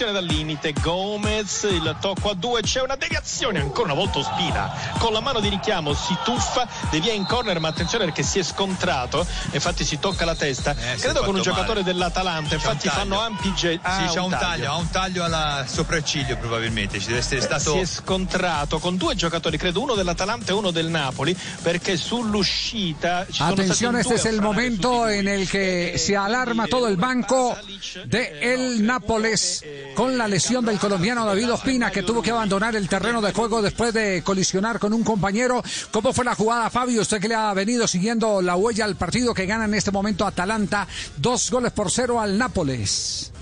[0.00, 4.72] Punizione dal limite, Gomez, il tocco a due, c'è una deviazione, ancora una volta Ospina,
[4.98, 8.42] con la mano di richiamo si tuffa, devia in corner, ma attenzione perché si è
[8.42, 11.92] scontrato, infatti si tocca la testa, Eh, si credo è con un giocatore male.
[11.92, 13.90] dell'Atalanta, C'è infatti fanno ampi gesti.
[13.90, 14.70] sì, c'ha un taglio.
[14.72, 17.72] ha un taglio alla sopracciglio probabilmente, ci deve essere stato...
[17.72, 23.26] Si è scontrato con due giocatori, credo uno dell'Atalanta e uno del Napoli, perché sull'uscita
[23.26, 25.32] ci sono Atención, stati este due es el a frenare momento su di en lui.
[25.42, 27.54] el que se alarma todo el banco
[28.06, 29.62] de el Nápoles
[29.94, 33.62] con la lesión del colombiano David Ospina que tuvo que abandonar el terreno de juego
[33.62, 35.62] después de colisionar con un compañero.
[35.90, 37.02] ¿Cómo fue la jugada, Fabio?
[37.02, 40.26] Usted que le ha venido siguiendo la huella al partido que gana en este momento
[40.26, 43.32] Atalanta, dos goles por cero al Nápoles.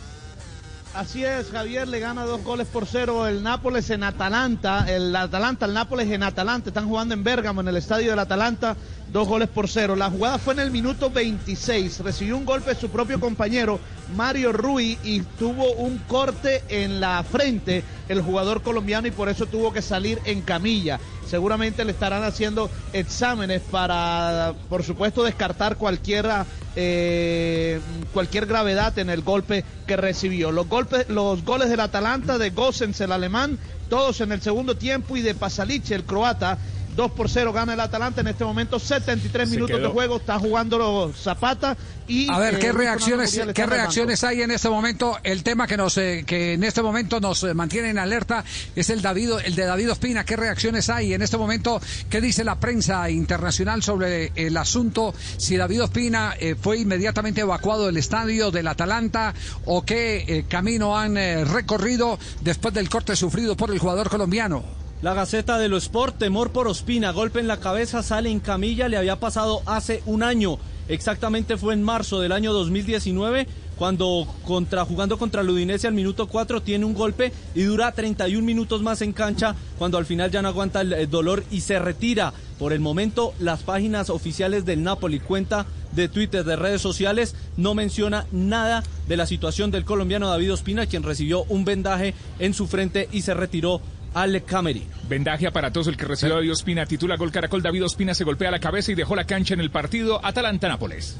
[0.99, 5.67] Así es, Javier le gana dos goles por cero el Nápoles en Atalanta, el Atalanta,
[5.67, 8.77] el Nápoles en Atalanta, están jugando en Bérgamo, en el estadio del Atalanta,
[9.13, 9.95] dos goles por cero.
[9.95, 13.79] La jugada fue en el minuto 26, recibió un golpe su propio compañero
[14.17, 19.47] Mario Rui y tuvo un corte en la frente el jugador colombiano y por eso
[19.47, 20.99] tuvo que salir en camilla.
[21.29, 27.81] Seguramente le estarán haciendo exámenes para, por supuesto, descartar cualquiera eh,
[28.12, 30.53] cualquier gravedad en el golpe que recibió.
[30.53, 33.58] Los golpes, los goles del Atalanta, de Gosens el alemán,
[33.91, 36.57] todos en el segundo tiempo y de Pasalic el croata.
[36.98, 39.86] 2 por 0 gana el Atalanta en este momento, 73 Se minutos quedó.
[39.86, 41.77] de juego, está jugando Zapata
[42.09, 45.17] y A ver, eh, ¿qué Fernando reacciones, qué reacciones hay en este momento?
[45.23, 48.45] El tema que nos, eh, que en este momento nos eh, mantiene en alerta
[48.75, 50.25] es el David, el de David Ospina.
[50.25, 51.81] ¿Qué reacciones hay en este momento?
[52.11, 55.14] ¿Qué dice la prensa internacional sobre el asunto?
[55.37, 59.35] Si David Ospina eh, fue inmediatamente evacuado del estadio del Atalanta
[59.67, 64.88] o qué eh, camino han eh, recorrido después del corte sufrido por el jugador colombiano.
[65.01, 68.89] La Gaceta de lo Sport, temor por Ospina, golpe en la cabeza, sale en camilla,
[68.89, 70.59] le había pasado hace un año.
[70.89, 76.27] Exactamente fue en marzo del año 2019 cuando contra, jugando contra el Udinese al minuto
[76.27, 80.42] 4 tiene un golpe y dura 31 minutos más en cancha cuando al final ya
[80.42, 82.33] no aguanta el dolor y se retira.
[82.58, 87.75] Por el momento las páginas oficiales del Napoli, cuenta de Twitter, de redes sociales, no
[87.75, 92.67] menciona nada de la situación del colombiano David Ospina, quien recibió un vendaje en su
[92.67, 93.81] frente y se retiró
[94.14, 94.86] al Camerino.
[95.08, 96.86] Vendaje aparatoso el que recibió David Ospina.
[96.86, 97.63] Titula Gol Caracol.
[97.63, 101.17] David Ospina se golpea la cabeza y dejó la cancha en el partido Atalanta-Nápoles.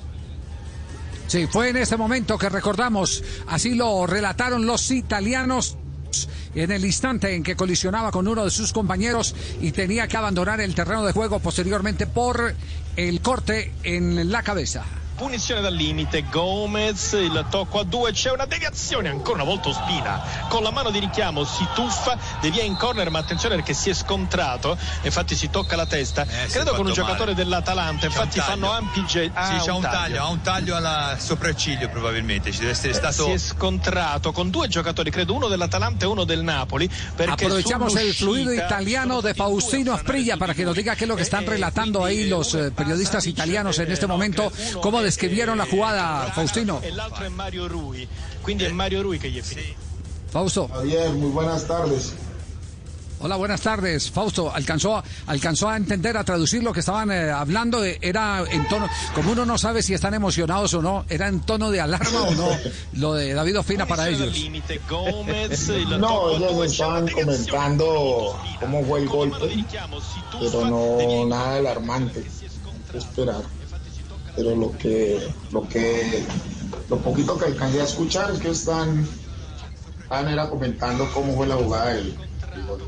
[1.27, 5.77] Sí, fue en ese momento que recordamos, así lo relataron los italianos
[6.55, 10.61] en el instante en que colisionaba con uno de sus compañeros y tenía que abandonar
[10.63, 12.55] el terreno de juego posteriormente por
[12.97, 14.85] el corte en la cabeza.
[15.19, 20.23] Punizione dal limite, Gomez, il tocco a due, c'è una deviazione, ancora una volta Ospina,
[20.49, 23.95] con la mano di richiamo si tuffa, devia in corner, ma attenzione perché si è
[23.95, 27.43] scontrato, infatti si tocca la testa, Eh, credo con un giocatore male.
[27.43, 28.51] dell'Atalanta, un infatti taglio.
[28.53, 29.33] fanno ampi gesti.
[29.43, 30.23] Sì, c'ha un taglio.
[30.23, 33.25] ha un taglio alla sopracciglio probabilmente, ci deve essere stato...
[33.25, 36.89] Si è scontrato con due giocatori, credo uno dell'Atalanta e uno del Napoli.
[37.17, 41.05] Perché Aprovechamos el fluido italiano de a Faustino Asprilla para di que nos diga qué
[41.05, 44.07] es lo que están Eh, eh, relatando ahí los eh, periodistas italianos en eh, este
[44.07, 45.21] no, momento.
[45.21, 46.81] che uno ¿Cómo è- describieron la jugada, Faustino?
[46.83, 48.09] E l'altro è Mario Rui,
[48.41, 49.87] quindi è Mario Rui finito.
[50.31, 50.69] Fausto.
[50.73, 52.13] Javier, muy buenas tardes.
[53.21, 54.11] Hola, buenas tardes.
[54.13, 57.83] Fausto, ¿alcanzó, alcanzó a entender, a traducir lo que estaban eh, hablando?
[57.83, 61.71] Era en tono, como uno no sabe si están emocionados o no, ¿era en tono
[61.73, 62.49] de alarma o no
[62.93, 64.37] lo de David Ospina para ellos?
[65.99, 69.65] No, ellos estaban comentando cómo fue el golpe,
[70.39, 72.21] pero no nada alarmante.
[72.21, 73.43] Hay que esperar.
[74.39, 75.19] Pero lo que,
[75.51, 76.23] lo que,
[76.89, 79.05] lo poquito que alcancé a escuchar es que están,
[80.01, 82.81] están era comentando cómo fue la jugada del, del gol.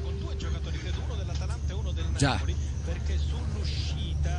[2.20, 2.40] Ya.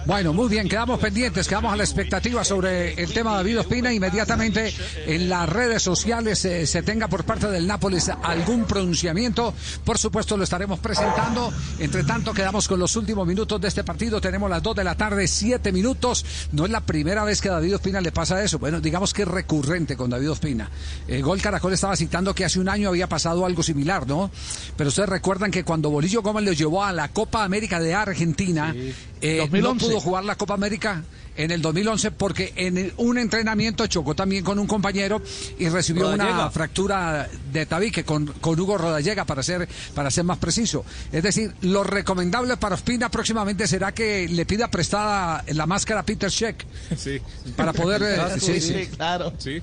[0.05, 3.93] Bueno, muy bien, quedamos pendientes, quedamos a la expectativa sobre el tema de David Ospina.
[3.93, 4.73] Inmediatamente
[5.05, 9.53] en las redes sociales eh, se tenga por parte del Nápoles algún pronunciamiento,
[9.85, 11.53] por supuesto lo estaremos presentando.
[11.77, 14.19] Entre tanto, quedamos con los últimos minutos de este partido.
[14.19, 16.25] Tenemos las 2 de la tarde, 7 minutos.
[16.51, 18.57] No es la primera vez que a David Ospina le pasa eso.
[18.57, 20.69] Bueno, digamos que es recurrente con David Ospina.
[21.07, 24.31] Eh, Gol Caracol estaba citando que hace un año había pasado algo similar, ¿no?
[24.75, 28.73] Pero ustedes recuerdan que cuando Bolillo Gómez lo llevó a la Copa América de Argentina,
[29.21, 29.85] eh, no 2011.
[29.85, 31.03] pudo jugar la Copa América
[31.37, 35.21] en el 2011 porque en un entrenamiento chocó también con un compañero
[35.57, 40.39] y recibió una fractura de tabique con, con Hugo Rodallega para ser para ser más
[40.39, 40.83] preciso.
[41.11, 46.05] Es decir, lo recomendable para Ospina próximamente será que le pida prestada la máscara a
[46.05, 46.65] Peter Sheck
[46.97, 47.19] Sí.
[47.55, 48.87] para poder eh, Claro, sí, Sí, sí.
[48.95, 49.33] claro.
[49.37, 49.61] Sí.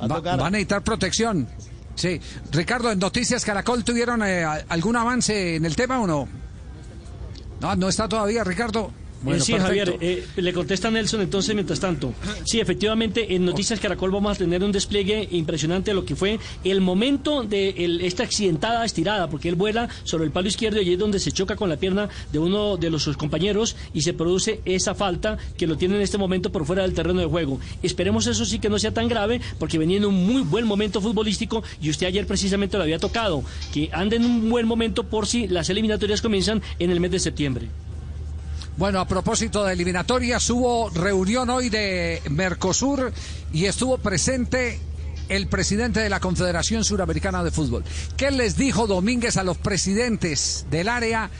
[0.00, 1.46] Va a necesitar protección.
[1.94, 2.20] Sí.
[2.50, 6.28] Ricardo, en Noticias Caracol tuvieron eh, algún avance en el tema o no?
[7.62, 8.90] No, no está todavía, Ricardo.
[9.26, 9.58] Eh, sí, perfecto.
[9.92, 12.12] Javier, eh, le contesta Nelson entonces mientras tanto.
[12.44, 16.38] Sí, efectivamente, en Noticias Caracol vamos a tener un despliegue impresionante de lo que fue
[16.64, 20.92] el momento de el- esta accidentada estirada, porque él vuela sobre el palo izquierdo y
[20.92, 24.12] es donde se choca con la pierna de uno de los sus compañeros y se
[24.12, 27.58] produce esa falta que lo tiene en este momento por fuera del terreno de juego.
[27.82, 31.00] Esperemos eso sí que no sea tan grave, porque venía en un muy buen momento
[31.00, 33.42] futbolístico y usted ayer precisamente lo había tocado,
[33.72, 37.18] que ande en un buen momento por si las eliminatorias comienzan en el mes de
[37.20, 37.68] septiembre.
[38.76, 43.12] Bueno, a propósito de eliminatorias, hubo reunión hoy de Mercosur
[43.52, 44.80] y estuvo presente
[45.28, 47.84] el presidente de la Confederación Suramericana de Fútbol.
[48.16, 51.30] ¿Qué les dijo Domínguez a los presidentes del área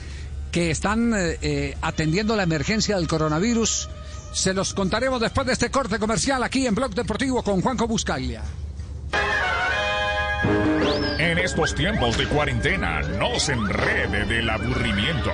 [0.51, 3.89] que están eh, eh, atendiendo la emergencia del coronavirus?
[4.31, 8.43] Se los contaremos después de este corte comercial aquí en Blog Deportivo con Juanjo Buscaglia.
[11.17, 15.31] En estos tiempos de cuarentena, no se enrede del aburrimiento.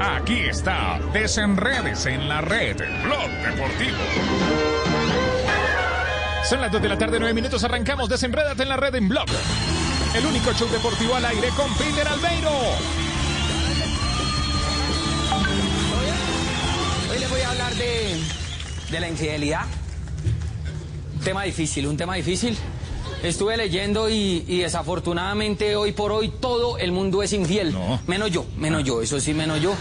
[0.00, 3.96] Aquí está, desenredes en la red, Blog Deportivo.
[6.48, 9.26] Son las 2 de la tarde, 9 minutos, arrancamos Desenrédate en la red en Blog.
[10.14, 12.50] El único show deportivo al aire con Peter Albeiro.
[17.10, 18.20] Hoy les voy a hablar de,
[18.90, 19.64] de la infidelidad.
[21.14, 22.56] Un tema difícil, un tema difícil.
[23.22, 27.76] Estuve leyendo y, y desafortunadamente hoy por hoy todo el mundo es infiel.
[28.06, 29.74] Menos yo, menos yo, eso sí, menos yo.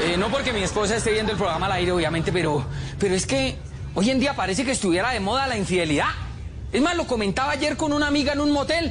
[0.00, 2.64] Eh, no porque mi esposa esté viendo el programa al aire, obviamente, pero,
[2.98, 3.56] pero es que
[3.94, 6.08] hoy en día parece que estuviera de moda la infidelidad.
[6.72, 8.86] Es más, lo comentaba ayer con una amiga en un motel.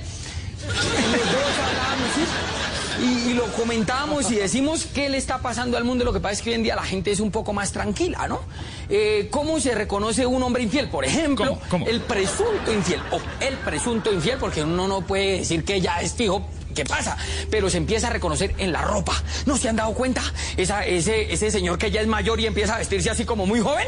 [0.66, 2.70] Los dos.
[2.99, 6.03] Y, y lo comentábamos y decimos qué le está pasando al mundo.
[6.03, 8.27] Lo que pasa es que hoy en día la gente es un poco más tranquila,
[8.27, 8.41] ¿no?
[8.89, 10.89] Eh, ¿Cómo se reconoce un hombre infiel?
[10.89, 11.57] Por ejemplo,
[11.88, 16.13] el presunto infiel o el presunto infiel, porque uno no puede decir que ya es
[16.13, 16.45] fijo.
[16.75, 17.17] ¿Qué pasa?
[17.49, 19.13] Pero se empieza a reconocer en la ropa.
[19.45, 20.21] ¿No se han dado cuenta?
[20.55, 23.59] Esa, ese, ese señor que ya es mayor y empieza a vestirse así como muy
[23.59, 23.88] joven.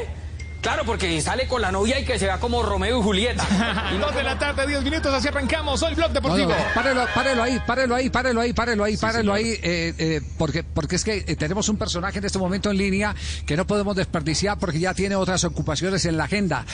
[0.64, 3.46] Claro, porque sale con la novia y que se vea como Romeo y Julieta.
[3.94, 5.84] Y no 2 de la tarde, 10 minutos, así arrancamos.
[5.84, 6.50] Hoy Blog No, Deportivo.
[6.50, 10.64] no, párelo, párelo ahí, párelo ahí, párelo ahí, párelo ahí, párelo ahí, eh, eh, porque,
[10.64, 13.14] porque es que eh, tenemos un personaje en este momento en línea
[13.46, 16.66] que no podemos desperdiciar porque ya tiene otras ocupaciones en la agenda.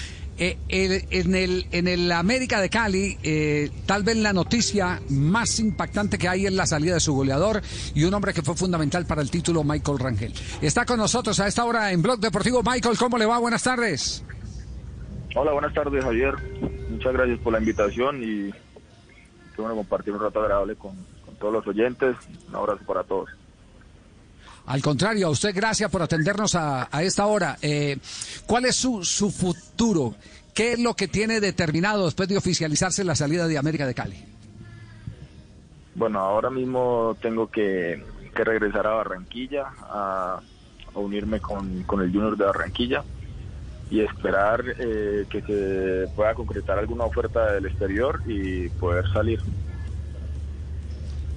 [0.41, 5.59] Eh, el- en, el, en el América de Cali, eh, tal vez la noticia más
[5.59, 7.62] impactante que hay es la salida de su goleador
[7.94, 10.33] y un hombre que fue fundamental para el título, Michael Rangel.
[10.62, 12.63] Está con nosotros a esta hora en Blog Deportivo.
[12.63, 13.38] Michael, ¿cómo le va?
[13.38, 14.24] Buenas tardes.
[15.36, 16.33] Hola, buenas tardes, Javier.
[16.89, 20.95] Muchas gracias por la invitación y qué bueno compartir un rato agradable con,
[21.25, 22.15] con todos los oyentes.
[22.47, 23.30] Un abrazo para todos.
[24.65, 27.57] Al contrario, a usted gracias por atendernos a, a esta hora.
[27.61, 27.97] Eh,
[28.45, 30.15] ¿Cuál es su, su futuro?
[30.53, 34.24] ¿Qué es lo que tiene determinado después de oficializarse la salida de América de Cali?
[35.95, 38.03] Bueno, ahora mismo tengo que,
[38.36, 40.39] que regresar a Barranquilla, a,
[40.93, 43.03] a unirme con, con el Junior de Barranquilla
[43.89, 49.39] y esperar eh, que se pueda concretar alguna oferta del exterior y poder salir.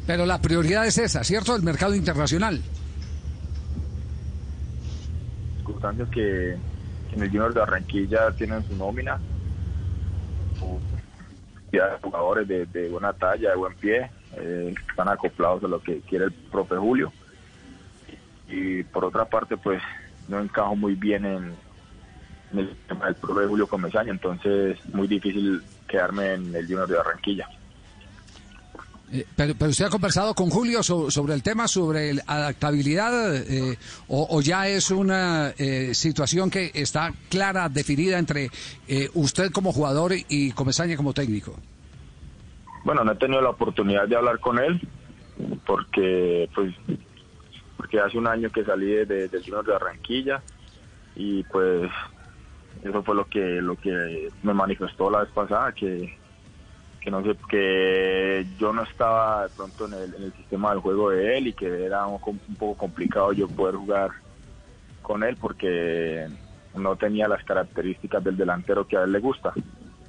[0.06, 1.56] Pero la prioridad es esa, ¿cierto?
[1.56, 2.60] El mercado internacional.
[5.62, 6.52] Circunstancias que,
[7.12, 9.20] en el Junior de Barranquilla tienen su nómina,
[11.70, 16.00] de jugadores de, de buena talla, de buen pie, eh, están acoplados a lo que
[16.00, 17.12] quiere el profe Julio.
[18.48, 19.82] Y por otra parte, pues
[20.28, 21.54] no encajo muy bien en,
[22.52, 26.96] en el tema del profe Julio Comesaña, entonces muy difícil quedarme en el Junior de
[26.96, 27.48] Barranquilla.
[29.12, 33.36] Eh, pero, pero usted ha conversado con Julio so- sobre el tema, sobre la adaptabilidad,
[33.36, 33.76] eh,
[34.08, 38.48] o, ya es una eh, situación que está clara, definida entre
[38.88, 41.54] eh, usted como jugador y Comesaña como técnico.
[42.84, 44.80] Bueno, no he tenido la oportunidad de hablar con él
[45.66, 46.74] porque pues
[47.76, 50.42] porque hace un año que salí de, de- Junior de Barranquilla
[51.16, 51.90] y pues
[52.82, 56.16] eso fue lo que lo que me manifestó la vez pasada que
[57.02, 61.36] que no sé que yo no estaba de pronto en el, sistema del juego de
[61.36, 64.10] él y que era un, un poco complicado yo poder jugar
[65.02, 66.28] con él porque
[66.74, 69.52] no tenía las características del delantero que a él le gusta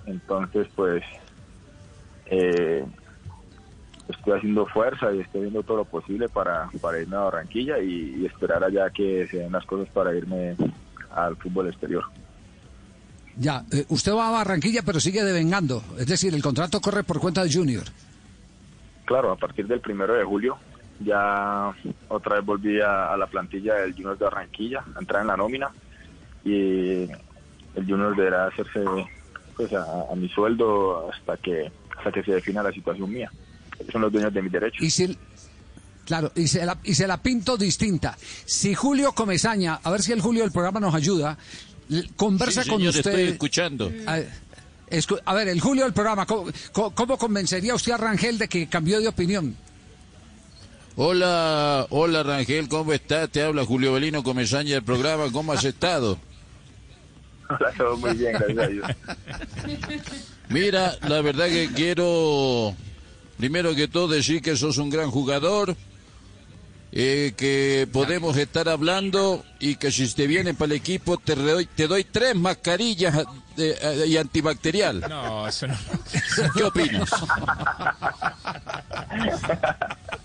[0.06, 1.04] entonces pues
[2.28, 2.86] eh,
[4.08, 8.26] estoy haciendo fuerza y estoy haciendo todo lo posible para, para irme a Barranquilla y
[8.26, 10.56] esperar allá que se den las cosas para irme
[11.10, 12.04] al fútbol exterior.
[13.38, 15.84] Ya, eh, usted va a Barranquilla, pero sigue devengando.
[15.98, 17.84] Es decir, el contrato corre por cuenta de Junior.
[19.06, 20.58] Claro, a partir del primero de julio
[21.00, 21.74] ya
[22.08, 25.36] otra vez volví a, a la plantilla del Junior de Barranquilla, a entrar en la
[25.38, 25.70] nómina
[26.46, 27.04] y
[27.76, 28.82] el Junior deberá hacerse
[29.56, 33.32] pues a, a mi sueldo hasta que hasta que se defina la situación mía.
[33.92, 34.82] Son los dueños de mis derechos.
[34.82, 35.18] Y si,
[36.06, 38.16] claro, y se, la, y se la pinto distinta.
[38.18, 41.38] Si Julio Comesaña, a ver si el Julio del programa nos ayuda,
[42.16, 43.00] conversa Sí, con usted.
[43.00, 43.92] estoy escuchando.
[44.08, 44.20] A,
[44.90, 48.48] escu- a ver, el Julio del programa, ¿cómo, cómo- cómo convencería usted a Rangel de
[48.48, 49.56] que cambió de opinión?
[50.96, 53.30] Hola, hola Rangel, ¿cómo estás?
[53.30, 56.20] Te habla Julio Belino Comesaña del programa, ¿cómo has estado?
[57.50, 58.88] Hola, todo muy bien, gracias a Dios.
[60.50, 62.76] Mira, la verdad que quiero,
[63.38, 65.76] primero que todo, decir que sos un gran jugador,
[66.96, 71.66] eh, que podemos estar hablando y que si te vienen para el equipo te doy,
[71.66, 73.18] te doy tres mascarillas
[73.58, 75.04] eh, eh, y antibacterial.
[75.10, 75.76] No, eso no.
[76.56, 77.10] ¿Qué opinas?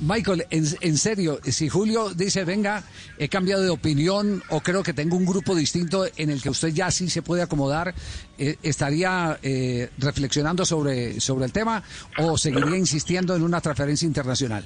[0.00, 2.82] Michael, en, serio, si Julio dice, venga,
[3.18, 6.68] he cambiado de opinión o creo que tengo un grupo distinto en el que usted
[6.68, 7.94] ya sí se puede acomodar,
[8.38, 11.82] eh, ¿estaría eh, reflexionando sobre, sobre el tema
[12.18, 14.64] o seguiría insistiendo en una transferencia internacional?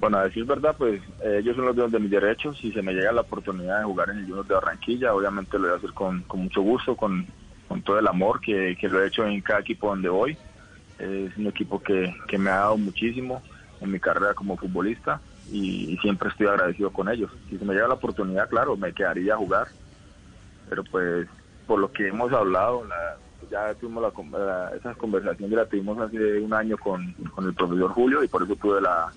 [0.00, 2.58] Bueno, a decir verdad, pues eh, ellos son los dueños de mis derechos.
[2.58, 5.64] Si se me llega la oportunidad de jugar en el Junior de Barranquilla, obviamente lo
[5.64, 7.26] voy a hacer con, con mucho gusto, con,
[7.68, 10.36] con todo el amor que, que lo he hecho en cada equipo donde voy.
[10.98, 13.42] Es un equipo que, que me ha dado muchísimo
[13.80, 15.20] en mi carrera como futbolista
[15.50, 17.30] y, siempre estoy agradecido con ellos.
[17.50, 19.68] Si se me llega la oportunidad, claro, me quedaría a jugar.
[20.68, 21.26] Pero pues,
[21.66, 23.18] por lo que hemos hablado, la-
[23.50, 27.54] ya tuvimos la, la- esa conversación ya la tuvimos hace un año con, con el
[27.54, 29.12] profesor Julio y por eso tuve la,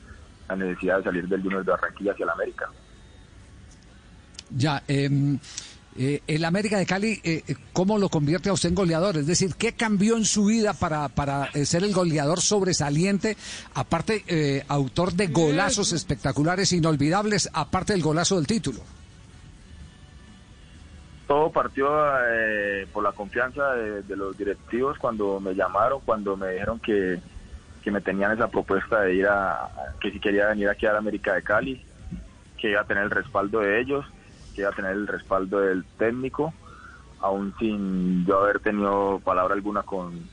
[0.49, 2.69] la necesidad de salir del Junior de Barranquilla hacia la América.
[4.49, 5.09] Ya, eh,
[5.97, 9.17] eh, el América de Cali, eh, eh, ¿cómo lo convierte a usted en goleador?
[9.17, 13.35] Es decir, ¿qué cambió en su vida para, para eh, ser el goleador sobresaliente?
[13.73, 18.81] Aparte, eh, autor de golazos espectaculares, inolvidables, aparte del golazo del título.
[21.27, 21.89] Todo partió
[22.93, 27.19] por la confianza de, de los directivos cuando me llamaron, cuando me dijeron que,
[27.83, 30.93] que me tenían esa propuesta de ir a, a- que si quería venir aquí a
[30.93, 31.83] la América de Cali,
[32.57, 34.05] que iba a tener el respaldo de ellos,
[34.57, 36.51] que a tener el respaldo del técnico,
[37.19, 40.29] aún sin yo haber tenido palabra alguna con,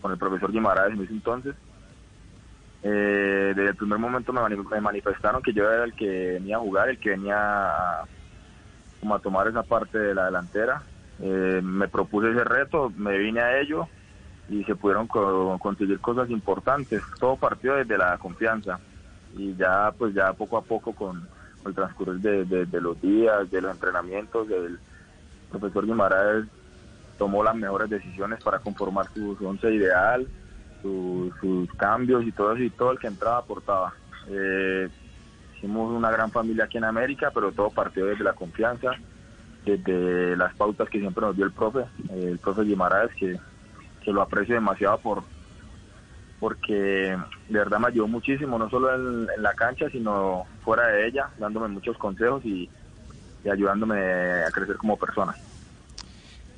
[0.00, 1.54] con el profesor Guimaraes en ese entonces.
[2.82, 6.56] Eh, desde el primer momento me, mani- me manifestaron que yo era el que venía
[6.56, 8.08] a jugar, el que venía a
[9.22, 10.84] tomar esa parte de la delantera.
[11.20, 13.88] Eh, me propuse ese reto, me vine a ello
[14.48, 17.02] y se pudieron co- conseguir cosas importantes.
[17.20, 18.80] Todo partió desde la confianza
[19.32, 21.28] y ya pues ya poco a poco con
[21.64, 24.78] el transcurrir de, los días, de los entrenamientos, el
[25.50, 26.46] profesor Guimaraes
[27.18, 30.26] tomó las mejores decisiones para conformar su, su once ideal,
[30.82, 33.92] su- sus cambios y todo eso y todo el que entraba aportaba.
[34.28, 34.88] Eh,
[35.56, 38.92] hicimos una gran familia aquí en América, pero todo partió desde la confianza,
[39.66, 43.38] desde las pautas que siempre nos dio el profe, eh, el profe Guimaraes, que,
[44.02, 45.22] que lo aprecio demasiado por
[46.40, 47.16] porque
[47.48, 51.68] de verdad me ayudó muchísimo, no solo en, la cancha, sino fuera de ella, dándome
[51.68, 52.68] muchos consejos y
[53.48, 53.98] ayudándome
[54.42, 55.34] a crecer como persona.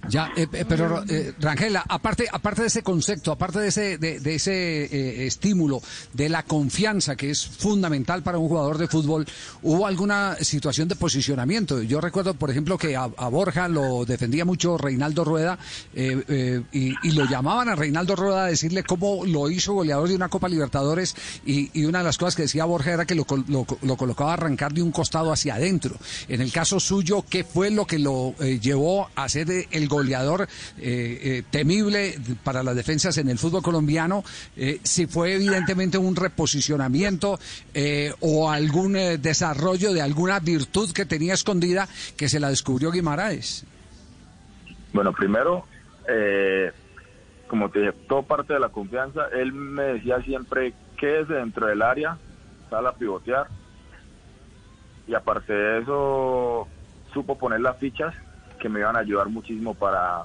[0.08, 4.34] Ya, eh, eh, pero eh, Rangela, aparte, aparte de ese concepto, aparte de ese, de,
[4.34, 5.80] ese eh, estímulo,
[6.12, 9.26] de la confianza que es fundamental para un jugador de fútbol,
[9.62, 11.82] ¿hubo alguna situación de posicionamiento?
[11.82, 15.58] Yo recuerdo, por ejemplo, que a, Borja lo defendía mucho Reinaldo Rueda
[15.94, 20.28] eh, y, lo llamaban a Reinaldo Rueda a decirle cómo lo hizo goleador de una
[20.28, 23.96] Copa Libertadores y, una de las cosas que decía Borja era que lo, lo, lo
[23.96, 25.96] colocaba a arrancar de un costado hacia adentro.
[26.28, 30.48] En el caso suyo, ¿qué fue lo que lo llevó a eh, el goleador eh,
[30.78, 34.24] eh, temible para las defensas en el fútbol colombiano?
[34.56, 37.38] Eh, si fue evidentemente un reposicionamiento
[37.74, 43.64] eh, o algún desarrollo de alguna virtud que tenía escondida que se la descubrió Guimaraes.
[44.92, 45.64] Bueno, primero,
[46.08, 46.70] eh,
[47.48, 49.28] como te dije, todo parte de la confianza.
[49.32, 52.18] Él me decía siempre, quédese dentro del área,
[52.70, 53.46] sal a pivotear.
[55.06, 56.68] y aparte de eso,
[57.12, 58.14] supo poner las fichas
[58.62, 60.24] que me iban a ayudar muchísimo para,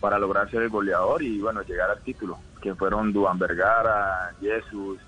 [0.00, 4.98] para lograr ser el goleador y bueno, llegar al título, que fueron Duan Vergara, Jesús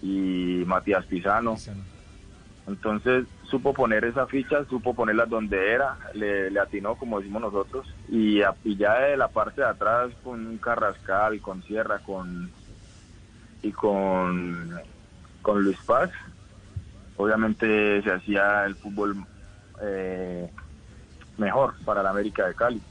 [0.00, 1.56] y Matías Pisano.
[2.66, 7.86] Entonces supo poner esas fichas, supo ponerlas donde era, le, le atinó como decimos nosotros
[8.08, 12.50] y, a- y ya de la parte de atrás con un Carrascal, con Sierra, con
[13.62, 14.80] y con,
[15.42, 16.10] con Luis Paz,
[17.16, 19.16] obviamente se hacía el fútbol
[19.82, 20.50] eh,
[21.38, 22.82] mejor para la América de Cali.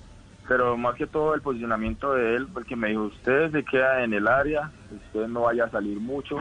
[0.48, 4.13] Pero más que todo el posicionamiento de él, porque me dijo, usted se queda en
[4.13, 6.38] el área, usted no vaya a salir mucho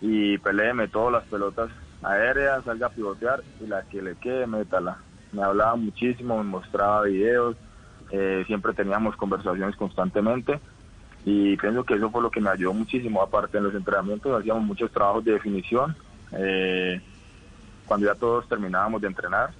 [0.00, 1.70] y peleeme todas las pelotas
[2.02, 4.98] aéreas, salga a pivotear y la que le quede, métala.
[5.32, 7.56] Me hablaba muchísimo, me mostraba videos,
[8.10, 10.60] eh, siempre teníamos conversaciones constantemente
[11.24, 13.22] y pienso que eso fue lo que me ayudó muchísimo.
[13.22, 15.96] Aparte, en los entrenamientos hacíamos muchos trabajos de definición.
[16.32, 17.00] eh,
[17.86, 19.50] cuando ya todos terminábamos de entrenar,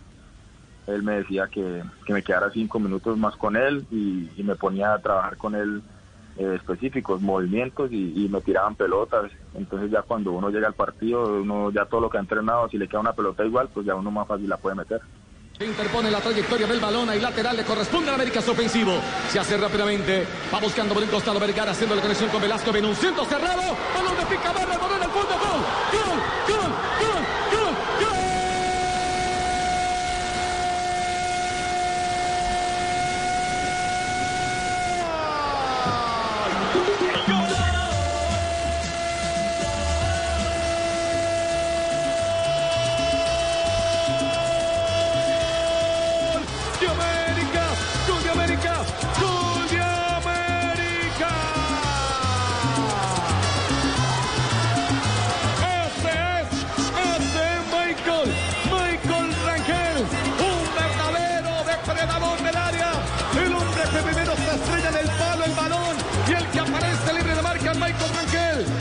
[0.86, 4.92] él me decía que, que me quedara cinco minutos más con él y, me ponía
[4.92, 5.82] a trabajar con él
[6.36, 9.30] eh, específicos, movimientos y, me tiraban pelotas.
[9.54, 12.76] Entonces ya cuando uno llega al partido, uno ya todo lo que ha entrenado, si
[12.76, 15.00] le queda una pelota igual, pues ya uno más fácil la puede meter.
[15.60, 18.92] Interpone la trayectoria del balón y lateral le corresponde al América su ofensivo.
[19.28, 20.26] Se hace rápidamente.
[20.52, 22.72] Va buscando por el costado Vergara haciendo la conexión con Velasco.
[22.72, 23.62] Ven un centro cerrado.
[23.94, 25.34] Balón de pica barra, balón al fondo.
[25.38, 25.60] Gol.
[25.92, 26.43] Gol.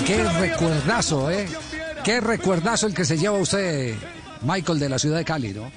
[0.05, 1.48] Qué recuerdazo, ¿eh?
[2.03, 3.96] Qué recuerdazo el que se lleva usted,
[4.41, 5.72] Michael, de la ciudad de Cali, ¿no?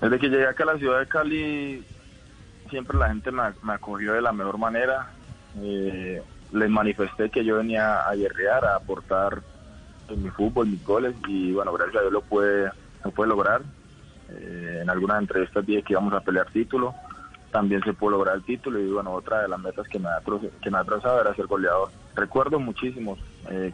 [0.00, 1.84] Desde que llegué acá a la ciudad de Cali,
[2.70, 5.10] siempre la gente me, me acogió de la mejor manera.
[5.60, 9.42] Eh, les manifesté que yo venía a guerrear, a aportar
[10.08, 12.70] en mi fútbol, mis goles, y bueno, gracias a Dios lo pude,
[13.04, 13.62] lo pude lograr.
[14.30, 16.94] Eh, en algunas entrevistas dije que íbamos a pelear título,
[17.50, 20.20] también se pudo lograr el título, y bueno, otra de las metas que me ha,
[20.62, 21.90] que me ha trazado era ser goleador.
[22.14, 23.18] Recuerdo muchísimos,
[23.50, 23.72] eh,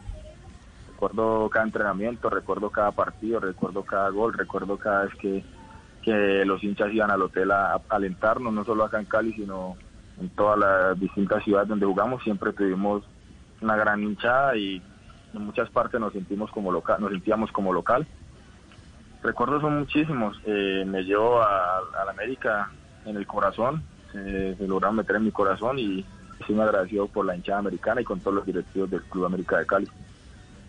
[0.91, 5.43] recuerdo cada entrenamiento, recuerdo cada partido, recuerdo cada gol, recuerdo cada vez que
[6.07, 9.75] que los hinchas iban al hotel a, a alentarnos, no solo acá en Cali, sino
[10.21, 13.03] en todas las distintas ciudades donde jugamos, siempre tuvimos
[13.59, 14.81] una gran hinchada y
[15.33, 18.07] en muchas partes nos sentimos como local, nos sentíamos como local.
[19.21, 22.71] Recuerdos son muchísimos, eh, me llevo a, a la América
[23.07, 26.05] en el corazón, eh, se lograron meter en mi corazón y
[26.39, 29.57] estoy muy agradecido por la hinchada americana y con todos los directivos del Club América
[29.57, 29.87] de Cali.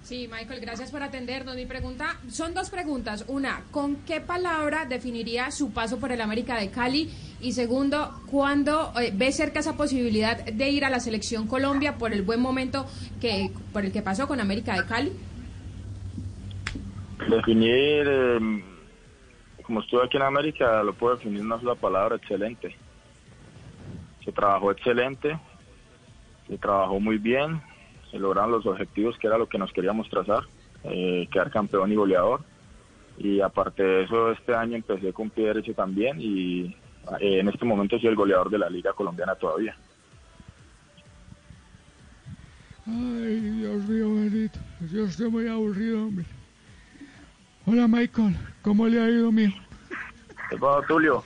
[0.02, 1.54] Sí, Michael, gracias por atendernos.
[1.56, 3.24] Mi pregunta, son dos preguntas.
[3.28, 7.10] Una, ¿con qué palabra definiría su paso por el América de Cali?
[7.40, 12.12] Y segundo, ¿cuándo eh, ve cerca esa posibilidad de ir a la selección Colombia por
[12.12, 12.86] el buen momento
[13.20, 15.12] que por el que pasó con América de Cali?
[17.28, 18.62] Definir, eh,
[19.68, 22.74] como estuve aquí en América, lo puedo definir en una sola palabra, excelente.
[24.24, 25.38] Se trabajó excelente,
[26.48, 27.60] se trabajó muy bien,
[28.10, 30.44] se lograron los objetivos que era lo que nos queríamos trazar,
[30.84, 32.40] eh, quedar campeón y goleador.
[33.18, 36.74] Y aparte de eso, este año empecé con pie derecho también y
[37.20, 39.76] eh, en este momento soy el goleador de la Liga Colombiana todavía.
[42.86, 44.58] Ay, Dios mío bendito.
[44.90, 46.24] Yo estoy muy aburrido, hombre.
[47.70, 48.34] Hola, Michael.
[48.62, 49.54] ¿Cómo le ha ido, mijo?
[50.48, 51.22] ¿Qué pasa, Tulio?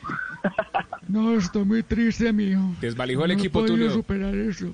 [1.06, 2.74] No, estoy muy triste, mijo.
[2.80, 3.90] Desvalijó el no equipo, he Tulio.
[3.92, 4.72] superar eso.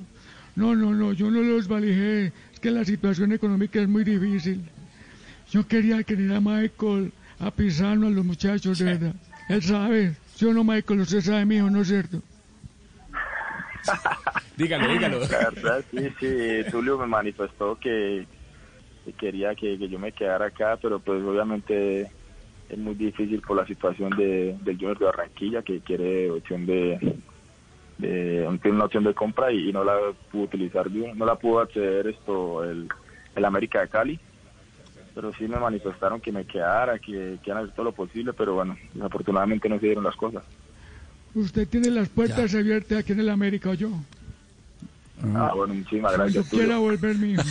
[0.57, 2.33] No, no, no, yo no lo desvalijé.
[2.55, 4.63] Es que la situación económica es muy difícil.
[5.51, 9.15] Yo quería querer a Michael, a Pisano, a los muchachos, de verdad.
[9.51, 10.17] Él sabe.
[10.39, 12.23] Yo no, Michael, usted sabe, mijo, ¿no es cierto?
[14.57, 15.21] Dígalo, dígalo.
[15.21, 18.27] La verdad, sí, sí, Tulio me manifestó que
[19.13, 22.11] quería que, que yo me quedara acá, pero pues obviamente
[22.69, 27.17] es muy difícil por la situación de, del Junior de Barranquilla, que quiere opción de,
[27.99, 29.97] de tiene una opción de compra y, y no la
[30.31, 32.89] pudo utilizar bien, no la pudo acceder esto el,
[33.35, 34.21] el América de Cali,
[35.15, 38.33] pero sí me manifestaron que me quedara, que, que iban a hacer todo lo posible,
[38.33, 40.45] pero bueno, desafortunadamente no se dieron las cosas.
[41.35, 43.91] Usted tiene las puertas abiertas aquí en el América, ¿o yo?
[45.35, 46.49] Ah, bueno, muchísimas gracias.
[46.49, 46.65] Tulio.
[46.65, 47.43] quiera volver, mijo.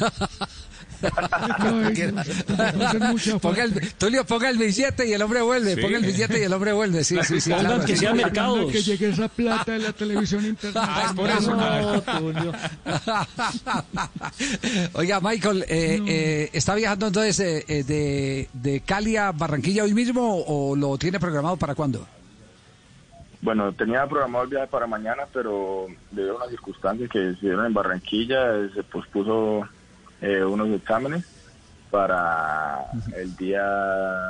[3.42, 5.76] Ponga el, Tulio, ponga el billete y el hombre vuelve.
[5.76, 5.82] Sí.
[5.82, 7.04] Ponga el billete y el hombre vuelve.
[7.04, 7.52] Sí, sí, sí.
[7.52, 7.98] Claro, que sí.
[7.98, 8.72] sea mercados.
[8.72, 11.16] Que llegue esa plata de la televisión internacional.
[11.16, 11.56] por eso.
[11.56, 12.54] No, Tulio.
[14.94, 19.94] Oiga, Michael, eh, eh, ¿está viajando entonces eh, eh, de, de Cali a Barranquilla hoy
[19.94, 22.08] mismo o lo tiene programado para cuándo?
[23.42, 27.66] Bueno, tenía programado el viaje para mañana, pero debido a unas circunstancias que se dieron
[27.66, 29.62] en Barranquilla, eh, se pospuso
[30.22, 31.26] eh, unos exámenes
[31.92, 32.80] para
[33.16, 33.64] el día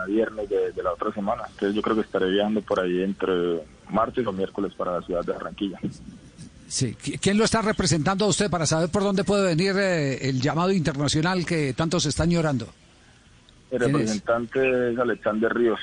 [0.07, 1.43] viernes de, de la otra semana.
[1.49, 5.23] Entonces yo creo que estaré viajando por ahí entre martes o miércoles para la ciudad
[5.25, 5.79] de Barranquilla.
[6.67, 6.95] Sí.
[7.01, 10.41] ¿Qui- ¿Quién lo está representando a usted para saber por dónde puede venir eh, el
[10.41, 12.67] llamado internacional que tantos están llorando?
[13.71, 13.91] El ¿Quién es?
[13.93, 15.79] representante es Alexander Ríos,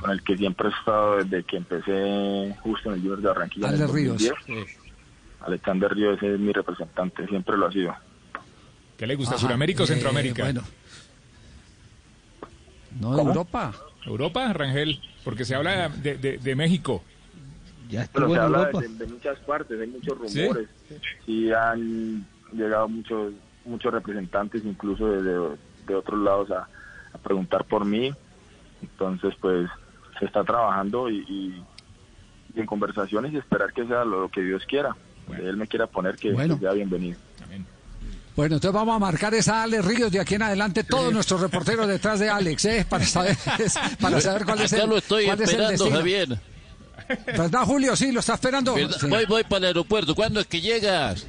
[0.00, 3.68] con el que siempre he estado desde que empecé justo en el Junior de Barranquilla.
[3.68, 4.22] en el Ale Ríos.
[4.46, 4.68] 2010.
[5.42, 7.94] Alexander Ríos es mi representante, siempre lo ha sido.
[9.00, 9.46] ¿Qué le gusta, Ajá.
[9.46, 10.42] Sudamérica o Eh, Centroamérica?
[10.42, 10.60] bueno.
[13.00, 13.18] No.
[13.18, 13.72] Europa.
[14.04, 17.02] Europa, Rangel, porque se habla de, de- de México.
[17.88, 20.68] Ya Pero estuvo se en habla de, de muchas partes, hay muchos rumores.
[21.24, 23.32] Sí, han llegado muchos
[23.64, 26.68] muchos representantes, incluso de, de- de otros lados, a,
[27.14, 28.12] a preguntar por mí.
[28.82, 29.66] Entonces, pues,
[30.18, 31.64] se está trabajando y, y-
[32.54, 34.94] y en conversaciones y esperar que sea lo que Dios quiera.
[35.26, 36.56] Donde Él me quiera poner que, Bueno.
[36.56, 37.18] que sea bienvenido.
[38.40, 41.86] Bueno, entonces vamos a marcar esa Alex Ríos de aquí en adelante, todos nuestros reporteros
[41.86, 42.86] detrás de Alex, ¿eh?
[42.88, 43.36] Para saber,
[44.00, 45.90] para saber cuál es Acá el lo estoy cuál es el esperando.
[45.90, 46.38] Javier.
[47.26, 47.94] ¿Verdad, Julio?
[47.96, 48.74] Sí, lo está esperando.
[48.76, 49.06] Sí.
[49.08, 50.14] Voy, voy para el aeropuerto.
[50.14, 51.26] ¿Cuándo es que llegas?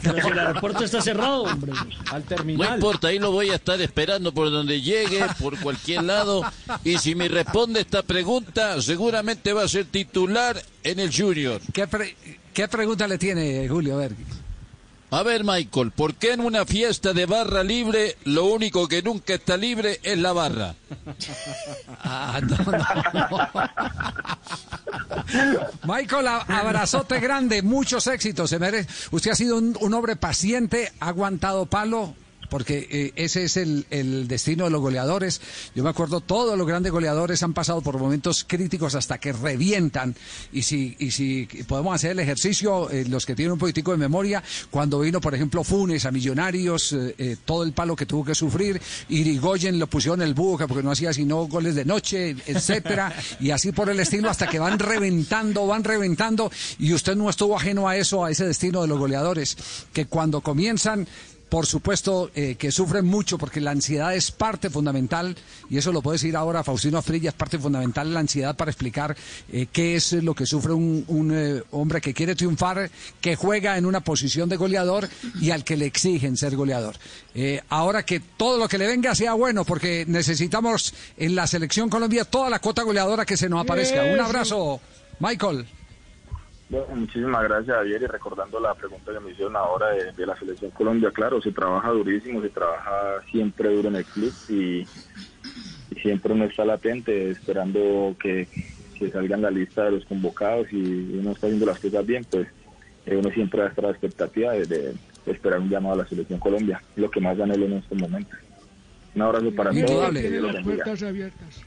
[0.00, 1.72] Pero si el aeropuerto está cerrado, hombre.
[2.12, 2.74] Al No terminal.
[2.76, 6.42] importa, ahí lo voy a estar esperando por donde llegue, por cualquier lado.
[6.84, 11.60] Y si me responde esta pregunta, seguramente va a ser titular en el Junior.
[11.72, 12.14] ¿Qué, pre-
[12.54, 13.94] qué pregunta le tiene, Julio?
[13.94, 14.12] A ver.
[15.12, 19.34] A ver, Michael, ¿por qué en una fiesta de barra libre lo único que nunca
[19.34, 20.74] está libre es la barra?
[22.02, 22.72] Ah, no, no,
[23.22, 23.50] no.
[25.84, 28.48] Michael, abrazote grande, muchos éxitos.
[28.50, 28.88] Se merece.
[29.10, 32.14] Usted ha sido un, un hombre paciente, ha aguantado palo.
[32.50, 33.86] Porque eh, ese es el,
[34.28, 35.40] destino de los goleadores.
[35.74, 40.14] Yo me acuerdo, todos los grandes goleadores han pasado por momentos críticos hasta que revientan.
[40.52, 43.96] Y si, y si podemos hacer el ejercicio, eh, los que tienen un poquitico de
[43.96, 48.34] memoria, cuando vino, por ejemplo, Funes a Millonarios, eh, todo el palo que tuvo que
[48.34, 53.14] sufrir, Irigoyen lo pusieron en el buque porque no hacía sino goles de noche, etcétera,
[53.38, 57.56] y así por el estilo hasta que van reventando, van reventando, y usted no estuvo
[57.56, 59.56] ajeno a eso, a ese destino de los goleadores,
[59.92, 61.06] que cuando comienzan
[61.50, 65.36] por supuesto eh, que sufren mucho porque la ansiedad es parte fundamental,
[65.68, 68.70] y eso lo puede decir ahora Faustino Afrilla, es parte fundamental de la ansiedad para
[68.70, 69.16] explicar
[69.52, 72.88] eh, qué es lo que sufre un, un, eh, hombre que quiere triunfar,
[73.20, 75.08] que juega en una posición de goleador
[75.40, 76.96] y al que le exigen ser goleador.
[77.68, 82.24] Ahora que todo lo que le venga sea bueno, porque necesitamos en la selección Colombia
[82.24, 84.02] toda la cuota goleadora que se nos aparezca.
[84.04, 84.80] Un abrazo,
[85.18, 85.66] Michael.
[86.70, 88.02] Bueno, muchísimas gracias, Javier.
[88.02, 91.50] Y recordando la pregunta que me hicieron ahora de, de la Selección Colombia, claro, se
[91.50, 94.86] trabaja durísimo, se trabaja siempre duro en el club y,
[95.90, 98.46] y siempre uno está latente esperando que,
[98.96, 102.46] que salgan la lista de los convocados y uno está haciendo las cosas bien, pues
[103.06, 104.94] eh, uno siempre va a estar a la expectativa de, de
[105.26, 108.38] esperar un llamado a la Selección Colombia, lo que más anhelo en estos momentos.
[109.16, 110.14] Un abrazo para todos.
[110.14, 111.62] Dios los Las puertas abiertas.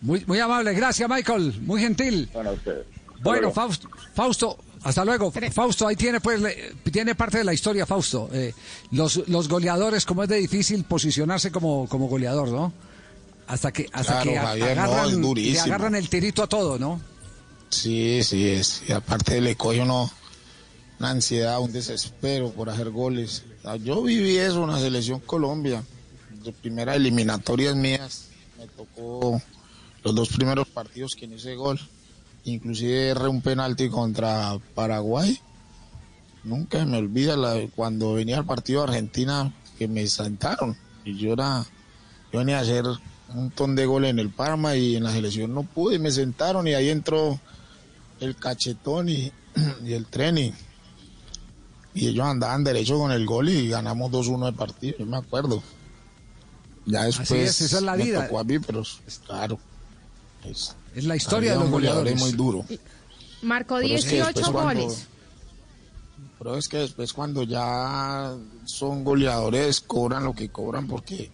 [0.00, 2.28] Muy, muy amable, gracias Michael, muy gentil.
[2.32, 2.86] Bueno, a ustedes.
[3.22, 3.54] Bueno, luego.
[3.54, 5.32] Fausto, Fausto, hasta luego.
[5.52, 8.28] Fausto, ahí tiene pues le- tiene parte de la historia, Fausto.
[8.32, 8.52] Eh,
[8.90, 12.72] los, los goleadores, como es de difícil posicionarse como, como goleador, ¿no?
[13.46, 16.78] Hasta que hasta Claro, que a- Javier, no, agarran, le agarran el tirito a todo,
[16.78, 17.00] ¿no?
[17.68, 18.82] Sí, sí, es.
[18.88, 20.10] Y aparte le coge uno
[20.98, 23.44] una ansiedad, un desespero por hacer goles.
[23.58, 25.82] O sea, Yo viví eso en la selección Colombia.
[26.44, 28.26] De primeras eliminatorias mías
[28.58, 29.40] me tocó
[30.04, 31.80] los dos primeros partidos que no hice gol.
[32.44, 35.38] Inclusive erré un penalti contra Paraguay.
[36.44, 40.76] Nunca me olvida la, cuando venía el partido de Argentina que me sentaron.
[41.04, 41.64] Y yo era,
[42.32, 43.00] yo venía a hacer un
[43.34, 46.74] montón de goles en el Parma y en la selección no pude, me sentaron y
[46.74, 47.38] ahí entró
[48.20, 49.32] el cachetón y,
[49.84, 50.52] y el tren y,
[51.94, 55.62] y ellos andaban derecho con el gol y ganamos 2-1 de partido, yo me acuerdo.
[56.84, 58.24] Ya después es, esa es la me vida.
[58.24, 58.82] tocó a mí, pero
[59.26, 59.58] claro.
[60.44, 62.18] Es, Es la historia de los goleadores.
[62.20, 62.64] muy duro.
[63.42, 65.06] Marcó Pero es que 18 después cuando- goles.
[66.38, 71.30] Pero es que después cuando ya son goleadores cobran lo que cobran porque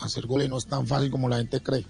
[0.00, 1.84] hacer goles no es tan fácil como la gente cree.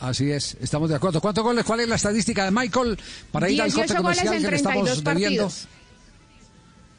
[0.00, 1.20] Así es, estamos de acuerdo.
[1.20, 1.64] ¿Cuántos goles?
[1.64, 2.98] ¿Cuál es la estadística de Michael
[3.32, 5.44] para ir al corte 18 goles comercial en que le 32 estamos debiendo?
[5.44, 5.68] partidos.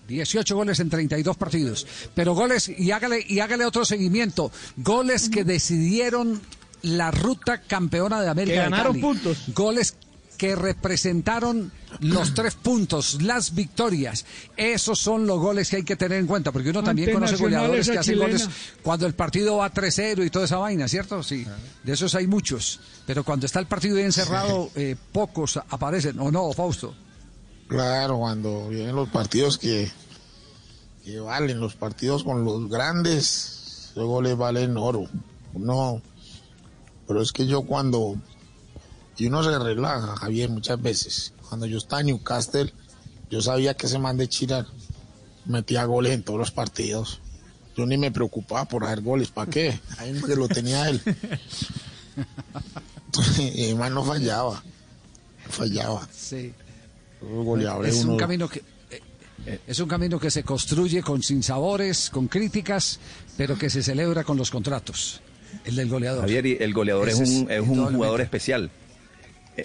[0.08, 1.88] 18 goles en 32 partidos.
[2.16, 4.52] Pero goles, y hágale, y hágale otro seguimiento.
[4.78, 6.42] Goles que decidieron
[6.82, 8.56] la ruta campeona de América.
[8.56, 9.02] Que de ganaron Cali.
[9.02, 9.38] puntos.
[9.54, 9.96] Goles
[10.40, 14.26] que representaron los tres puntos, las victorias.
[14.56, 17.90] Esos son los goles que hay que tener en cuenta, porque uno también conoce goleadores
[17.90, 18.32] que hacen chilena.
[18.32, 18.50] goles
[18.82, 21.22] cuando el partido va 3-0 y toda esa vaina, ¿cierto?
[21.24, 21.46] Sí,
[21.84, 22.80] de esos hay muchos.
[23.06, 26.96] Pero cuando está el partido bien cerrado, eh, pocos aparecen, ¿o no, Fausto?
[27.68, 29.92] Claro, cuando vienen los partidos que,
[31.04, 35.06] que valen, los partidos con los grandes, esos goles valen oro.
[35.54, 36.02] No,
[37.10, 38.16] pero es que yo cuando,
[39.18, 41.34] y uno se relaja, Javier, muchas veces.
[41.50, 42.72] Cuando yo estaba en Newcastle,
[43.32, 44.68] yo sabía que ese man de Chira
[45.46, 47.20] metía goles en todos los partidos.
[47.76, 49.80] Yo ni me preocupaba por hacer goles, ¿para qué?
[49.98, 51.02] Ahí que lo tenía él.
[53.40, 54.64] y el man no fallaba,
[55.50, 56.08] fallaba.
[56.16, 56.54] Sí.
[57.22, 58.62] Goleadores, Es un uno- camino que
[59.48, 63.00] eh, es un camino que se construye con sinsabores, con críticas,
[63.36, 65.22] pero que se celebra con los contratos.
[65.66, 66.22] El del goleador.
[66.22, 68.70] Javier, el goleador es un, es un jugador especial.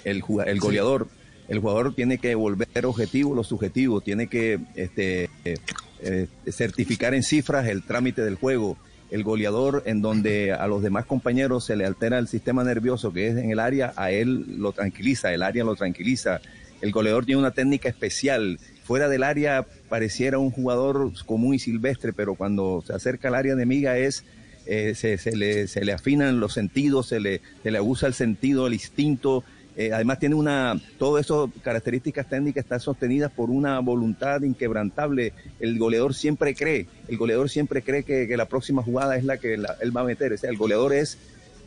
[0.05, 1.09] El, el goleador,
[1.49, 5.57] el jugador tiene que volver objetivo lo subjetivo, tiene que este, eh,
[6.01, 8.77] eh, certificar en cifras el trámite del juego.
[9.11, 13.29] El goleador, en donde a los demás compañeros se le altera el sistema nervioso que
[13.29, 16.41] es en el área, a él lo tranquiliza, el área lo tranquiliza.
[16.81, 18.59] El goleador tiene una técnica especial.
[18.83, 23.53] Fuera del área pareciera un jugador común y silvestre, pero cuando se acerca al área
[23.53, 24.25] enemiga es
[24.67, 28.15] eh, se, se le, se le afinan los sentidos, se le, se le abusa el
[28.15, 29.45] sentido, el instinto.
[29.77, 35.33] Eh, además tiene una, todo eso, características técnicas están sostenidas por una voluntad inquebrantable.
[35.59, 39.37] El goleador siempre cree, el goleador siempre cree que, que la próxima jugada es la
[39.39, 40.33] que la- él va a meter.
[40.33, 41.19] O sea, el goleador es,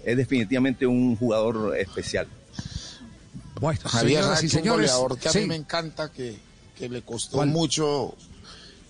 [0.05, 2.27] es definitivamente un jugador especial.
[3.59, 5.39] Bueno, Javier, un señores, goleador que a sí.
[5.39, 6.35] mí me encanta, que,
[6.77, 7.49] que le costó ¿Cuál?
[7.49, 8.15] mucho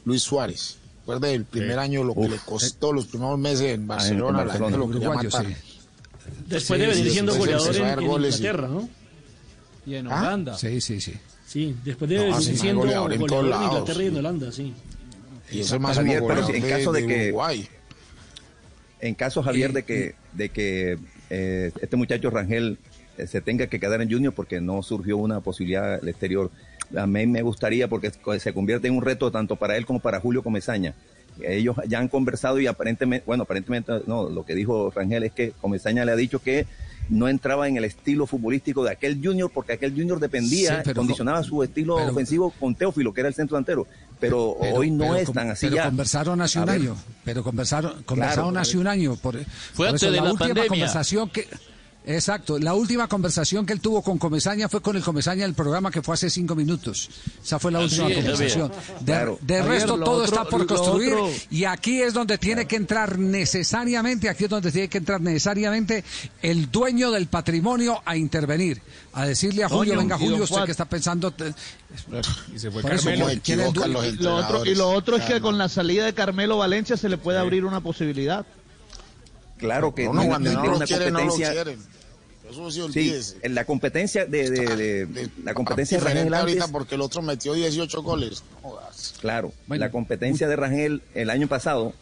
[0.05, 0.77] Luis Suárez.
[1.07, 1.77] Recuerda el primer Sí.
[1.79, 2.29] año lo que Uf.
[2.31, 4.77] le costó los primeros meses en Barcelona, la gente Barcelona.
[4.77, 5.45] lo quería Uruguayo, matar.
[5.45, 5.55] sí.
[6.47, 8.89] Después Sí, de venir sí, siendo goleador en, en goles y- Inglaterra, ¿no?
[9.85, 10.19] Y en ¿Ah?
[10.19, 10.57] Holanda.
[10.57, 11.13] Sí, sí, sí.
[11.45, 14.17] Sí, después de No, venir siendo goleador en goleador, en lados, Inglaterra y en.
[14.17, 14.73] Holanda, sí.
[15.49, 17.69] Y ese máximo Javier, pero en caso de que- Uruguay.
[18.99, 22.77] En caso, Javier, de que, de que eh, este muchacho Rangel
[23.17, 26.51] eh, se tenga que quedar en Junior porque no surgió una posibilidad al exterior,
[26.95, 30.19] a mí me gustaría porque se convierte en un reto tanto para él como para
[30.19, 30.93] Julio Comesaña.
[31.41, 35.51] Ellos ya han conversado y aparentemente, bueno, aparentemente no, lo que dijo Rangel es que
[35.61, 36.65] Comesaña le ha dicho que
[37.09, 41.43] no entraba en el estilo futbolístico de aquel Junior porque aquel Junior dependía, Sí, condicionaba
[41.43, 43.85] su estilo pero- ofensivo con Teófilo, que era el centro delantero.
[44.19, 45.85] Pero, Pero- hoy no pero es tan así pero ya.
[45.85, 46.97] conversaron hace un año.
[47.23, 49.15] Pero conversaron, conversaron Claro, hace un año.
[49.15, 49.37] Por,
[49.75, 50.69] por antes eso, de la, la última pandemia.
[50.69, 51.47] conversación que.
[52.09, 55.91] Exacto, la última conversación que él tuvo con Comesaña fue con el Comesaña del programa
[55.91, 57.09] que fue hace cinco minutos.
[57.43, 58.71] Esa fue la Así última es, conversación.
[59.01, 59.37] De, Claro.
[59.41, 61.13] de Javier, resto, todo otro- está por construir.
[61.15, 65.19] otro- Y aquí es donde tiene que entrar necesariamente, aquí es donde tiene que entrar
[65.19, 66.05] necesariamente
[66.41, 68.81] el dueño del patrimonio a intervenir.
[69.11, 70.65] A decirle a Julio, venga Julio, usted Juan.
[70.65, 71.31] que está pensando.
[71.31, 71.53] te-
[72.55, 76.55] Y se fue Lo otro, y lo otro es que con la salida de Carmelo
[76.57, 78.45] Valencia se le puede abrir una posibilidad.
[79.57, 80.85] Claro que No, no, no, no no lo lo
[81.35, 81.77] quieren.
[82.49, 86.71] Eso sí, en la competencia de, de- de- De- la competencia de Rangel ahorita antes,
[86.71, 88.43] porque el otro metió 18 goles.
[88.61, 89.15] Jodas.
[89.19, 91.93] claro, Bueno, la competencia de Rangel el año pasado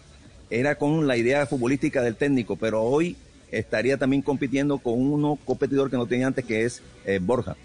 [0.49, 3.17] era con la idea futbolística del técnico, pero hoy
[3.51, 7.55] estaría también compitiendo con uno competidor que no tenía antes, que es eh, Borja.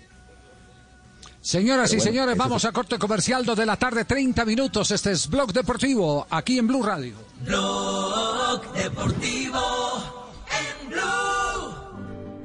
[1.42, 4.90] Señoras Pero y bueno, señores, vamos a corte comercial, dos de la tarde, 30 minutos.
[4.90, 7.14] Este es Blog Deportivo, aquí en Blue Radio.
[7.44, 9.58] Blog Deportivo
[10.50, 11.39] en Blue.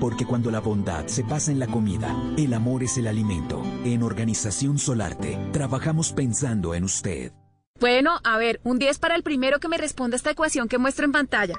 [0.00, 3.62] Porque cuando la bondad se pasa en la comida, el amor es el alimento.
[3.84, 7.32] En Organización Solarte, trabajamos pensando en usted.
[7.80, 11.04] Bueno, a ver, un 10 para el primero que me responda esta ecuación que muestro
[11.04, 11.54] en pantalla.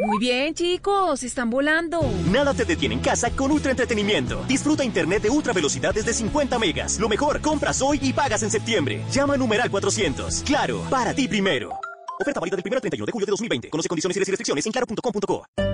[0.00, 2.00] Muy bien, chicos, están volando.
[2.30, 4.44] Nada te detiene en casa con Ultra Entretenimiento.
[4.46, 6.98] Disfruta internet de ultra velocidad desde 50 megas.
[6.98, 9.02] Lo mejor, compras hoy y pagas en septiembre.
[9.10, 10.42] Llama a numeral 400.
[10.44, 11.78] Claro, para ti primero.
[12.20, 13.70] Oferta válida del 1 al 31 de julio de 2020.
[13.70, 15.73] Conoce condiciones y restricciones en claro.com.co.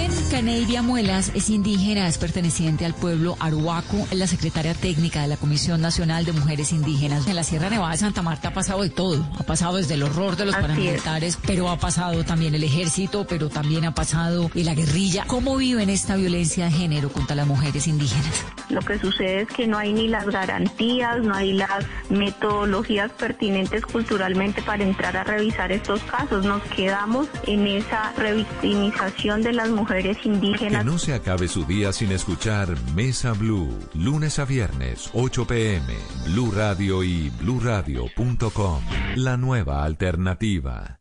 [0.31, 5.35] Caneidia Muelas es indígena, es perteneciente al pueblo Aruaco, es la secretaria técnica de la
[5.35, 7.27] Comisión Nacional de Mujeres Indígenas.
[7.27, 9.27] En la Sierra Nevada de Santa Marta ha pasado de todo.
[9.37, 10.69] Ha pasado desde el horror de los Así es.
[10.69, 15.25] paramilitares, pero ha pasado también el ejército, pero también ha pasado la guerrilla.
[15.27, 18.45] ¿Cómo viven esta violencia de género contra las mujeres indígenas?
[18.69, 23.85] Lo que sucede es que no hay ni las garantías, no hay las metodologías pertinentes
[23.85, 26.45] culturalmente para entrar a revisar estos casos.
[26.45, 32.11] Nos quedamos en esa revictimización de las mujeres Que no se acabe su día sin
[32.11, 38.83] escuchar Mesa Blue, lunes a viernes, 8 pm, Blue Radio y bluradio.com.
[39.15, 40.99] La nueva alternativa.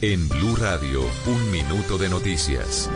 [0.00, 2.88] En Blue Radio, un minuto de noticias.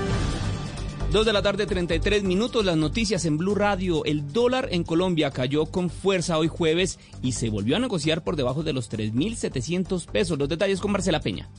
[1.12, 2.64] Dos de la tarde, 33 minutos.
[2.64, 4.02] Las noticias en Blue Radio.
[4.06, 8.34] El dólar en Colombia cayó con fuerza hoy jueves y se volvió a negociar por
[8.34, 10.38] debajo de los 3.700 pesos.
[10.38, 11.50] Los detalles con Marcela Peña.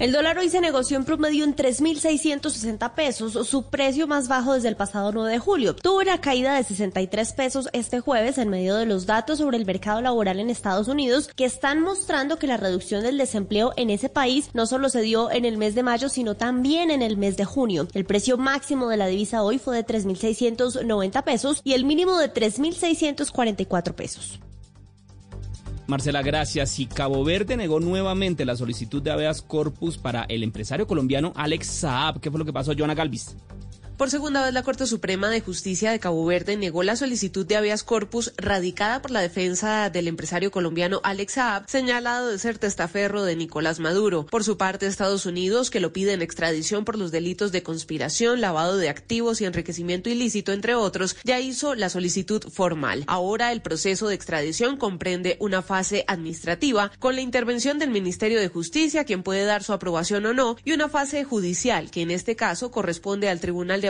[0.00, 4.68] El dólar hoy se negoció en promedio en 3.660 pesos, su precio más bajo desde
[4.68, 5.76] el pasado 9 de julio.
[5.76, 9.66] Tuvo una caída de 63 pesos este jueves en medio de los datos sobre el
[9.66, 14.08] mercado laboral en Estados Unidos que están mostrando que la reducción del desempleo en ese
[14.08, 17.36] país no solo se dio en el mes de mayo, sino también en el mes
[17.36, 17.86] de junio.
[17.92, 22.32] El precio máximo de la divisa hoy fue de 3.690 pesos y el mínimo de
[22.32, 24.40] 3.644 pesos.
[25.90, 26.78] Marcela, gracias.
[26.78, 31.66] Y Cabo Verde negó nuevamente la solicitud de habeas corpus para el empresario colombiano Alex
[31.66, 32.20] Saab.
[32.20, 33.36] ¿Qué fue lo que pasó, Joana Galvis?
[34.00, 37.56] Por segunda vez, la Corte Suprema de Justicia de Cabo Verde negó la solicitud de
[37.56, 43.24] habeas corpus radicada por la defensa del empresario colombiano Alex Saab, señalado de ser testaferro
[43.24, 44.24] de Nicolás Maduro.
[44.24, 48.40] Por su parte, Estados Unidos, que lo pide en extradición por los delitos de conspiración,
[48.40, 53.04] lavado de activos y enriquecimiento ilícito, entre otros, ya hizo la solicitud formal.
[53.06, 58.48] Ahora, el proceso de extradición comprende una fase administrativa con la intervención del Ministerio de
[58.48, 62.34] Justicia, quien puede dar su aprobación o no, y una fase judicial, que en este
[62.34, 63.89] caso corresponde al Tribunal de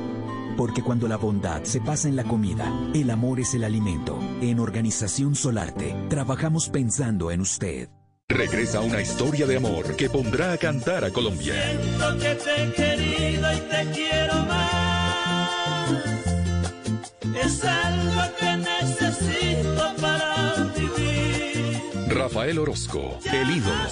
[0.57, 4.19] Porque cuando la bondad se pasa en la comida, el amor es el alimento.
[4.41, 7.89] En Organización Solarte, trabajamos pensando en usted.
[8.29, 11.53] Regresa una historia de amor que pondrá a cantar a Colombia.
[11.53, 15.91] Siento que te he querido y te quiero más.
[17.43, 21.81] Es algo que necesito para vivir.
[22.07, 23.89] Rafael Orozco, el ídolo.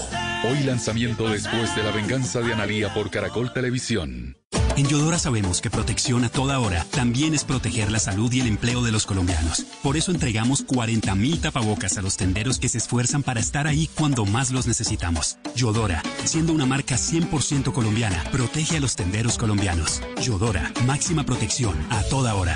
[0.50, 4.38] Hoy lanzamiento después de la venganza de Analía por Caracol Televisión.
[4.80, 8.48] En Yodora sabemos que protección a toda hora también es proteger la salud y el
[8.48, 9.66] empleo de los colombianos.
[9.84, 14.24] Por eso entregamos 40.000 tapabocas a los tenderos que se esfuerzan para estar ahí cuando
[14.24, 15.38] más los necesitamos.
[15.54, 20.02] Yodora, siendo una marca 100% colombiana, protege a los tenderos colombianos.
[20.22, 22.56] Yodora, máxima protección a toda hora.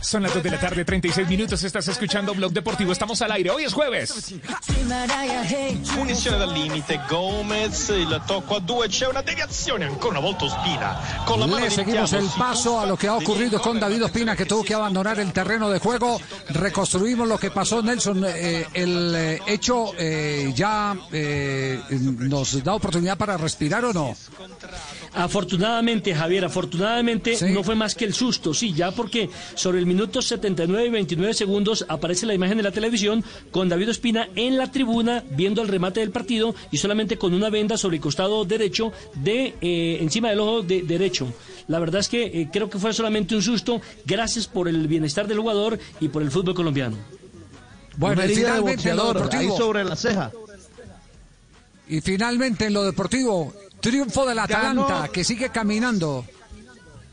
[0.00, 1.62] Son las 2 de la tarde, 36 minutos.
[1.64, 2.92] Estás escuchando Blog Deportivo.
[2.92, 3.50] Estamos al aire.
[3.50, 4.32] Hoy es jueves.
[5.94, 10.98] Punizione dal limite, Gomez, il tocco a due, c'è una deviazione, ancora una volta Ospina.
[11.26, 14.36] Con la mano Le seguimos el paso a lo que ha ocurrido con David Ospina,
[14.36, 16.20] que tuvo que abandonar el terreno de juego.
[16.50, 18.24] Reconstruimos lo que pasó, Nelson.
[18.26, 24.14] Eh, el eh, hecho eh, ya eh, nos da oportunidad para respirar o no.
[25.14, 30.22] Afortunadamente, Javier, afortunadamente no fue más que el susto, sí, ya porque sobre el minuto
[30.22, 34.70] 79 y 29 segundos aparece la imagen de la televisión con David Ospina en la
[34.70, 38.92] tribuna viendo el remate del partido y solamente con una venda sobre el costado derecho
[39.14, 41.32] de eh, encima del ojo de, derecho.
[41.66, 43.80] La verdad es que eh, creo que fue solamente un susto.
[44.04, 46.96] Gracias por el bienestar del jugador y por el fútbol colombiano.
[47.96, 49.56] Bueno, y finalmente en lo deportivo.
[49.56, 50.30] sobre la ceja.
[51.88, 56.24] Y finalmente en lo deportivo, triunfo del Atalanta que sigue caminando.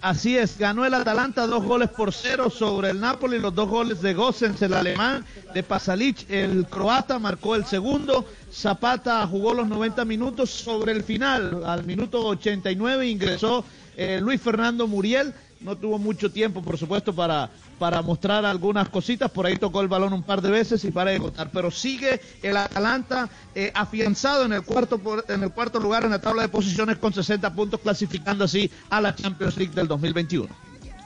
[0.06, 4.04] Así es, ganó el Atalanta dos goles por cero sobre el Napoli, los dos goles
[4.04, 8.24] de Gossens, el alemán, de Pasalic, el croata, marcó el segundo.
[8.54, 13.66] Zapata jugó los 90 minutos sobre el final, al minuto 89 ingresó
[13.98, 15.34] eh, Luis Fernando Muriel
[15.66, 17.50] no tuvo mucho tiempo, por supuesto, para,
[17.80, 19.32] para mostrar algunas cositas.
[19.32, 21.50] Por ahí tocó el balón un par de veces y para de contar.
[21.52, 26.20] Pero sigue el Atalanta eh, afianzado en el, cuarto, en el cuarto lugar en la
[26.20, 30.48] tabla de posiciones con 60 puntos, clasificando así a la Champions League del 2021.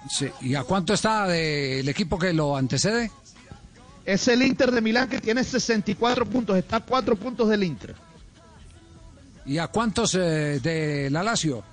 [0.09, 0.27] Sí.
[0.41, 3.11] ¿Y a cuánto está el equipo que lo antecede?
[4.05, 7.95] Es el Inter de Milán que tiene 64 puntos, está a 4 puntos del Inter.
[9.45, 11.63] ¿Y a cuántos eh, de la Lazio?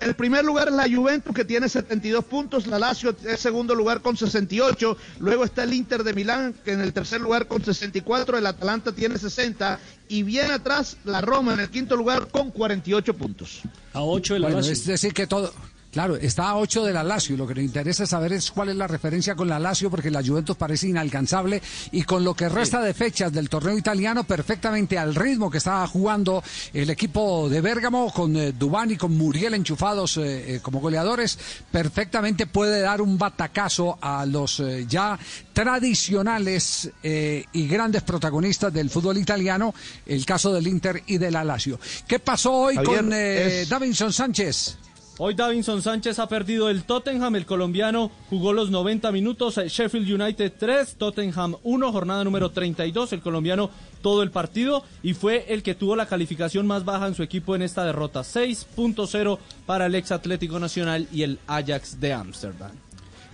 [0.00, 4.02] El primer lugar es la Juventus que tiene 72 puntos, la Lazio es segundo lugar
[4.02, 8.38] con 68, luego está el Inter de Milán que en el tercer lugar con 64,
[8.38, 9.78] el Atalanta tiene 60
[10.08, 13.62] y bien atrás la Roma en el quinto lugar con 48 puntos.
[13.94, 14.72] A 8 de la Lazio.
[14.72, 15.52] Es decir que todo
[15.98, 17.36] Claro, está a 8 de la Lazio.
[17.36, 20.22] Lo que nos interesa saber es cuál es la referencia con la Lazio, porque la
[20.22, 21.60] Juventus parece inalcanzable.
[21.90, 25.84] Y con lo que resta de fechas del torneo italiano, perfectamente al ritmo que estaba
[25.88, 26.40] jugando
[26.72, 31.36] el equipo de Bérgamo, con eh, Dubán y con Muriel enchufados eh, eh, como goleadores,
[31.72, 35.18] perfectamente puede dar un batacazo a los ya
[35.52, 39.74] tradicionales y grandes protagonistas del fútbol italiano,
[40.06, 41.80] el caso del Inter y de la Lazio.
[42.06, 44.78] ¿Qué pasó hoy con Davinson Sánchez?
[45.20, 50.52] Hoy Davinson Sánchez ha perdido el Tottenham, el colombiano jugó los 90 minutos, Sheffield United
[50.56, 53.68] 3, Tottenham 1, jornada número 32, el colombiano
[54.00, 57.56] todo el partido y fue el que tuvo la calificación más baja en su equipo
[57.56, 62.70] en esta derrota, 6.0 para el ex Atlético Nacional y el Ajax de Ámsterdam.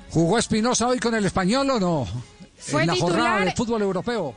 [0.09, 2.09] ¿Jugó Espinosa hoy con el español o no?
[2.57, 4.35] Fue en la jornada de fútbol europeo.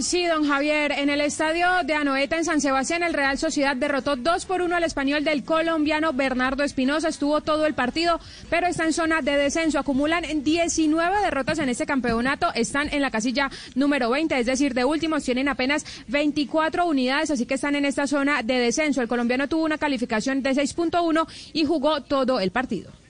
[0.00, 0.92] Sí, don Javier.
[0.92, 4.76] En el estadio de Anoeta en San Sebastián, el Real Sociedad derrotó 2 por 1
[4.76, 7.08] al español del colombiano Bernardo Espinosa.
[7.08, 8.18] Estuvo todo el partido,
[8.48, 9.78] pero está en zona de descenso.
[9.78, 12.46] Acumulan 19 derrotas en este campeonato.
[12.54, 17.44] Están en la casilla número 20, es decir, de últimos tienen apenas 24 unidades, así
[17.44, 19.02] que están en esta zona de descenso.
[19.02, 23.01] El colombiano tuvo una calificación de 6.1 y jugó todo el partido.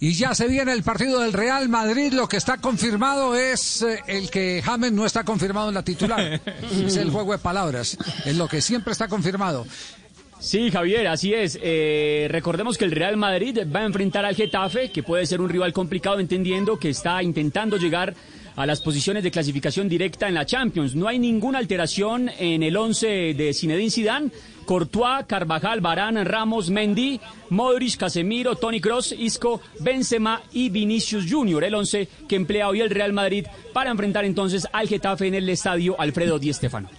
[0.00, 2.12] Y ya se viene el partido del Real Madrid.
[2.12, 6.40] Lo que está confirmado es eh, el que James no está confirmado en la titular.
[6.72, 7.98] es el juego de palabras.
[8.24, 9.66] Es lo que siempre está confirmado.
[10.38, 11.58] Sí, Javier, así es.
[11.60, 15.48] Eh, recordemos que el Real Madrid va a enfrentar al Getafe, que puede ser un
[15.48, 18.14] rival complicado, entendiendo que está intentando llegar
[18.54, 20.94] a las posiciones de clasificación directa en la Champions.
[20.94, 24.30] No hay ninguna alteración en el 11 de Zinedine Zidane.
[24.68, 31.74] Courtois, Carvajal, Barán, Ramos, Mendy, Modric, Casemiro, Tony Cross, Isco, Benzema y Vinicius Junior, el
[31.74, 35.98] 11 que emplea hoy el Real Madrid para enfrentar entonces al Getafe en el estadio
[35.98, 36.90] Alfredo Di Stéfano.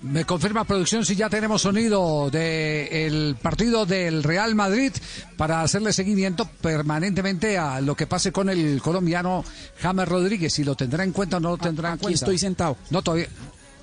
[0.00, 4.92] Me confirma producción si ya tenemos sonido del partido del Real Madrid
[5.36, 9.44] para hacerle seguimiento permanentemente a lo que pase con el colombiano
[9.80, 10.52] James Rodríguez.
[10.52, 12.06] Si lo tendrá en cuenta o no lo tendrá en cuenta.
[12.06, 12.76] Aquí estoy sentado.
[12.90, 13.26] No, todavía.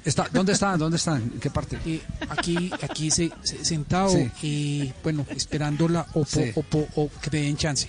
[0.05, 0.77] Está, ¿Dónde está?
[0.77, 1.15] ¿Dónde está?
[1.17, 1.79] ¿En qué parte?
[1.83, 1.99] Eh,
[2.29, 7.87] aquí, aquí se, sentado, y bueno, esperando la Opo, Opo, o que me den chance.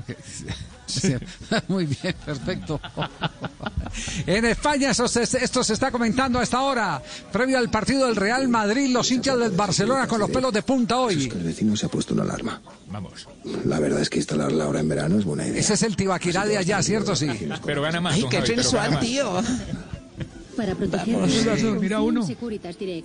[1.68, 2.80] Muy bien, perfecto.
[4.26, 7.02] en España esto se, esto se está comentando a esta hora.
[7.30, 10.98] Previo al partido del Real Madrid, los hinchas del Barcelona con los pelos de punta
[10.98, 11.26] hoy.
[11.26, 12.60] Es que el vecino se ha puesto una alarma.
[12.88, 13.28] Vamos.
[13.66, 15.60] La verdad es que instalarla ahora en verano es buena idea.
[15.60, 17.14] Ese es el Tibaquirá de allá, ¿cierto?
[17.14, 17.28] Sí.
[17.66, 18.14] Pero gana más.
[18.14, 19.42] Ay, qué sensual, tío
[20.60, 21.16] para proteger
[21.80, 22.26] mira uno.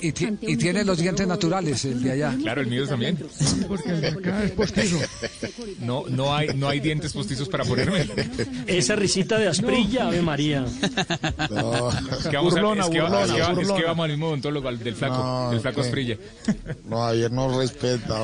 [0.02, 0.08] Y,
[0.42, 2.36] y tiene los dientes naturales, el de allá.
[2.42, 3.18] Claro, el mío también.
[3.68, 5.00] Porque el de acá es postizo.
[5.80, 8.10] No, no hay, no hay dientes postizos para ponerme.
[8.68, 10.66] Esa risita de asprilla, Ave María.
[11.50, 11.90] No.
[11.90, 13.62] Es que vamos, burlona, a, es que, burlona, es que, burlona.
[13.62, 16.18] es que vamos al mismo odontólogo, del flaco, no, del flaco asprilla.
[16.86, 18.20] No, ayer no respeta.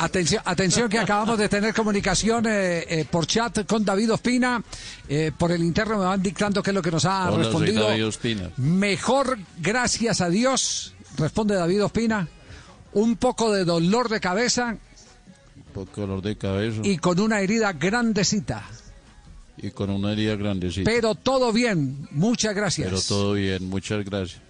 [0.00, 4.62] Atención, atención que acabamos de tener comunicación eh, eh, por chat con David Ospina.
[5.08, 7.88] Eh, por el interno me van dictando qué es lo que nos ha respondido.
[8.56, 12.28] Mejor, gracias a Dios, responde David Ospina.
[12.92, 14.76] Un poco de dolor de cabeza.
[15.56, 16.80] Un poco de dolor de cabeza.
[16.82, 18.64] Y con una herida grandecita.
[19.56, 20.90] y con una herida grandecita.
[20.90, 22.88] Pero todo bien, muchas gracias.
[22.88, 24.49] Pero todo bien, muchas gracias.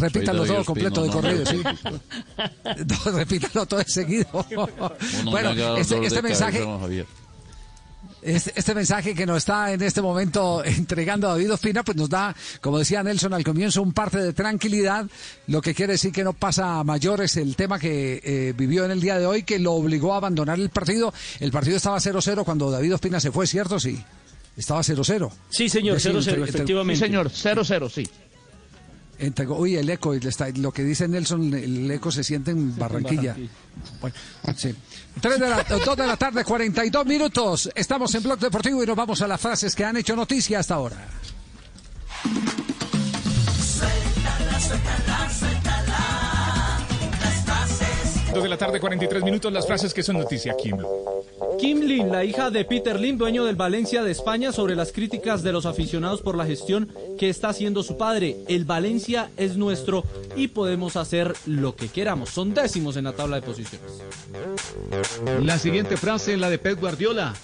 [0.00, 1.62] Repítalo todo completo de corrido, ¿sí?
[3.14, 4.26] repítalo todo de seguido.
[5.24, 6.64] bueno, este, este mensaje,
[8.22, 12.34] este, este mensaje que nos está en este momento entregando David Ospina, pues nos da,
[12.60, 15.06] como decía Nelson al comienzo, un parte de tranquilidad,
[15.46, 18.90] lo que quiere decir que no pasa a mayores el tema que eh, vivió en
[18.90, 21.12] el día de hoy, que lo obligó a abandonar el partido.
[21.38, 23.80] El partido estaba 0-0 cuando David Ospina se fue, ¿cierto?
[23.80, 24.02] Sí.
[24.56, 25.30] Estaba 0-0.
[25.48, 26.98] Sí, señor, Es decir, 0-0, entre- entre- efectivamente.
[26.98, 28.08] Sí, señor, 0-0, sí.
[29.20, 33.36] Entre- uy, el eco, está- lo que dice Nelson, el eco se siente en Barranquilla.
[34.00, 34.16] Bueno,
[34.56, 34.74] sí.
[35.20, 37.70] Tres de la, dos de la tarde, 42 minutos.
[37.74, 40.74] Estamos en Blog Deportivo y nos vamos a las frases que han hecho noticia hasta
[40.74, 40.96] ahora.
[43.60, 45.09] Suéltala, suéltala.
[48.32, 50.88] Dos de la tarde, 43 minutos, las frases que son noticia aquí en Blue.
[51.58, 55.42] Kim Lin, la hija de Peter Lin, dueño del Valencia de España, sobre las críticas
[55.42, 58.36] de los aficionados por la gestión que está haciendo su padre.
[58.46, 60.04] El Valencia es nuestro
[60.36, 62.30] y podemos hacer lo que queramos.
[62.30, 64.00] Son décimos en la tabla de posiciones.
[65.42, 67.34] La siguiente frase, la de Pep Guardiola,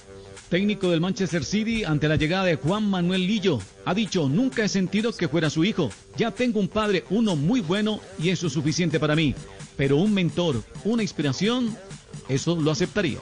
[0.49, 3.59] técnico del Manchester City ante la llegada de Juan Manuel Lillo.
[3.85, 5.91] Ha dicho, nunca he sentido que fuera su hijo.
[6.17, 9.35] Ya tengo un padre, uno muy bueno y eso es suficiente para mí.
[9.77, 11.77] Pero un mentor, una inspiración,
[12.29, 13.19] eso lo aceptaría.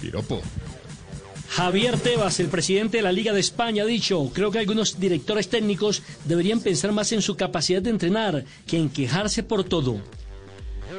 [0.00, 0.40] Piropo.
[1.50, 5.48] Javier Tebas, el presidente de la Liga de España, ha dicho, creo que algunos directores
[5.48, 10.00] técnicos deberían pensar más en su capacidad de entrenar que en quejarse por todo.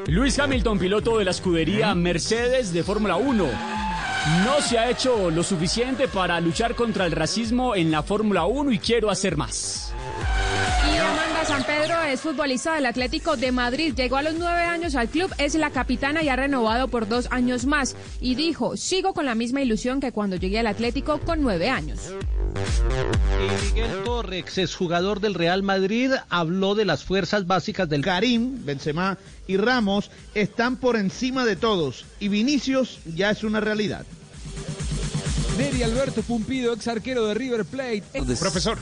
[0.08, 3.45] Luis Hamilton, piloto de la escudería Mercedes de Fórmula 1.
[4.45, 8.72] No se ha hecho lo suficiente para luchar contra el racismo en la Fórmula 1
[8.72, 9.89] y quiero hacer más.
[11.50, 13.95] San Pedro es futbolista del Atlético de Madrid.
[13.95, 17.28] Llegó a los nueve años al club, es la capitana y ha renovado por dos
[17.32, 17.95] años más.
[18.22, 22.02] Y dijo, sigo con la misma ilusión que cuando llegué al Atlético con nueve años.
[23.39, 29.18] Y Miguel Torres, exjugador del Real Madrid, habló de las fuerzas básicas del Karim, Benzema
[29.47, 34.06] y Ramos están por encima de todos y Vinicius ya es una realidad.
[35.58, 38.04] Neri Alberto Pumpido, ex arquero de River Plate.
[38.39, 38.78] Profesor.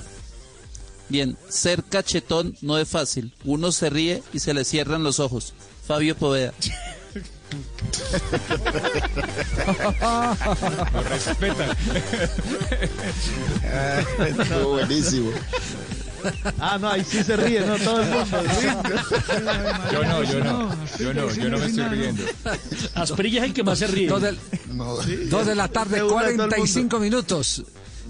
[1.10, 3.34] Bien, ser cachetón no es fácil.
[3.45, 5.53] Uno se ríe y se le cierran los ojos.
[5.86, 6.53] Fabio Poveda.
[10.93, 11.70] Lo respetan.
[14.28, 15.32] Estuvo buenísimo.
[16.60, 17.78] Ah, no, ahí sí se ríe, ¿no?
[17.78, 18.38] Todo el mundo.
[19.91, 20.88] Yo no, yo no.
[20.99, 22.24] Yo no, yo no me estoy riendo.
[22.95, 24.08] Asprilla es el que más se ríe.
[24.10, 24.36] Dos de,
[25.30, 27.64] dos de la tarde, De una, todo el 45 minutos.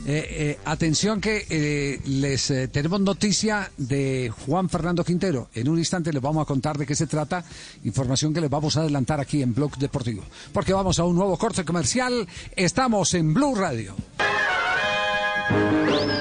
[0.09, 5.49] Eh, eh, atención que eh, les tenemos noticia de Juan Fernando Quintero.
[5.53, 7.43] En un instante les vamos a contar de qué se trata.
[7.83, 10.23] Información que les vamos a adelantar aquí en Blog Deportivo.
[10.53, 12.25] Porque vamos a un nuevo corte comercial.
[12.55, 13.95] Estamos en Blue Radio.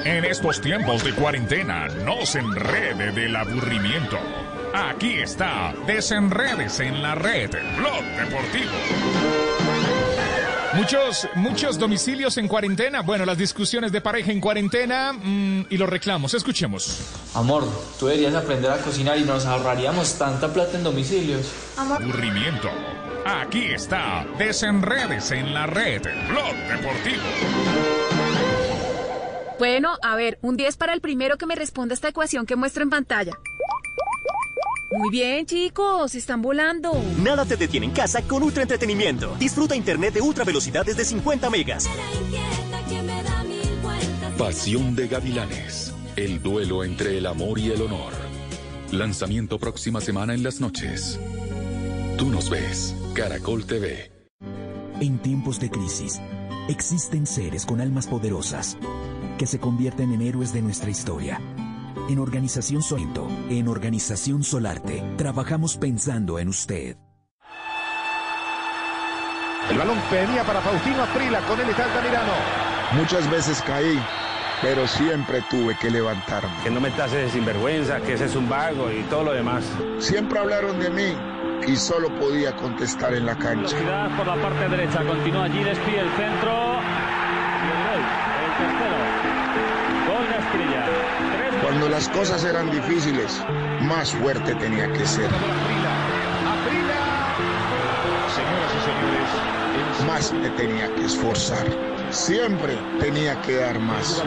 [0.03, 4.17] En estos tiempos de cuarentena, no se enrede del aburrimiento.
[4.73, 9.76] Aquí está, desenredes en la red, Blog Deportivo.
[10.77, 13.01] Muchos, muchos domicilios en cuarentena.
[13.01, 16.35] Bueno, las discusiones de pareja en cuarentena mm, y los reclamos.
[16.35, 17.01] Escuchemos.
[17.33, 17.67] Amor,
[17.99, 21.51] tú deberías aprender a cocinar y nos ahorraríamos tanta plata en domicilios.
[21.77, 22.69] Aburrimiento.
[23.25, 27.23] Aquí está, desenredes en la red, Blog Deportivo.
[29.57, 32.83] Bueno, a ver, un 10 para el primero que me responda esta ecuación que muestro
[32.83, 33.33] en pantalla.
[34.89, 36.93] Muy bien, chicos, están volando.
[37.21, 39.35] Nada te detiene en casa con Ultra Entretenimiento.
[39.37, 41.89] Disfruta internet de ultra velocidad desde 50 megas.
[44.37, 45.93] Pasión de Gavilanes.
[46.15, 48.13] El duelo entre el amor y el honor.
[48.91, 51.19] Lanzamiento próxima semana en las noches.
[52.17, 52.95] Tú nos ves.
[53.13, 54.09] Caracol TV.
[55.01, 56.21] En tiempos de crisis,
[56.69, 58.77] existen seres con almas poderosas
[59.37, 61.41] que se convierten en héroes de nuestra historia.
[62.09, 66.95] En Organización Solito, en Organización Solarte, trabajamos pensando en usted.
[69.69, 72.31] El balón venía para Faustino Aprila, con él está Altamirano.
[72.93, 73.99] Muchas veces caí,
[74.61, 76.49] pero siempre tuve que levantarme.
[76.63, 79.65] Que no me tases de sinvergüenza, que ese es un vago y todo lo demás.
[79.99, 81.13] Siempre hablaron de mí
[81.67, 83.75] y solo podía contestar en la cancha.
[83.75, 86.77] Velocidad por la parte derecha, continúa allí, despide el centro.
[91.87, 93.41] Cuando las cosas eran difíciles,
[93.83, 95.29] más fuerte tenía que ser.
[98.35, 101.65] Señoras y señores, Más me tenía que esforzar.
[102.09, 104.21] Siempre tenía que dar más.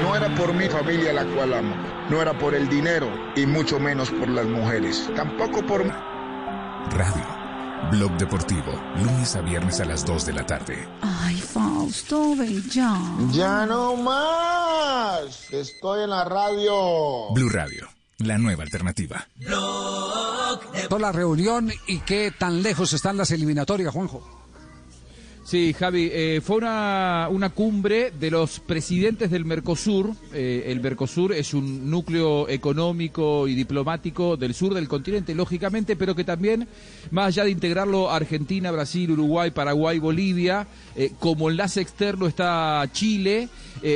[0.00, 1.74] No era por mi familia la cual amo.
[2.08, 5.10] No era por el dinero y mucho menos por las mujeres.
[5.16, 5.84] Tampoco por...
[6.90, 7.39] Radio.
[7.88, 10.86] Blog Deportivo, lunes a viernes a las 2 de la tarde.
[11.00, 12.96] Ay, Fausto, ve ya.
[13.32, 15.50] Ya no más.
[15.50, 17.32] Estoy en la radio.
[17.32, 19.26] Blue Radio, la nueva alternativa.
[20.88, 24.39] Toda la reunión y qué tan lejos están las eliminatorias, Juanjo.
[25.50, 30.12] Sí, Javi, eh, fue una, una cumbre de los presidentes del Mercosur.
[30.32, 36.14] Eh, el Mercosur es un núcleo económico y diplomático del sur del continente, lógicamente, pero
[36.14, 36.68] que también,
[37.10, 43.48] más allá de integrarlo Argentina, Brasil, Uruguay, Paraguay, Bolivia, eh, como enlace externo está Chile,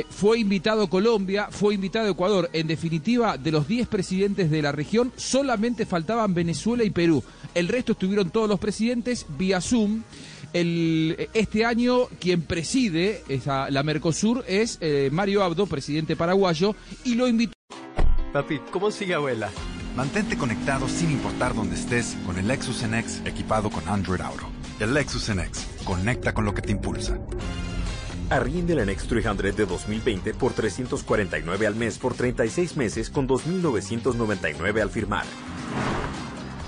[0.09, 2.49] fue invitado Colombia, fue invitado Ecuador.
[2.51, 7.23] En definitiva, de los 10 presidentes de la región, solamente faltaban Venezuela y Perú.
[7.53, 10.01] El resto estuvieron todos los presidentes vía Zoom.
[10.55, 17.15] El, este año quien preside esa, la Mercosur es eh, Mario Abdo, presidente paraguayo, y
[17.15, 17.51] lo invitó.
[18.31, 19.49] Papi, ¿cómo sigue abuela?
[19.97, 24.45] Mantente conectado sin importar dónde estés con el Lexus NX equipado con Android Auto.
[24.79, 27.19] El Lexus NX conecta con lo que te impulsa.
[28.29, 34.81] Arriende el NX 300 de 2020 por 349 al mes por 36 meses con 2.999
[34.81, 35.25] al firmar.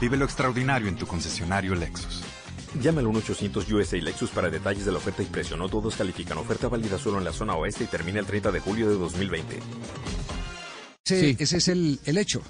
[0.01, 2.26] Vive lo extraordinario en tu concesionario Lexus.
[2.81, 5.57] Llama al 1-800 USA Lexus para detalles de la oferta y precio.
[5.57, 6.37] No todos califican.
[6.37, 9.59] Oferta válida solo en la zona oeste y termina el 30 de julio de 2020.
[11.05, 12.41] Ese, ese es el, el hecho.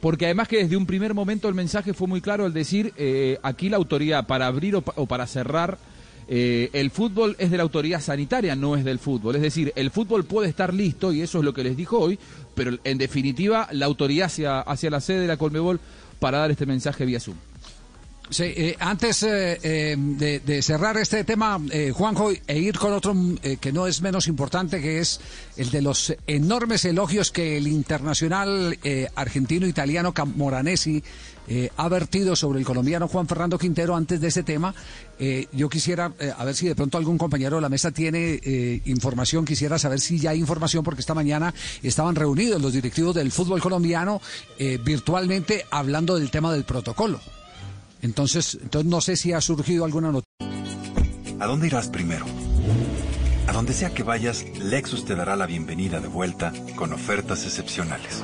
[0.00, 3.38] Porque además que desde un primer momento el mensaje fue muy claro al decir, eh,
[3.42, 5.78] aquí la autoridad para abrir o, pa- o para cerrar
[6.28, 9.36] eh, el fútbol es de la autoridad sanitaria, no es del fútbol.
[9.36, 12.18] Es decir, el fútbol puede estar listo, y eso es lo que les dijo hoy,
[12.54, 15.80] pero en definitiva la autoridad hacia, hacia la sede de la Colmebol
[16.20, 17.36] para dar este mensaje vía Zoom.
[18.28, 22.92] Sí, eh, antes eh, eh, de, de cerrar este tema, eh, Juanjo, e ir con
[22.92, 23.14] otro
[23.60, 25.20] que no es menos importante, que es
[25.56, 28.76] el de los enormes elogios que el internacional
[29.14, 31.02] argentino-italiano Camoranesi
[31.48, 34.74] eh, ha vertido sobre el colombiano Juan Fernando Quintero antes de ese tema.
[35.52, 39.78] Yo quisiera, a ver si de pronto algún compañero de la mesa tiene información, quisiera
[39.78, 44.20] saber si ya hay información, porque esta mañana estaban reunidos los directivos del fútbol colombiano
[44.84, 47.20] virtualmente hablando del tema del protocolo.
[48.02, 50.26] Entonces, no sé si ha surgido alguna noticia.
[51.38, 52.24] ¿A dónde irás primero?
[53.46, 58.22] A donde sea que vayas, Lexus te dará la bienvenida de vuelta con ofertas excepcionales.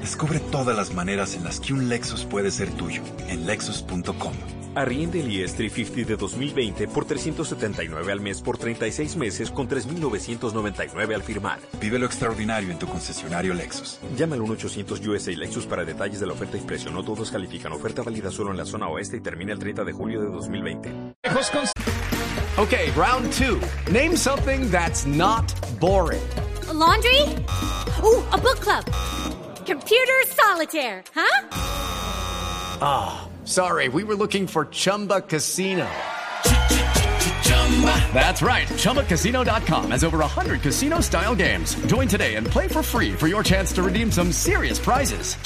[0.00, 4.34] Descubre todas las maneras en las que un Lexus puede ser tuyo en lexus.com.
[4.76, 11.14] Arriende el IS 350 de 2020 por 379 al mes por 36 meses con 3.999
[11.14, 11.60] al firmar.
[11.80, 13.98] Vive lo extraordinario en tu concesionario Lexus.
[14.18, 16.90] Llama al 1-800 USA Lexus para detalles de la oferta y precio.
[16.90, 17.72] No todos califican.
[17.72, 20.92] Oferta válida solo en la zona oeste y termina el 30 de julio de 2020.
[22.58, 23.58] Okay, round two.
[23.90, 26.20] Name something that's not boring.
[26.68, 27.22] A laundry?
[28.04, 28.84] Ooh, a book club.
[29.66, 31.46] Computer solitaire, huh?
[32.82, 35.86] Ah, sorry, we were looking for Chumba Casino.
[38.14, 38.66] That's right.
[38.68, 41.74] ChumbaCasino.com has over 100 casino style games.
[41.86, 45.36] Join today and play for free for your chance to redeem some serious prizes.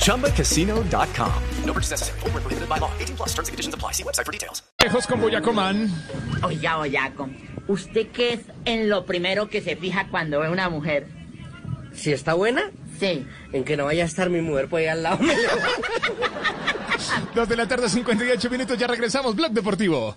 [0.00, 1.42] ChumbaCasino.com.
[1.64, 2.20] No purchase necessary.
[2.20, 2.90] Void prohibited by law.
[2.98, 3.92] 18 plus terms and conditions apply.
[3.92, 4.62] See website for details.
[4.80, 5.90] Lejos con Boyacomán.
[6.42, 7.28] Oiga, Boyaco,
[7.68, 11.08] ¿usted qué es en lo primero que se fija cuando ve una mujer?
[11.92, 12.70] ¿Si está buena?
[12.98, 13.26] Sí.
[13.52, 15.18] En que no vaya a estar mi mujer por ahí al lado.
[17.34, 18.78] Dos de la tarde, 58 minutos.
[18.78, 19.34] Ya regresamos.
[19.36, 20.16] Blog Deportivo.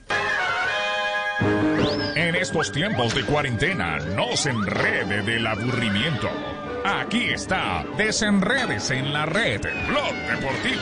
[2.16, 6.30] En estos tiempos de cuarentena, no se enrede del aburrimiento.
[6.86, 10.82] Aquí está, desenredes en la red, Blog Deportivo.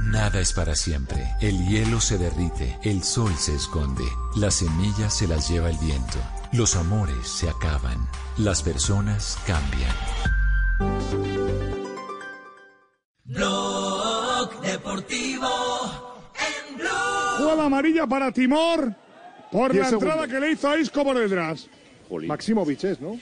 [0.00, 1.34] Nada es para siempre.
[1.40, 6.18] El hielo se derrite, el sol se esconde, las semillas se las lleva el viento,
[6.52, 9.94] los amores se acaban, las personas cambian.
[13.24, 15.48] Blog Deportivo
[16.34, 16.86] en Blue.
[17.38, 18.94] Jugada amarilla para Timor
[19.50, 20.14] por la segundos.
[20.14, 21.68] entrada que le hizo a Isco por detrás.
[22.10, 23.18] Maximovic es, ¿no?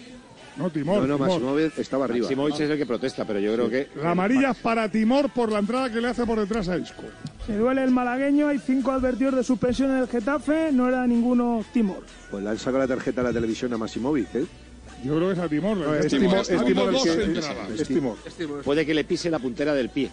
[0.57, 1.01] No, Timor.
[1.03, 1.19] No, no.
[1.19, 2.25] Maximovic estaba arriba.
[2.27, 3.89] Maximovic es el que protesta, pero yo creo que...
[4.01, 7.03] La amarilla es para Timor por la entrada que le hace por detrás a Isco.
[7.47, 11.65] Se duele el malagueño, hay cinco advertidos de suspensión en el Getafe, no era ninguno
[11.73, 12.05] Timor.
[12.31, 14.47] Pues le han sacado la tarjeta a la televisión a Maximovic, ¿eh?
[15.05, 15.77] Yo creo que es a Timor.
[15.77, 17.71] No, es Es Timor, es Timor el dos que- entradas.
[17.81, 18.17] es Timor.
[18.65, 20.09] Puede que le pise la puntera del pie.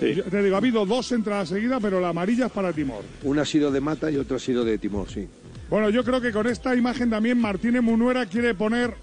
[0.00, 3.02] Yo te digo, ha habido dos entradas seguidas, pero la amarilla es para Timor.
[3.24, 5.28] Una ha sido de Mata y otra ha sido de Timor, sí.
[5.68, 8.94] Bueno, yo creo que con esta imagen también Martínez Munuera quiere poner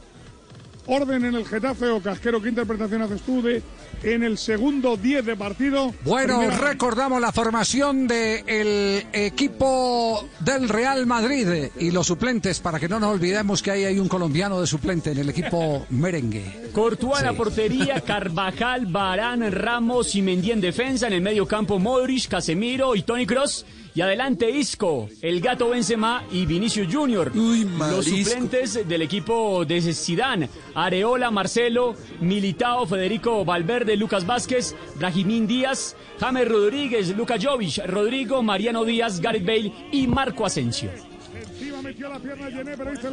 [0.88, 3.62] orden en el Getafe o Casquero, ¿qué interpretación haces tú de
[4.04, 5.94] en el segundo 10 de partido?
[6.04, 12.88] Bueno, Primera- recordamos la formación del equipo del Real Madrid y los suplentes, para que
[12.88, 16.70] no nos olvidemos que ahí hay un colombiano de suplente en el equipo merengue.
[16.74, 17.38] Courtois en la Sí.
[17.38, 21.08] portería, Carvajal, Barán, Ramos y Mendy en defensa.
[21.08, 23.66] En el medio campo, Modric, Casemiro y Tony Cross.
[23.98, 27.36] Y adelante Isco, el gato Benzema y Vinicius Junior.
[27.36, 35.96] Los suplentes del equipo de Zidane, Areola, Marcelo, Militao, Federico Valverde, Lucas Vázquez, Brahimín Díaz,
[36.20, 40.92] James Rodríguez, Luka Jovic, Rodrigo, Mariano Díaz, Gareth Bale y Marco Asensio.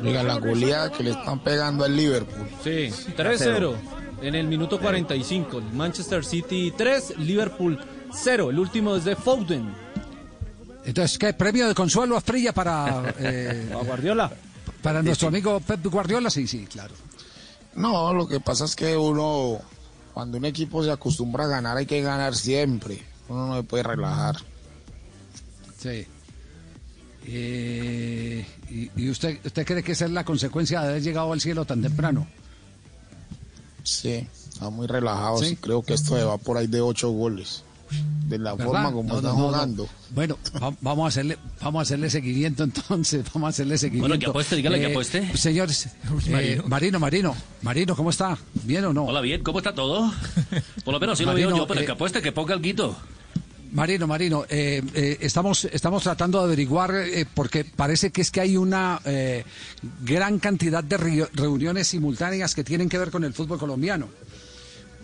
[0.04, 2.46] Oiga, la goleada que le están pegando al Liverpool.
[2.62, 3.74] Sí, 3-0
[4.20, 5.62] en el minuto 45.
[5.72, 7.80] Manchester City 3, Liverpool
[8.12, 8.50] 0.
[8.50, 9.83] El último es de Foden.
[10.84, 14.30] Entonces, ¿qué premio de consuelo a Frilla para, eh, A Guardiola.
[14.82, 16.30] para nuestro amigo Pep Guardiola?
[16.30, 16.94] Sí, sí, claro.
[17.74, 19.58] No, lo que pasa es que uno,
[20.12, 23.02] cuando un equipo se acostumbra a ganar, hay que ganar siempre.
[23.28, 24.36] Uno no se puede relajar.
[25.78, 26.06] Sí.
[27.26, 31.40] Eh, y, y usted, usted cree que esa es la consecuencia de haber llegado al
[31.40, 32.26] cielo tan temprano?
[33.82, 35.38] Sí, está muy relajado.
[35.38, 35.50] ¿Sí?
[35.50, 37.64] sí, creo que esto se va por ahí de ocho goles.
[38.28, 38.64] De la ¿Verdad?
[38.72, 39.48] forma como No, están no, no, no.
[39.52, 39.88] jugando.
[40.14, 44.08] Bueno, va- vamos a hacerle, vamos a hacerle seguimiento entonces, vamos a hacerle seguimiento.
[44.08, 45.36] Bueno, que apueste, dígale que Eh, apueste.
[45.36, 45.86] Señores,
[46.28, 46.98] eh, Marino.
[46.98, 48.38] Marino, Marino, ¿cómo está?
[48.64, 49.04] ¿Bien o no?
[49.04, 50.10] Hola, bien, ¿cómo está todo?
[50.84, 52.62] Por lo menos sí lo Marino, veo yo, pero eh, que apueste, que ponga el
[52.62, 52.96] guito.
[53.72, 58.40] Marino, Marino, eh, eh, estamos, estamos tratando de averiguar, eh, porque parece que es que
[58.40, 59.44] hay una eh,
[60.04, 60.96] gran cantidad de
[61.32, 64.08] reuniones simultáneas que tienen que ver con el fútbol colombiano.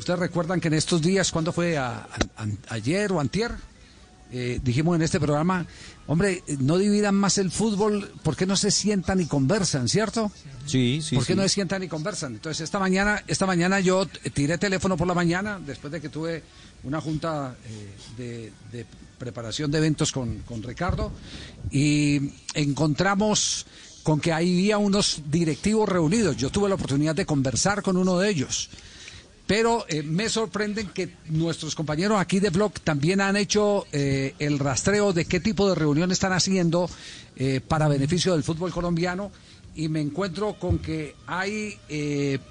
[0.00, 1.76] Ustedes recuerdan que en estos días, ¿cuándo fue?
[1.76, 2.08] A-
[2.70, 3.52] ayer o antier,
[4.32, 5.66] eh, dijimos en este programa,
[6.06, 10.32] hombre, no dividan más el fútbol, ¿por qué no se sientan y conversan, cierto?
[10.64, 11.36] Sí, sí, ¿Por qué sí.
[11.36, 12.32] no se sientan y conversan?
[12.32, 16.42] Entonces esta mañana, esta mañana yo tiré teléfono por la mañana, después de que tuve
[16.84, 18.86] una junta eh, de, de
[19.18, 21.12] preparación de eventos con, con Ricardo,
[21.70, 23.66] y encontramos
[24.02, 26.38] con que había unos directivos reunidos.
[26.38, 28.70] Yo tuve la oportunidad de conversar con uno de ellos.
[29.50, 34.60] Pero eh, me sorprenden que nuestros compañeros aquí de Blog también han hecho eh, el
[34.60, 36.88] rastreo de qué tipo de reunión están haciendo
[37.34, 39.32] eh, para beneficio del fútbol colombiano.
[39.74, 41.76] Y me encuentro con que hay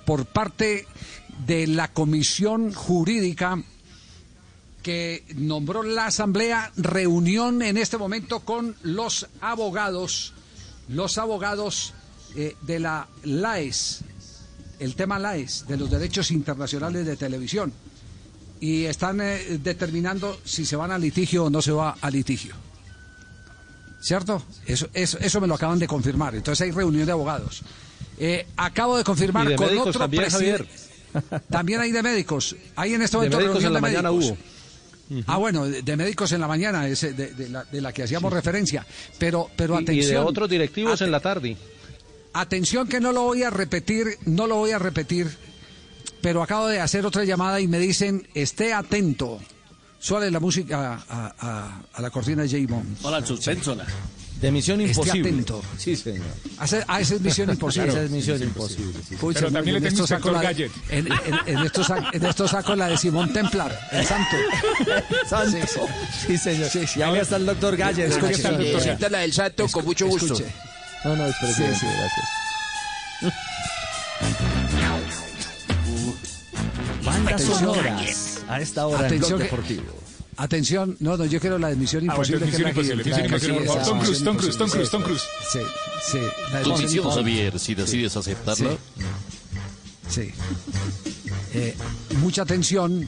[0.06, 0.88] por parte
[1.48, 3.64] de la comisión jurídica
[4.84, 10.34] que nombró la asamblea reunión en este momento con los abogados,
[10.90, 11.94] los abogados
[12.36, 14.04] de la LAES,
[14.80, 17.72] el tema LAES, de los derechos internacionales de televisión,
[18.60, 22.56] y están eh, determinando si se van a litigio o no se va a litigio.
[24.02, 24.44] ¿Cierto?
[24.66, 26.34] Eso, eso, eso me lo acaban de confirmar.
[26.36, 27.62] Entonces hay reunión de abogados.
[28.18, 30.68] Eh, acabo de confirmar de con otro también, presidente.
[31.14, 31.42] Javier.
[31.50, 32.56] También hay de médicos.
[32.76, 34.38] Hay en este De momento médicos reunión en la de mañana médicos.
[34.38, 35.24] hubo.
[35.26, 38.04] Ah, bueno, de, de médicos en la mañana, ese, de, de la, de la que
[38.04, 38.86] hacíamos referencia.
[39.18, 40.06] Pero, pero atención.
[40.06, 41.58] Y de otros directivos en la tarde.
[42.40, 45.28] Atención que no lo voy a repetir, no lo voy a repetir,
[46.22, 49.40] pero acabo de hacer otra llamada y me dicen, esté atento.
[50.00, 52.98] Suele la música a, a- a la cortina de J-Bond.
[53.04, 53.76] Hola, el suspenso.
[54.40, 55.30] De Misión Esté Imposible.
[55.32, 55.62] atento.
[55.78, 56.26] Sí, señor.
[56.60, 57.90] Hace- ah, esa es misión imposible.
[57.90, 58.94] Esa es Misión Imposible.
[59.10, 59.16] sí.
[59.18, 60.72] Pucha, Pero también en le tengo saco la- Gadget.
[60.90, 61.14] En, en-
[61.46, 64.38] en esto saco, en esto saco la de Simón Templar, el santo.
[65.28, 65.52] Santo.
[65.52, 66.28] Sí, sí.
[66.28, 66.70] Sí, señor.
[66.70, 67.00] Sí, sí.
[67.00, 68.08] Y ahora está el doctor Gallet.
[68.08, 70.34] Escuche, la del santo con mucho gusto.
[70.36, 70.46] Escuche.
[71.06, 71.86] No, no, espere, Sí, espere, sí.
[71.86, 72.28] gracias.
[77.06, 77.60] Bandas Atención.
[77.60, 80.00] sonoras a esta hora en Atención Blog que- Deportivo.
[80.38, 82.50] Atención, no, no, yo quiero la de Misión Ah, bueno, Imposible.
[82.50, 83.82] que es la Misión que- Imposible, Misión Imposible, sí, por favor.
[83.82, 85.24] esa, Tom Cruise, Tom Cruise, Tom Imposible, Cruise, Tom Cruise.
[85.52, 85.60] Sí,
[86.12, 86.18] sí.
[86.54, 87.12] la Misión Imposible.
[87.14, 88.78] Javier, si decides aceptarlo.
[90.10, 90.32] Sí.
[91.54, 91.76] Eh,
[92.22, 93.06] mucha atención.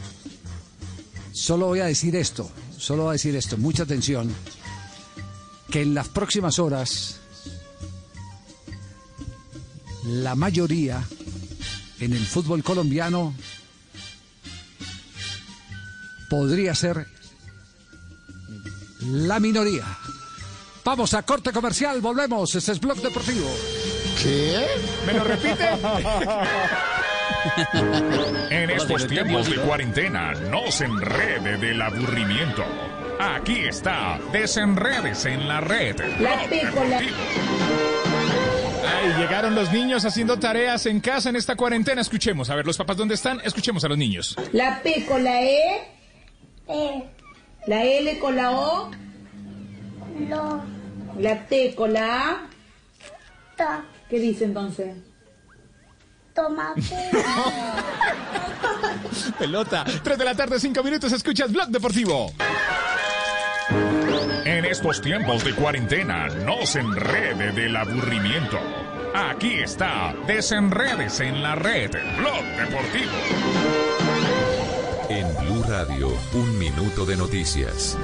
[1.32, 4.30] Solo voy a decir esto, solo voy a decir esto, mucha atención.
[5.70, 7.21] Que en las próximas horas,
[10.06, 11.04] la mayoría
[12.00, 13.36] en el fútbol colombiano
[16.30, 17.08] podría ser
[19.02, 19.86] la minoría.
[20.84, 22.56] Vamos a corte comercial, volvemos.
[22.56, 23.50] Este es Blog Deportivo.
[24.22, 24.66] ¿Qué?
[25.06, 25.70] ¿Me lo repite?
[28.52, 32.64] En estos tiempos de cuarentena, no se enrede del aburrimiento.
[33.20, 35.96] Aquí está, desenredes en la red.
[36.20, 37.02] La pícola.
[38.84, 42.02] Ay, llegaron los niños haciendo tareas en casa en esta cuarentena.
[42.02, 44.36] Escuchemos, a ver, los papás dónde están, escuchemos a los niños.
[44.52, 45.88] La P con la E.
[47.68, 48.92] La L con la O.
[51.20, 52.48] La T con la
[53.58, 53.82] A.
[54.10, 54.98] ¿Qué dice entonces?
[56.34, 56.82] tomate.
[59.40, 59.86] Pelota.
[60.04, 61.12] 3 de la tarde, 5 minutos.
[61.12, 62.32] Escuchas Blog Deportivo.
[64.62, 68.60] En estos tiempos de cuarentena, no se enrede del aburrimiento.
[69.16, 73.12] Aquí está, desenredes en la red, Blog Deportivo.
[75.10, 77.98] En Blue Radio, un minuto de noticias.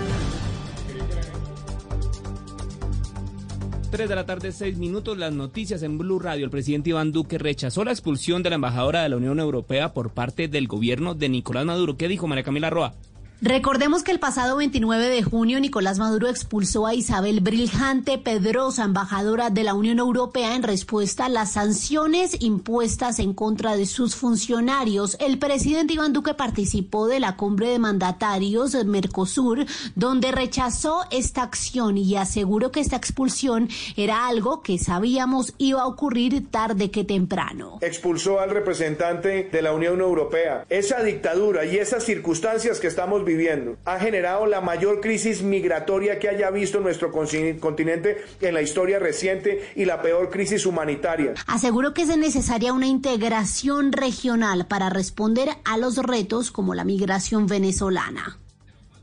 [3.92, 6.46] 3 de la tarde, 6 minutos, las noticias en Blue Radio.
[6.46, 10.10] El presidente Iván Duque rechazó la expulsión de la embajadora de la Unión Europea por
[10.10, 11.98] parte del gobierno de Nicolás Maduro.
[11.98, 12.96] ¿Qué dijo María Camila Roa?
[13.40, 19.52] Recordemos que el pasado 29 de junio Nicolás Maduro expulsó a Isabel Briljante Pedrosa, embajadora
[19.52, 25.18] de la Unión Europea, en respuesta a las sanciones impuestas en contra de sus funcionarios.
[25.20, 31.44] El presidente Iván Duque participó de la cumbre de mandatarios de Mercosur, donde rechazó esta
[31.44, 37.04] acción y aseguró que esta expulsión era algo que sabíamos iba a ocurrir tarde que
[37.04, 37.78] temprano.
[37.82, 40.66] Expulsó al representante de la Unión Europea.
[40.70, 46.30] Esa dictadura y esas circunstancias que estamos viviendo ha generado la mayor crisis migratoria que
[46.30, 51.36] haya visto nuestro continente en la historia reciente y la peor crisis humanitaria.
[51.46, 57.46] Aseguró que es necesaria una integración regional para responder a los retos como la migración
[57.46, 58.40] venezolana.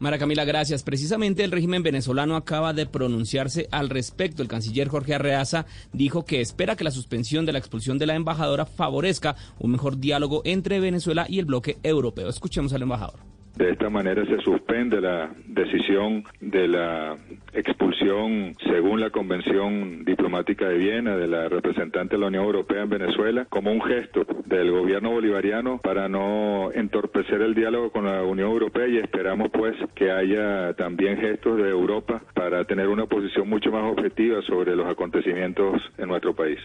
[0.01, 0.83] Mara Camila, gracias.
[0.83, 4.43] Precisamente el régimen venezolano acaba de pronunciarse al respecto.
[4.43, 8.14] El canciller Jorge Arreaza dijo que espera que la suspensión de la expulsión de la
[8.14, 12.29] embajadora favorezca un mejor diálogo entre Venezuela y el bloque europeo.
[12.29, 13.34] Escuchemos al embajador.
[13.57, 17.17] De esta manera se suspende la decisión de la
[17.53, 22.91] expulsión según la Convención Diplomática de Viena de la representante de la Unión Europea en
[22.91, 28.51] Venezuela como un gesto del gobierno bolivariano para no entorpecer el diálogo con la Unión
[28.51, 33.71] Europea y esperamos pues que haya también gestos de Europa para tener una posición mucho
[33.71, 36.59] más objetiva sobre los acontecimientos en nuestro país.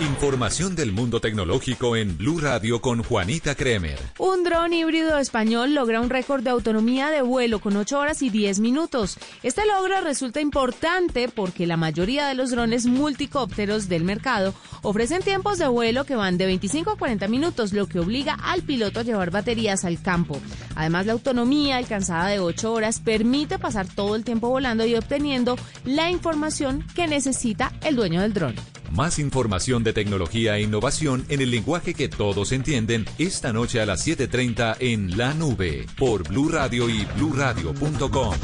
[0.00, 3.98] Información del mundo tecnológico en Blue Radio con Juanita Kremer.
[4.18, 8.28] Un dron híbrido español logra un récord de autonomía de vuelo con 8 horas y
[8.28, 9.16] 10 minutos.
[9.42, 15.56] Este logro resulta importante porque la mayoría de los drones multicópteros del mercado ofrecen tiempos
[15.58, 19.04] de vuelo que van de 25 a 40 minutos, lo que obliga al piloto a
[19.04, 20.38] llevar baterías al campo.
[20.74, 25.56] Además, la autonomía alcanzada de 8 horas permite pasar todo el tiempo volando y obteniendo
[25.84, 28.56] la información que necesita el dueño del dron.
[28.92, 33.86] Más información de tecnología e innovación en el lenguaje que todos entienden esta noche a
[33.86, 38.34] las 7:30 en La Nube por Blue Radio y bluradio.com.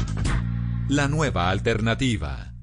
[0.89, 2.53] La nueva alternativa.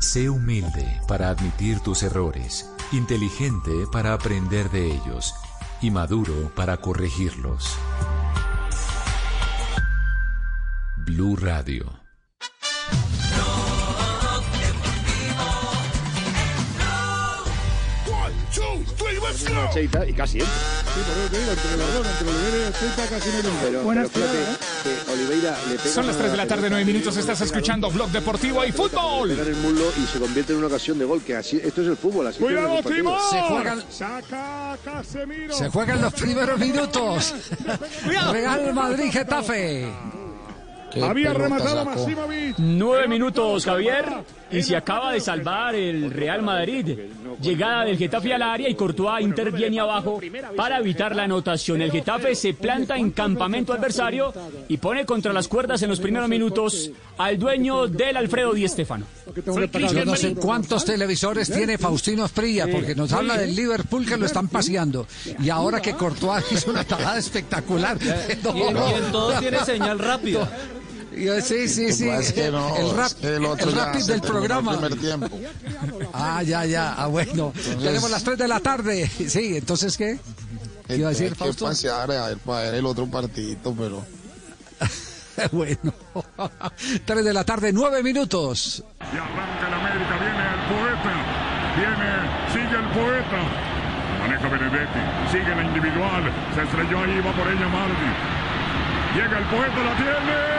[0.00, 5.34] Sé humilde para admitir tus errores, inteligente para aprender de ellos
[5.80, 7.78] y maduro para corregirlos.
[11.06, 12.03] Blue Radio.
[19.72, 20.54] Cheita y casi entra.
[20.94, 23.52] Sí, por eso te digo, entre los dos, entre Oliveira y Cheita casi no entra.
[23.64, 25.04] Pero, Buenas pero fíjate tardes.
[25.04, 27.16] que Oliveira le pega Son las 3 de la tarde, 9 minutos.
[27.16, 29.30] Estás escuchando Blog Deportivo y Fútbol.
[29.30, 31.22] Pegar el muslo y se convierte en una ocasión de gol.
[31.22, 32.26] Que así, esto es el fútbol.
[32.26, 32.76] Así Cuidado.
[33.30, 35.54] Se juegan, Saca Casemiro.
[35.54, 37.34] se juegan los primeros minutos.
[38.32, 39.88] Real Madrid Getafe.
[41.02, 42.54] Había rematado Maximovic.
[42.58, 44.04] Nueve minutos, Javier,
[44.50, 46.98] y se acaba de salvar el Real Madrid.
[47.40, 50.20] Llegada del Getafe al área y Courtois interviene abajo
[50.56, 51.82] para evitar la anotación.
[51.82, 54.32] El Getafe se planta en campamento adversario
[54.68, 59.06] y pone contra las cuerdas en los primeros minutos al dueño del Alfredo Di Stéfano.
[59.44, 64.26] Yo no sé cuántos televisores tiene Faustino Esprilla, porque nos habla del Liverpool que lo
[64.26, 65.06] están paseando.
[65.42, 67.98] Y ahora que Courtois hizo una tajada espectacular.
[68.44, 68.90] No, Y en, no.
[68.90, 70.50] y en todo tiene señal rápida.
[71.16, 72.08] Yo- Sí, sí, sí.
[72.08, 74.72] Es que no, el rap, es que el otro el se del programa.
[74.78, 75.38] primer tiempo.
[76.12, 76.94] Ah, ya, ya.
[76.96, 77.52] Ah, bueno.
[77.82, 79.06] Tenemos las 3 de la tarde.
[79.28, 80.18] Sí, entonces, ¿qué?
[80.86, 81.64] ¿Qué iba a decir, Hay que Fausto?
[81.66, 84.04] pasear a ver, para ver el otro partidito, pero...
[85.52, 85.94] bueno.
[87.04, 88.82] 3 de la tarde, 9 minutos.
[89.00, 91.14] Y arranca el América, viene el poeta.
[91.76, 92.10] Viene,
[92.52, 93.40] sigue el poeta.
[94.20, 95.00] Maneja Benedetti,
[95.32, 96.32] sigue la individual.
[96.54, 98.10] Se estrelló ahí, va por ella Mardi.
[99.14, 100.54] Llega el poeta, la tiene.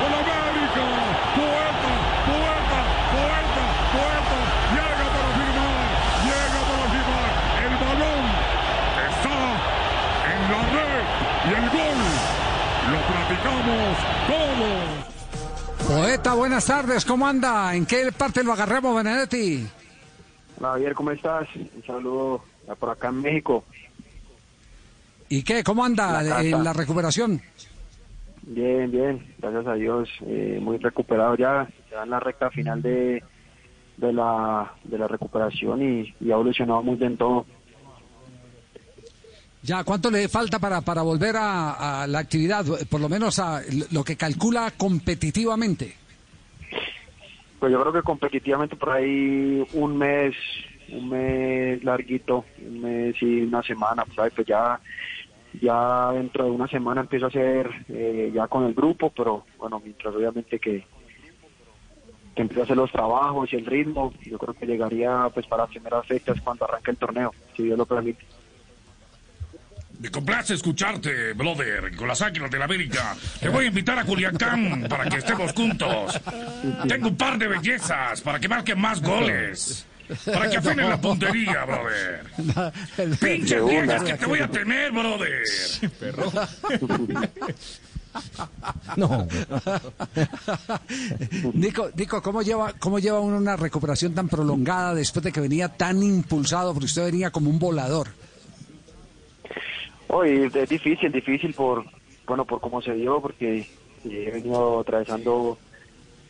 [0.00, 0.84] ¡Gol América!
[1.36, 1.92] ¡Poeta!
[2.28, 2.80] ¡Poeta!
[3.12, 3.64] ¡Poeta!
[3.94, 4.38] ¡Poeta!
[4.76, 5.86] Llega para firmar.
[6.26, 7.30] Llega para firmar.
[7.64, 8.24] El balón
[9.08, 9.38] está
[10.32, 11.06] en la red
[11.46, 11.98] y el gol
[12.92, 15.88] lo platicamos todos.
[15.88, 17.04] Poeta, buenas tardes.
[17.04, 17.74] ¿Cómo anda?
[17.74, 19.66] ¿En qué parte lo agarramos, Benedetti?
[20.58, 21.48] Hola Javier, ¿cómo estás?
[21.54, 22.42] Un saludo
[22.78, 23.64] por acá en México.
[25.28, 25.62] ¿Y qué?
[25.62, 27.40] ¿Cómo anda La la recuperación?
[28.42, 33.22] Bien, bien, gracias a Dios, eh, muy recuperado ya, ya en la recta final de,
[33.96, 37.44] de, la, de la recuperación y, y ha evolucionado muy bien todo.
[39.66, 42.64] Ya, ¿cuánto le falta para, para volver a, a la actividad?
[42.88, 45.92] Por lo menos a lo que calcula competitivamente.
[47.58, 50.36] Pues yo creo que competitivamente por ahí un mes,
[50.92, 54.78] un mes larguito, un mes y una semana, pues ahí pues ya,
[55.60, 59.82] ya dentro de una semana empiezo a hacer eh, ya con el grupo, pero bueno,
[59.82, 60.86] mientras obviamente que,
[62.36, 65.64] que empiezo a hacer los trabajos y el ritmo, yo creo que llegaría pues para
[65.64, 68.24] las primeras fechas cuando arranque el torneo, si Dios lo permite.
[69.98, 73.16] Me complace escucharte, brother, con las Águilas de la América.
[73.40, 76.20] Te voy a invitar a Culiacán para que estemos juntos.
[76.86, 79.86] Tengo un par de bellezas para que marquen más goles.
[80.24, 82.26] Para que afinen la puntería, brother.
[83.20, 85.42] Pinches viejas que te voy a tener, brother.
[88.96, 89.26] No.
[91.52, 95.68] Nico, Nico, ¿cómo lleva, ¿cómo lleva uno una recuperación tan prolongada después de que venía
[95.68, 96.72] tan impulsado?
[96.72, 98.08] Porque usted venía como un volador.
[100.08, 101.84] Hoy es difícil, difícil por,
[102.26, 103.68] bueno, por cómo se dio, porque eh,
[104.04, 105.58] he venido atravesando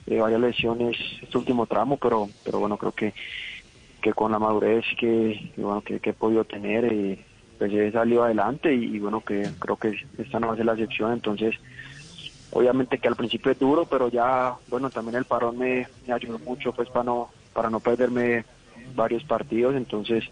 [0.07, 3.13] eh, varias lesiones este último tramo, pero, pero bueno, creo que,
[4.01, 7.19] que con la madurez que, bueno, que, que he podido tener, eh,
[7.59, 10.67] pues he salido adelante y, y bueno, que creo que esta no va a ser
[10.67, 11.55] la excepción, entonces
[12.53, 16.39] obviamente que al principio es duro, pero ya, bueno, también el parón me, me ayudó
[16.39, 18.45] mucho pues para no, para no perderme
[18.95, 20.25] varios partidos, entonces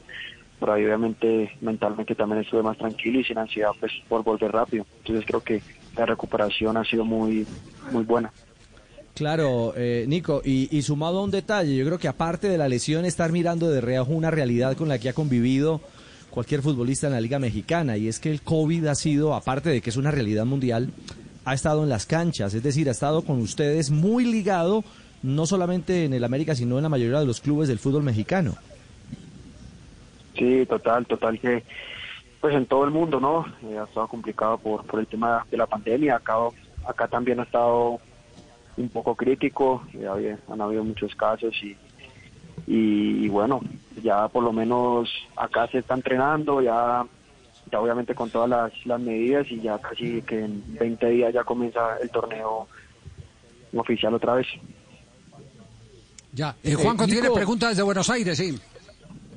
[0.58, 4.86] por ahí obviamente mentalmente también estuve más tranquilo y sin ansiedad pues por volver rápido.
[4.98, 5.62] Entonces creo que
[5.96, 7.46] la recuperación ha sido muy,
[7.92, 8.32] muy buena.
[9.14, 12.68] Claro, eh, Nico, y, y sumado a un detalle, yo creo que aparte de la
[12.68, 15.80] lesión, estar mirando de reojo una realidad con la que ha convivido
[16.30, 19.80] cualquier futbolista en la Liga Mexicana, y es que el COVID ha sido, aparte de
[19.80, 20.90] que es una realidad mundial,
[21.44, 24.82] ha estado en las canchas, es decir, ha estado con ustedes muy ligado,
[25.22, 28.56] no solamente en el América, sino en la mayoría de los clubes del fútbol mexicano.
[30.36, 31.64] Sí, total, total que
[32.40, 33.46] pues en todo el mundo, ¿no?
[33.62, 36.16] Eh, ha estado complicado por, por el tema de la pandemia.
[36.16, 36.34] Acá,
[36.86, 37.98] acá también ha estado
[38.76, 41.76] un poco crítico, eh, había- han habido muchos casos y,
[42.66, 43.60] y, y bueno,
[44.02, 47.06] ya por lo menos acá se está entrenando, ya,
[47.72, 51.44] ya obviamente con todas las, las medidas y ya casi que en 20 días ya
[51.44, 52.68] comienza el torneo
[53.74, 54.46] oficial otra vez.
[56.32, 56.56] Ya.
[56.62, 58.58] Eh, Juanco Eh, tiene Nico- preguntas desde Buenos Aires, sí.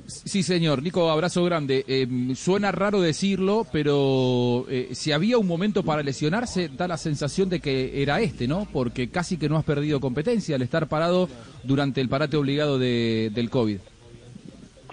[0.08, 0.82] Sí, señor.
[0.82, 1.84] Nico, abrazo grande.
[1.86, 7.50] Eh, suena raro decirlo, pero eh, si había un momento para lesionarse, da la sensación
[7.50, 8.66] de que era este, ¿no?
[8.72, 11.28] Porque casi que no has perdido competencia al estar parado
[11.62, 13.80] durante el parate obligado de, del COVID.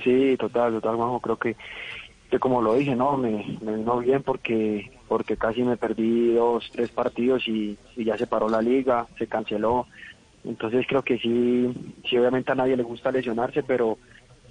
[0.04, 1.56] Sí, total, total, Juanjo, creo que,
[2.30, 6.70] que como lo dije, no, me, me vino bien porque porque casi me perdí dos,
[6.74, 9.88] tres partidos y, y ya se paró la liga, se canceló.
[10.44, 11.74] Entonces creo que sí,
[12.10, 13.98] sí obviamente a nadie le gusta lesionarse, pero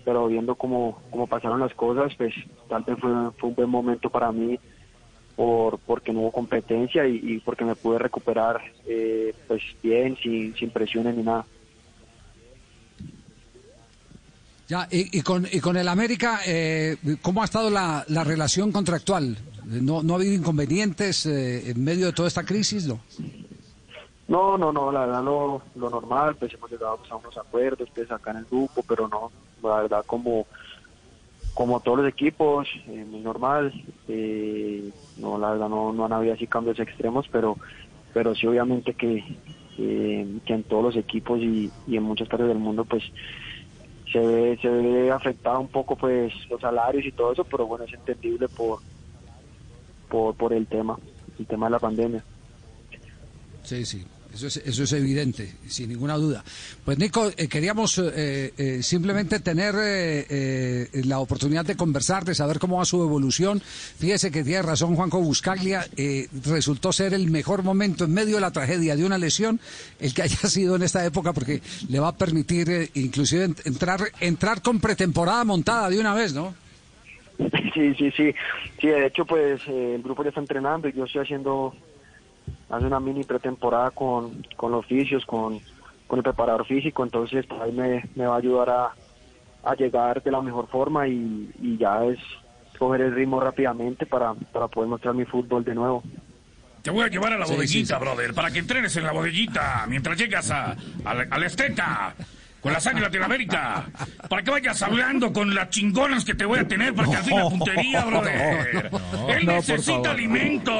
[0.04, 2.34] pero viendo cómo, cómo pasaron las cosas, pues
[2.68, 4.58] tal vez fue, fue un buen momento para mí
[5.36, 10.54] por porque no hubo competencia y, y porque me pude recuperar eh, pues bien, sin,
[10.54, 11.44] sin presiones ni nada.
[14.68, 18.72] Ya, y, y con, y con el América, eh, ¿cómo ha estado la, la relación
[18.72, 19.36] contractual?
[19.64, 22.86] ¿No, ¿No ha habido inconvenientes eh, en medio de toda esta crisis?
[22.86, 23.00] No.
[24.26, 27.88] No, no, no, la verdad lo, lo normal, pues hemos llegado pues, a unos acuerdos
[27.94, 29.30] pues acá en el grupo, pero no,
[29.68, 30.46] la verdad como
[31.54, 33.72] como todos los equipos, eh, muy normal,
[34.08, 37.56] eh, no, la verdad no, no han habido así cambios extremos, pero
[38.12, 39.24] pero sí obviamente que,
[39.76, 43.02] que, que en todos los equipos y, y en muchas partes del mundo pues
[44.12, 47.84] se ve, se ve afectado un poco pues los salarios y todo eso, pero bueno,
[47.84, 48.78] es entendible por,
[50.08, 50.96] por, por el tema,
[51.38, 52.24] el tema de la pandemia.
[53.64, 56.44] Sí, sí, eso es, eso es evidente, sin ninguna duda.
[56.84, 60.26] Pues Nico, eh, queríamos eh, eh, simplemente tener eh,
[60.92, 63.60] eh, la oportunidad de conversar, de saber cómo va su evolución.
[63.60, 68.40] Fíjese que tiene razón Juanjo Buscaglia, eh, resultó ser el mejor momento en medio de
[68.40, 69.60] la tragedia de una lesión,
[70.00, 74.00] el que haya sido en esta época, porque le va a permitir inclusive ent- entrar,
[74.20, 76.54] entrar con pretemporada montada de una vez, ¿no?
[77.74, 78.34] Sí, sí, sí.
[78.80, 81.74] Sí, de hecho, pues el grupo ya está entrenando y yo estoy haciendo
[82.76, 85.58] hace una mini pretemporada con, con los fisios, con,
[86.06, 88.90] con el preparador físico, entonces pues, ahí me, me va a ayudar a,
[89.64, 92.18] a llegar de la mejor forma y, y ya es
[92.78, 96.02] coger el ritmo rápidamente para, para poder mostrar mi fútbol de nuevo.
[96.82, 98.00] Te voy a llevar a la Sí, bodeguita, sí, sí.
[98.00, 102.14] brother, para que entrenes en la bodeguita mientras llegas a, a, la, a la esteta.
[102.64, 103.84] Con las águilas de la América.
[104.26, 107.22] Para que vayas hablando con las chingonas que te voy a tener para que al
[107.24, 108.90] fin la puntería, brother.
[109.28, 110.72] Él no, necesita alimento.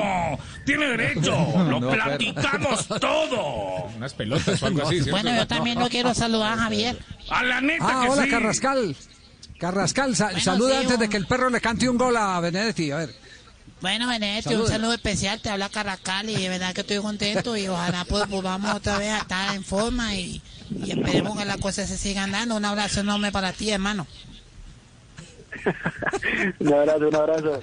[0.64, 1.37] Tiene derecho.
[1.68, 3.85] Lo No, platicamos todo.
[3.97, 4.95] Unas pelotas o algo así.
[4.95, 5.11] ¿cierto?
[5.11, 6.97] Bueno, yo también lo quiero saludar, Javier.
[7.28, 8.30] A la neta Ah, que hola sí.
[8.30, 8.97] Carrascal.
[9.59, 12.41] Carrascal, sa- Bueno, saluda sí, antes de que el perro le cante un gol a
[12.41, 12.91] Benedetti.
[12.93, 13.11] A ver.
[13.81, 14.07] Bueno,
[14.43, 14.66] Saludos.
[14.66, 15.41] un saludo especial.
[15.41, 19.11] Te habla Carrascal y de verdad que estoy contento y ojalá pues, volvamos otra vez
[19.11, 20.41] a estar en forma y,
[20.83, 22.57] y esperemos que las cosas se sigan dando.
[22.57, 24.07] Un abrazo enorme para ti, hermano.
[26.59, 27.62] Un abrazo, un abrazo.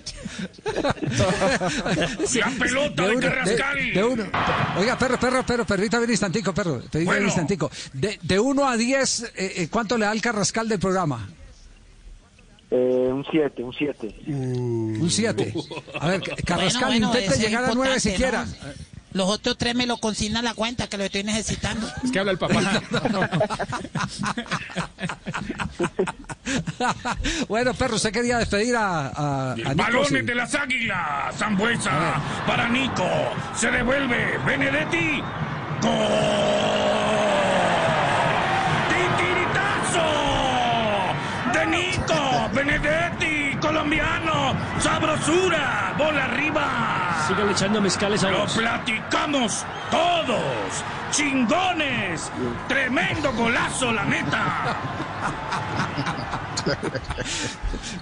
[2.59, 3.75] Pelota de, uno- Carrascal.
[3.77, 4.23] de- de uno.
[4.77, 6.79] Oiga, perro, perro, perro, perrita, un instantico, perro.
[6.89, 7.21] Perrita, Bueno.
[7.21, 7.69] un instantico.
[7.93, 11.27] De, de 1 a 10, eh, eh, ¿cuánto le da el Carrascal del programa?
[12.71, 14.15] Eh, un 7, un 7.
[14.27, 15.53] Un 7.
[15.99, 18.45] A ver, Carrascal, Bueno, bueno, llegar a 9 importante, siquiera.
[18.45, 18.51] ¿no?
[19.13, 21.85] Los otros tres me lo consigna la cuenta que lo estoy necesitando.
[22.01, 22.61] Es que habla el papá.
[27.49, 30.21] bueno, perro, usted quería despedir a, a, a Nico, Balones sí.
[30.21, 31.35] de las águilas.
[31.37, 33.05] Zambuesa para Nico.
[33.55, 34.37] Se devuelve.
[34.45, 35.21] Benedetti.
[35.81, 35.91] ¡Gol!
[38.89, 40.40] ¡Titiritazo!
[41.71, 42.49] De Nico.
[42.53, 43.57] Benedetti.
[43.61, 44.55] Colombiano.
[44.79, 45.93] Sabrosura.
[45.97, 47.25] Bola arriba.
[47.27, 48.53] Sígale echando mezcales a Lo vos.
[48.53, 50.83] platicamos todos.
[51.11, 52.29] Chingones.
[52.67, 54.75] Tremendo golazo, la neta.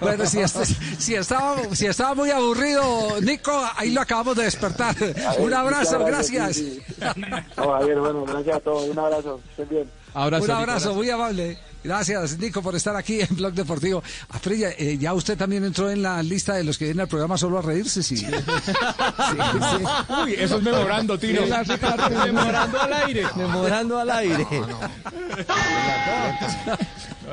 [0.01, 0.65] Bueno, si, est-
[0.99, 4.93] si, estaba, si estaba muy aburrido, Nico, ahí lo acabamos de despertar.
[5.39, 6.55] Un abrazo, gracias.
[6.57, 7.01] sí, sí.
[7.57, 8.89] No, Javier, bueno, gracias a todos.
[8.89, 9.39] Un abrazo.
[9.51, 9.89] Estén bien.
[10.13, 11.57] Abrazo, Un Nico, abrazo, muy amable.
[11.83, 14.03] Gracias, Nico, por estar aquí en Blog Deportivo.
[14.29, 17.37] Afrilla, eh, ya usted también entró en la lista de los que vienen al programa
[17.37, 18.17] solo a reírse, sí.
[18.19, 19.85] Sí, sí.
[20.23, 21.41] Uy, eso es memorando, Tino.
[22.25, 23.27] Memorando al aire.
[23.35, 24.47] Memorando al aire.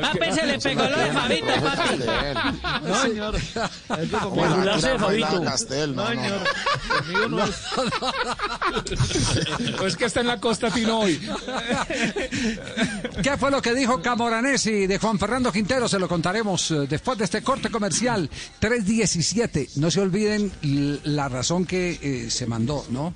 [0.01, 2.01] Papi se le pegó lo de Fabito, papi.
[2.87, 3.37] No, señor.
[3.99, 5.41] El burlarse de Fabito.
[5.89, 7.45] No, no.
[9.87, 11.19] Es que está en la costa, Tino, hoy.
[13.23, 14.03] ¿Qué fue lo que dijo
[14.43, 15.89] De Juan Fernando Quintero?
[15.89, 18.29] Se lo contaremos eh, después de este corte comercial.
[18.59, 19.71] 317.
[19.77, 20.53] No se olviden
[21.05, 23.15] la razón que eh, se mandó, ¿no?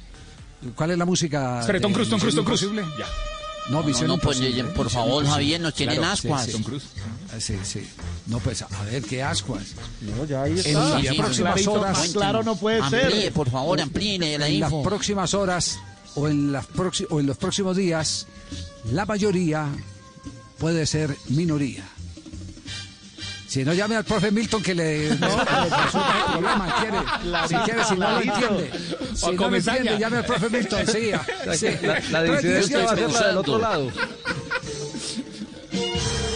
[0.74, 1.60] ¿Cuál es la música?
[1.60, 2.44] Espere, Tom Cruise, Tom Cruise, Tom.
[2.44, 2.82] Imposible?
[2.98, 3.04] Ya.
[3.68, 6.46] No, Misión no, pues, eh, por favor, Javier, nos tienen Claro, ascuas.
[6.46, 6.84] Sí, Tom Cruise.
[7.34, 7.86] Ah, sí, sí.
[8.26, 9.74] No, pues, a ver, qué ascuas.
[10.00, 10.98] No, ya ahí En está.
[10.98, 12.08] las sí, próximas clarito, horas...
[12.14, 13.32] Claro no puede Amplíe, ser.
[13.34, 15.78] por favor, amplíe la en las próximas horas
[16.14, 16.66] o en, las
[17.10, 18.26] o en los próximos días,
[18.90, 19.68] la mayoría
[20.60, 21.82] puede ser minoría.
[23.48, 26.76] Si no, llame al profe Milton que le, resuelva el problema.
[26.80, 28.70] Quiere, si quiere, si no lo entiende.
[29.16, 30.86] Si no lo entiende, llame al profe Milton.
[30.86, 31.66] Sí, a- sí.
[31.82, 33.90] La, la disidencia va a ser la del otro lado.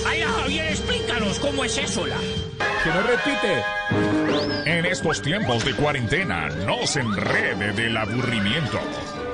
[0.07, 2.17] Ay, Javier, explícanos cómo es eso, la.
[2.17, 3.63] Que no repite.
[4.67, 8.81] En estos tiempos de cuarentena, no se enrede del aburrimiento.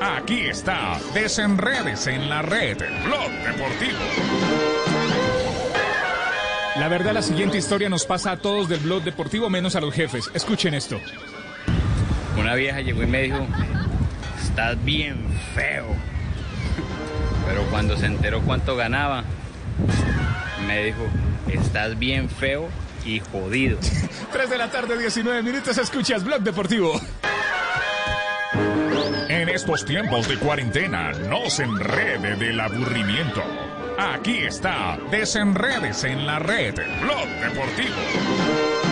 [0.02, 4.79] Aquí está, desenredes en la red, Blog Deportivo.
[6.80, 9.92] La verdad, la siguiente historia nos pasa a todos del blog deportivo, menos a los
[9.92, 10.30] jefes.
[10.32, 10.98] Escuchen esto.
[12.38, 13.46] Una vieja llegó y me dijo,
[14.42, 15.84] estás bien feo.
[17.46, 19.24] Pero cuando se enteró cuánto ganaba,
[20.66, 21.06] me dijo,
[21.52, 22.70] estás bien feo
[23.04, 23.78] y jodido.
[24.32, 26.98] 3 de la tarde, 19 minutos, escuchas blog deportivo.
[29.28, 33.42] En estos tiempos de cuarentena, no se enrede del aburrimiento.
[34.00, 38.89] Aquí está, desenredes en la red, Blog Deportivo.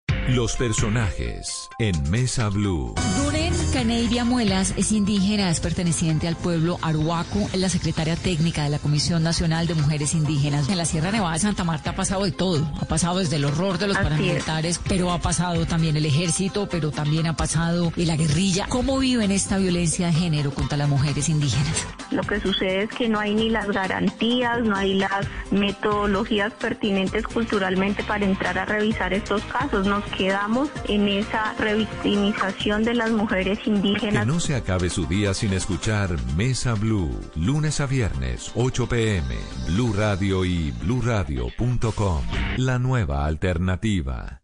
[0.29, 2.93] Los personajes en Mesa Blue.
[3.23, 8.69] Duren Caneivia Muelas es indígena, es perteneciente al pueblo Aruaco, es la secretaria técnica de
[8.69, 10.69] la Comisión Nacional de Mujeres Indígenas.
[10.69, 12.69] En la Sierra Nevada de Santa Marta ha pasado de todo.
[12.79, 14.11] Ha pasado desde el horror de los Así es.
[14.11, 18.67] paramilitares, pero ha pasado también el ejército, pero también ha pasado la guerrilla.
[18.69, 21.87] ¿Cómo viven esta violencia de género contra las mujeres indígenas?
[22.11, 27.25] Lo que sucede es que no hay ni las garantías, no hay las metodologías pertinentes
[27.25, 29.87] culturalmente para entrar a revisar estos casos.
[29.87, 34.27] Nos quedamos en esa revictimización de las mujeres Que indígenas.
[34.27, 39.35] no se acabe su día sin escuchar Mesa Blue, lunes a viernes, 8 pm,
[39.67, 42.21] Blue Radio y bluradio.com.
[42.57, 44.40] La nueva alternativa.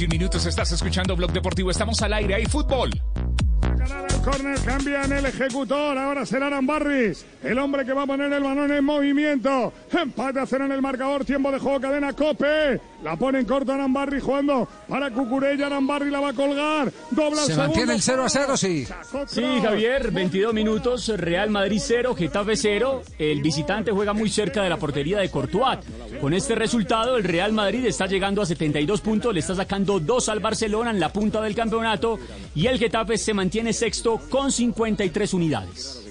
[0.00, 0.46] 21 minutos.
[0.46, 1.70] Estás escuchando Blog Deportivo.
[1.70, 2.34] Estamos al aire.
[2.34, 2.88] Hay fútbol.
[2.88, 5.98] El córner cambia en el ejecutor.
[5.98, 9.74] Ahora será Arambarris, el hombre que va a poner el balón en movimiento.
[9.92, 11.26] Empate a cero en el marcador.
[11.26, 11.80] Tiempo de juego.
[11.80, 12.80] Cadena Cope.
[13.02, 15.66] La pone en corto Arambarri jugando para Cucurella.
[15.66, 16.92] Arambarri la va a colgar.
[17.10, 18.86] Dobla Se mantiene el 0 a 0, sí.
[19.26, 23.02] Sí, Javier, 22 minutos, Real Madrid 0, Getafe 0.
[23.18, 25.78] El visitante juega muy cerca de la portería de Courtois.
[26.20, 30.28] Con este resultado, el Real Madrid está llegando a 72 puntos, le está sacando 2
[30.28, 32.18] al Barcelona en la punta del campeonato
[32.54, 36.02] y el Getafe se mantiene sexto con 53 unidades.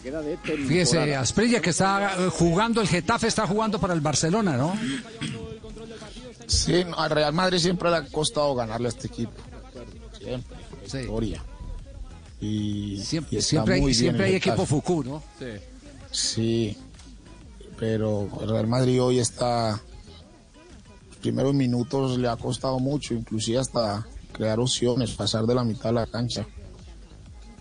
[0.68, 4.74] Fíjese, Asprilla que está eh, jugando, el Getafe está jugando para el Barcelona, ¿no?
[6.50, 9.32] Sí, no, al Real Madrid siempre le ha costado ganarle a este equipo.
[10.18, 10.58] Siempre.
[10.86, 11.44] Historia.
[12.42, 14.66] Y Siempre, y está siempre hay, siempre el hay equipo.
[14.66, 15.24] Fuku, ¿no?
[16.12, 16.76] Sí,
[17.78, 19.80] pero el Real Madrid hoy está.
[21.10, 25.90] Los primeros minutos le ha costado mucho, inclusive hasta crear opciones, pasar de la mitad
[25.90, 26.48] de la cancha.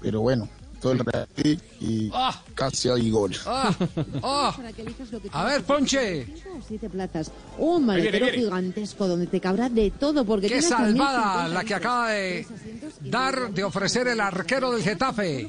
[0.00, 0.48] Pero bueno,
[0.80, 2.42] todo el Real Madrid y Ah.
[2.54, 3.34] casi hay gol.
[3.46, 3.74] Ah,
[4.22, 4.56] ah.
[5.32, 6.26] A ver, Ponche.
[6.66, 7.30] Siete plazas.
[7.58, 8.44] Un maletero viene, viene.
[8.44, 12.46] gigantesco donde te cabrá de todo porque Qué salvada 2.050 la que acaba de
[13.02, 15.48] dar, de ofrecer el arquero del Getafe.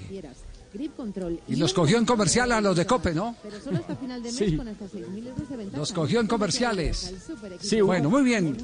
[0.72, 1.40] Grip control.
[1.48, 3.36] Y los cogió en comercial a los de Cope, ¿no?
[3.42, 4.56] Pero solo hasta final de mes Sí.
[4.56, 5.78] con hasta 6.000 euros de ventaja.
[5.80, 7.12] Los cogió en comerciales.
[7.60, 8.56] Sí, Bueno, muy bien.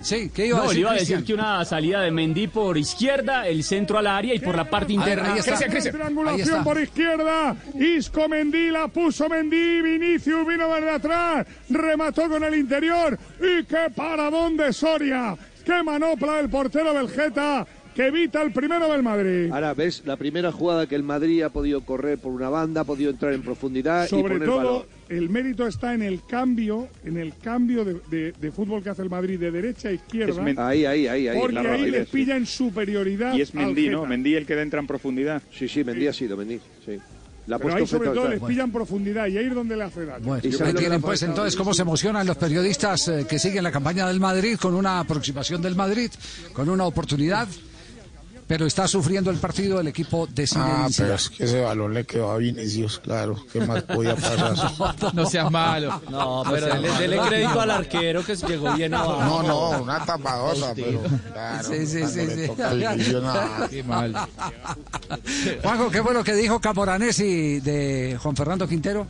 [0.00, 0.74] Sí, ¿qué iba a No, decir?
[0.76, 1.24] le iba a decir Cristian?
[1.24, 4.92] que una salida de Mendy por izquierda, el centro al área y por la parte
[4.92, 5.32] interna.
[5.34, 5.52] ahí está.
[5.52, 5.94] Cristian, Cristian.
[5.94, 7.56] Triangulación por izquierda.
[7.78, 9.82] Isco Mendí la puso Mendí.
[9.82, 11.46] Vinicius vino desde atrás.
[11.70, 13.18] Remató con el interior.
[13.40, 15.36] Y qué paradón de Soria.
[15.64, 19.50] Qué manopla el portero del Geta que evita el primero del Madrid.
[19.50, 22.84] Ahora ves la primera jugada que el Madrid ha podido correr por una banda, ha
[22.84, 24.82] podido entrar en profundidad y Sobre poner todo, balón.
[25.08, 29.02] El mérito está en el cambio, en el cambio de, de- de fútbol que hace
[29.02, 30.42] el Madrid de derecha a izquierda.
[30.66, 31.38] Ahí, ahí, ahí, ahí.
[31.38, 32.12] porque la ahí les sí.
[32.12, 33.34] pilla en superioridad.
[33.34, 33.88] Y es Mendy.
[33.88, 34.04] ¿no?
[34.06, 35.42] Mendy el que entra en profundidad.
[35.52, 36.98] Sí, sí, Mendy ha sido, Mendy, sí.
[37.46, 38.46] La Pero puesto ahí sobre todo les trazo.
[38.48, 40.24] pillan profundidad y ahí es donde le hace daño.
[40.24, 44.08] Bueno, ¿Y tienen pues entonces cómo se emocionan los periodistas eh, que siguen la campaña
[44.08, 46.10] del Madrid con una aproximación del Madrid,
[46.52, 47.46] con una oportunidad,
[48.46, 51.14] pero está sufriendo el partido el equipo de Ah, Zinedine pero Zidane.
[51.14, 53.36] es que ese balón le quedó a Vinicius, claro.
[53.52, 54.54] ¿Qué más podía pasar?
[55.14, 56.00] No seas malo.
[56.10, 59.42] No, pero dele, dele crédito al arquero que llegó bien abajo.
[59.42, 61.00] No, no, una tapadota, pero
[61.32, 61.68] claro.
[61.68, 63.14] Sí, sí, sí, sí.
[63.22, 63.68] nada.
[63.68, 64.14] Qué mal.
[65.62, 69.06] Juanjo, ¿qué fue lo que dijo Camoranesi de Juan Fernando Quintero?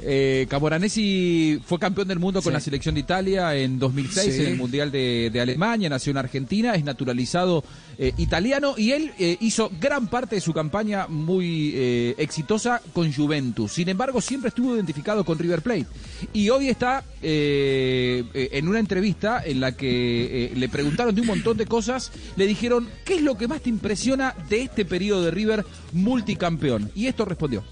[0.00, 2.54] Eh, Camoranesi fue campeón del mundo con Sí.
[2.54, 4.42] la selección de Italia en 2006 Sí.
[4.42, 7.64] en el Mundial de, de Alemania, nació en Argentina, es naturalizado
[7.98, 13.12] eh, italiano y él eh, hizo gran parte de su campaña muy eh, exitosa con
[13.12, 13.72] Juventus.
[13.72, 15.86] Sin embargo, siempre estuvo identificado con River Plate.
[16.32, 21.66] Y hoy está en una entrevista en la que le preguntaron de un montón de
[21.66, 25.64] cosas, le dijeron, ¿qué es lo que más te impresiona de este periodo de River
[25.92, 26.90] multicampeón?
[26.94, 27.64] Y esto respondió.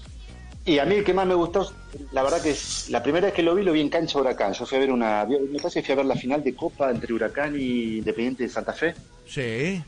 [0.67, 1.71] Y a mí el que más me gustó,
[2.11, 4.51] la verdad que es, la primera vez que lo vi, lo vi en cancha Huracán.
[4.53, 6.91] Yo fui a ver una, me parece que fui a ver la final de Copa
[6.91, 8.93] entre Huracán y Independiente de Santa Fe,
[9.25, 9.81] Sí.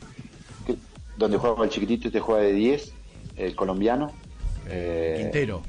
[1.18, 2.94] donde jugaba el chiquitito, este juega de 10,
[3.36, 4.14] el colombiano.
[4.70, 5.62] Eh, Quintero.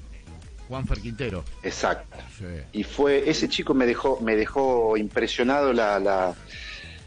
[0.68, 1.44] Juanfer Quintero.
[1.64, 2.16] Exacto.
[2.38, 2.44] Sí.
[2.72, 6.36] Y fue, ese chico me dejó, me dejó impresionado la, la,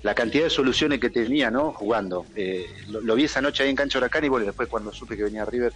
[0.02, 1.72] la cantidad de soluciones que tenía, ¿no?
[1.72, 2.26] Jugando.
[2.36, 5.16] Eh, lo, lo vi esa noche ahí en cancha Huracán y bueno, después cuando supe
[5.16, 5.72] que venía River,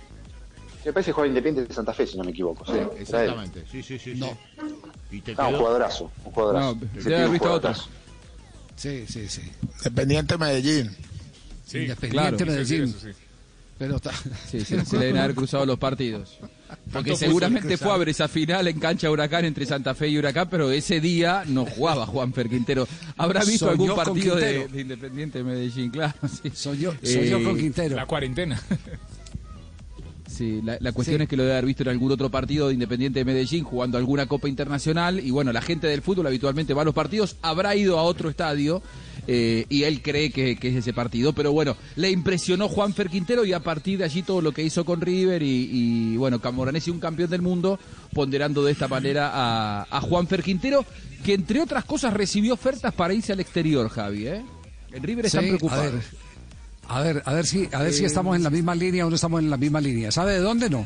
[0.85, 2.65] me parece que jugaba Independiente de Santa Fe, si no me equivoco.
[2.65, 2.79] ¿sí?
[2.99, 3.63] Exactamente.
[3.71, 4.15] Sí, sí, sí.
[4.15, 4.25] sí.
[5.11, 6.77] ¿Y te No, un jugadorazo, un jugadorazo.
[7.09, 7.89] No, visto otros.
[8.75, 9.41] Sí, sí, sí.
[9.79, 10.95] Independiente Medellín.
[11.65, 12.51] Sí, Independiente claro.
[12.51, 12.83] Medellín.
[12.83, 13.23] Eso sí, eso sí.
[13.77, 13.99] Pero
[14.49, 16.37] Sí, se, se le deben haber cruzado los partidos.
[16.91, 20.47] Porque seguramente fue a ver esa final en cancha Huracán entre Santa Fe y Huracán,
[20.49, 22.87] pero ese día no jugaba Juanfer Quintero.
[23.17, 25.91] ¿Habrá visto Soñó algún partido de, de Independiente Medellín?
[25.91, 26.51] Claro, sí.
[26.53, 27.95] soy yo, soy yo Eh, con Quintero.
[27.95, 28.61] La cuarentena.
[30.37, 31.23] Sí, la, la cuestión Sí.
[31.23, 33.97] es que lo debe haber visto en algún otro partido de Independiente de Medellín jugando
[33.97, 37.75] alguna Copa Internacional y bueno, la gente del fútbol habitualmente va a los partidos, habrá
[37.75, 38.81] ido a otro estadio
[39.25, 43.45] eh, y él cree que, que es ese partido, pero bueno, le impresionó Juanfer Quintero
[43.45, 46.91] y a partir de allí todo lo que hizo con River y, y, bueno, Camoranesi
[46.91, 47.79] un campeón del mundo,
[48.13, 50.85] ponderando de esta manera a, a Juanfer Quintero,
[51.25, 54.43] que entre otras cosas recibió ofertas para irse al exterior, Javi, ¿eh?
[54.93, 56.03] En River están Sí, preocupados.
[56.89, 59.09] A ver, a ver, si, a ver si Eh, estamos en la misma línea o
[59.09, 60.11] no estamos en la misma línea.
[60.11, 60.85] ¿Sabe de dónde no?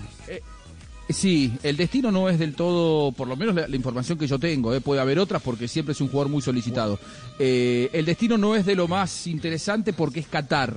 [1.10, 4.40] Sí, el destino no es del todo, por lo menos la, la información que yo
[4.40, 4.80] tengo, ¿eh?
[4.80, 7.00] puede haber otras porque siempre es un jugador muy solicitado.
[7.38, 10.74] Eh, el destino no es de lo más interesante porque es Qatar.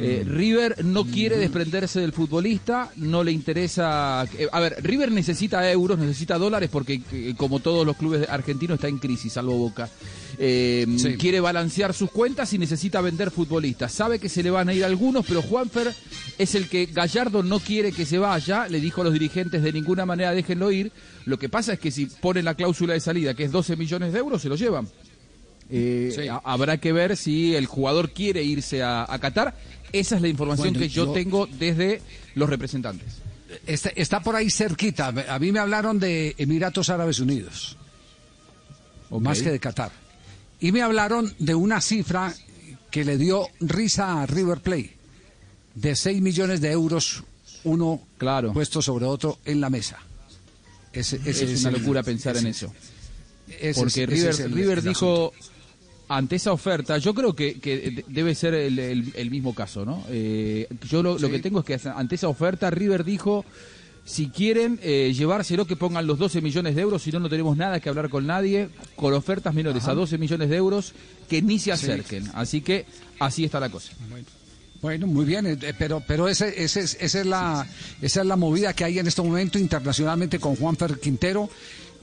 [0.00, 4.26] Eh, River no quiere desprenderse del futbolista, no le interesa...
[4.36, 8.76] eh, a ver, River necesita euros, necesita dólares porque eh, como todos los clubes argentinos
[8.76, 9.88] está en crisis, salvo Boca.
[10.38, 11.14] Sí.
[11.18, 13.92] Quiere balancear sus cuentas y necesita vender futbolistas.
[13.92, 15.94] Sabe que se le van a ir algunos, pero Juanfer
[16.36, 18.68] es el que Gallardo no quiere que se vaya.
[18.68, 20.92] Le dijo a los dirigentes de ninguna manera déjenlo ir.
[21.24, 24.12] Lo que pasa es que si ponen la cláusula de salida, que es 12 millones
[24.12, 24.88] de euros, se lo llevan.
[25.68, 26.22] Eh, Sí.
[26.44, 29.54] Habrá que ver si el jugador quiere irse a, a Qatar.
[29.92, 32.02] Esa es la información Bueno, que yo, yo- tengo desde
[32.34, 33.14] los representantes.
[33.66, 35.08] Está, está por ahí cerquita.
[35.28, 37.76] A mí me hablaron de Emiratos Árabes Unidos,
[39.10, 39.22] Ok.
[39.22, 39.92] más que de Qatar.
[40.60, 42.34] Y me hablaron de una cifra
[42.90, 44.94] que le dio risa a River Plate,
[45.74, 47.22] de 6 millones de euros,
[47.64, 48.52] uno Claro.
[48.52, 49.98] puesto sobre otro en la mesa.
[50.92, 52.72] Ese- ese es una el- locura pensar en eso.
[53.76, 55.32] Porque River, dijo,
[56.08, 59.84] ante esa oferta, yo creo que, que de- debe ser el, el- el mismo caso,
[59.84, 60.04] ¿no?
[60.08, 63.44] Eh, yo lo, que tengo es que ante esa oferta River dijo,
[64.04, 67.56] si quieren eh, llevárselo que pongan los 12 millones de euros, si no, no tenemos
[67.56, 70.92] nada que hablar con nadie, con ofertas menores a 12 millones de euros,
[71.28, 72.30] que ni se acerquen.
[72.34, 72.86] Así que
[73.18, 73.92] así está la cosa.
[74.80, 77.66] Bueno, muy bien, eh, pero pero ese, ese es- esa es la
[78.00, 81.50] esa es la movida que hay en este momento internacionalmente con Juanfer Quintero.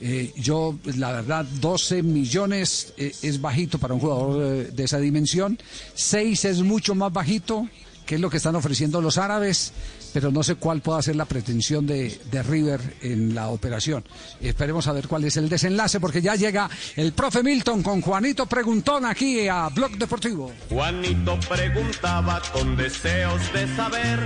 [0.01, 4.99] Eh, yo, la verdad, 12 millones eh, es bajito para un jugador eh, de esa
[4.99, 5.57] dimensión.
[5.93, 7.67] 6 es mucho más bajito,
[8.05, 9.71] que es lo que están ofreciendo los árabes,
[10.13, 14.03] pero no sé cuál pueda ser la pretensión de, de River en la operación.
[14.39, 18.45] Esperemos a ver cuál es el desenlace, porque ya llega el profe Milton con Juanito
[18.45, 20.51] Preguntón aquí a Blog Deportivo.
[20.69, 24.19] Juanito preguntaba con deseos de saber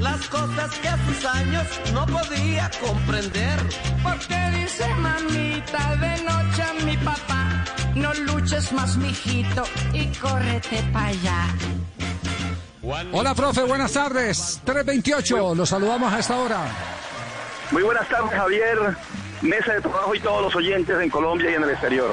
[0.00, 3.60] las cosas que a sus años no podía comprender.
[4.02, 7.64] Porque dice mamita de noche a mi papá,
[7.94, 11.54] no luches más mijito y córrete para allá.
[13.12, 14.60] Hola, profe, buenas tardes.
[14.64, 16.58] 328, los saludamos a esta hora.
[17.70, 18.78] Muy buenas tardes, Javier,
[19.40, 22.12] mesa de trabajo y todos los oyentes en Colombia y en el exterior.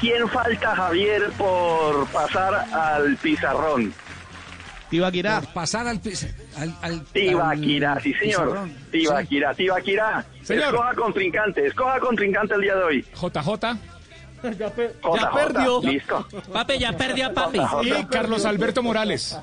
[0.00, 3.94] ¿Quién falta, Javier, por pasar al pizarrón?
[4.90, 5.40] Tibaquirá.
[5.40, 6.00] Por pasar al,
[6.58, 8.48] al, al Tibaquirá, sí señor.
[8.48, 8.74] pizarrón.
[8.92, 10.24] Tibaquirá, Tibaquirá.
[10.42, 10.64] Señor.
[10.74, 13.06] Escoja contrincante, escoja contrincante el día de hoy.
[13.14, 13.78] JJ.
[14.58, 15.80] Ya, perdió.
[15.82, 16.26] Listo.
[16.52, 17.60] Papi, ya perdió, papi.
[17.82, 19.38] Y Carlos Alberto Morales.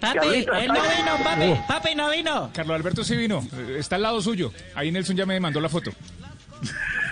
[0.00, 1.60] Papi, él no vino, papi.
[1.66, 2.50] Papi no vino.
[2.54, 3.44] Carlos Alberto sí vino.
[3.76, 4.52] Está al lado suyo.
[4.74, 5.90] Ahí Nelson ya me mandó la foto.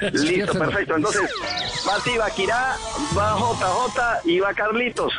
[0.13, 0.97] Listo, perfecto.
[0.97, 1.31] Entonces,
[1.89, 2.77] va Tibaquirá,
[3.17, 5.13] va JJ y va Carlitos.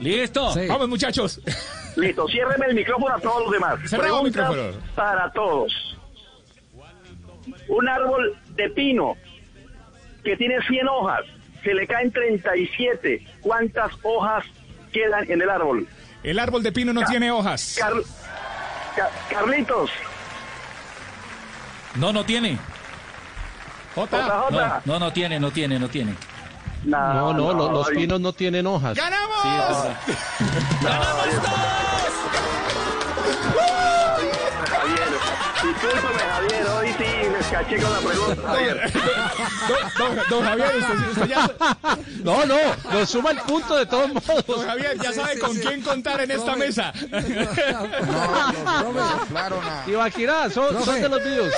[0.00, 0.52] Listo.
[0.52, 0.66] Sí.
[0.68, 1.40] Vamos, muchachos.
[1.96, 3.78] Listo, ciérreme el micrófono a todos los demás.
[3.86, 4.62] Cerrado el micrófono.
[4.94, 5.72] para todos.
[7.68, 9.16] Un árbol de pino
[10.28, 11.20] que tiene 100 hojas,
[11.64, 13.26] se le caen 37.
[13.40, 14.44] ¿Cuántas hojas
[14.92, 15.88] quedan en el árbol?
[16.22, 17.76] El árbol de pino no tiene hojas.
[17.78, 17.94] Car-
[18.94, 19.90] Ca- Carlitos,
[21.94, 22.58] No, no tiene.
[23.94, 24.18] J.
[24.18, 24.50] JJ.
[24.50, 26.14] No, no, no tiene, no tiene, no tiene.
[26.84, 28.98] No, no, lo- los pinos no tienen hojas.
[28.98, 29.38] ¡Ganamos!
[29.42, 29.96] Javier,
[35.62, 38.92] discúlpame Javier, hoy sí me caché con la pregunta, Javier.
[39.98, 41.50] Don, don- don Javier, usted, usted ya,
[42.22, 42.56] No, no,
[42.92, 44.46] nos suma el punto de todos modos.
[44.46, 46.92] don Javier ya sabe con quién contar en esta mesa.
[49.28, 49.84] Claro, nada.
[49.84, 51.52] Tibaquirá, son, son de los míos.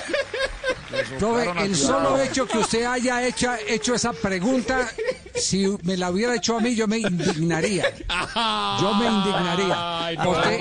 [1.18, 4.88] Profe, el solo hecho que usted haya hecho, hecho esa pregunta
[5.36, 7.84] si me la hubiera hecho a mí, yo me indignaría.
[8.80, 10.04] Yo me indignaría.
[10.06, 10.60] Ay, no, Porque es-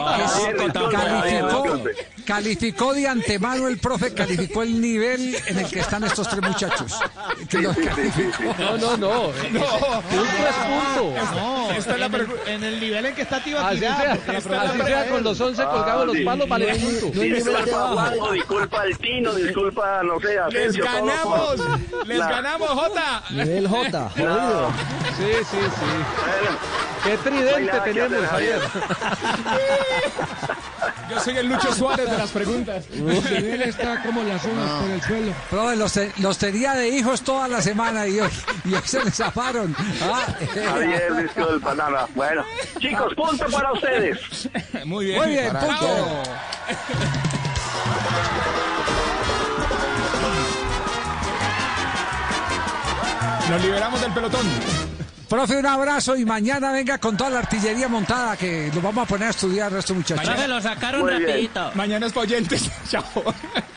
[0.91, 1.84] calificó,
[2.26, 6.99] calificó de antemano el profe, calificó el nivel en el que están estos tres muchachos.
[7.47, 8.56] Que los calificó.
[8.57, 9.07] No, no, no.
[9.19, 9.27] No.
[9.30, 11.31] Un tres puntos.
[11.35, 13.93] No, Esta es la en, el, pregu- en el nivel en que está Tibaquirá.
[14.01, 17.19] Así sea, así sea es- con los 11 colgados los palos, vale un punto.
[17.19, 21.56] Disculpa Juanjo, disculpa al Tino, disculpa, no sé, Les Asensio, todos ganamos,
[22.07, 23.23] les ganamos, Jota.
[23.30, 24.72] Nivel J, jodido.
[25.18, 25.69] Sí, sí, sí.
[27.03, 28.60] Qué tridente tenemos ayer.
[31.10, 32.86] Yo soy el Lucho Suárez de las preguntas.
[32.94, 35.34] Nivel está como las unas por el suelo.
[35.49, 38.30] Profe, los, te- los tenía de hijos toda la semana y hoy,
[38.65, 39.76] y hoy se les zafaron.
[40.03, 40.27] Ah,
[40.72, 42.07] Javier, disculpa, nada.
[42.15, 42.44] Bueno,
[42.80, 44.19] chicos, punto para ustedes.
[44.86, 45.18] Muy bien.
[45.19, 46.23] Muy bien, punto.
[53.49, 54.45] Nos liberamos del pelotón.
[55.30, 59.07] Profe, un abrazo y mañana venga con toda la artillería montada que lo vamos a
[59.07, 60.26] poner a estudiar a estos muchachos.
[60.26, 61.27] Profe, lo sacaron Muy bien.
[61.27, 61.72] rapidito.
[61.76, 62.68] Mañana es pa' oyentes.
[62.89, 63.03] Chao.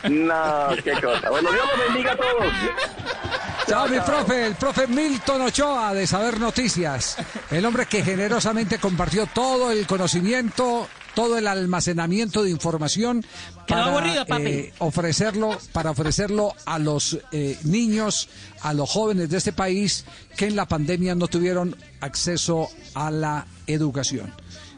[0.08, 1.28] No, qué cosa.
[1.28, 2.52] Bueno, Dios los bendiga a todos.
[3.68, 7.18] Chao, mi profe, el profe Milton Ochoa de Saber Noticias.
[7.50, 13.24] El hombre que generosamente compartió todo el conocimiento, todo el almacenamiento de información
[13.68, 18.28] para aburrido, eh, ofrecerlo, para ofrecerlo a los eh, niños,
[18.60, 20.04] a los jóvenes de este país
[20.36, 24.32] que en la pandemia no tuvieron acceso a la educación.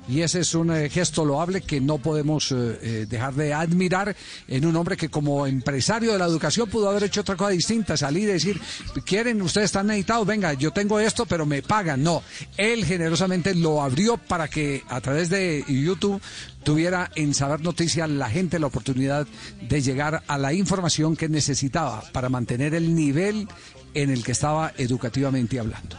[0.06, 4.14] Y ese es un eh, gesto loable que no podemos eh, eh, dejar de admirar
[4.48, 7.96] en un hombre que como empresario de la educación pudo haber hecho otra cosa distinta,
[7.96, 8.60] salir y decir,
[9.06, 12.02] quieren, ustedes están necesitados, venga, yo tengo esto, pero me pagan.
[12.02, 12.22] No,
[12.58, 16.20] él generosamente lo abrió para que a través de YouTube
[16.64, 19.26] tuviera en Saber Noticias la gente la oportunidad
[19.62, 23.48] de llegar a la información que necesitaba para mantener el nivel
[23.94, 25.96] en el que estaba educativamente hablando.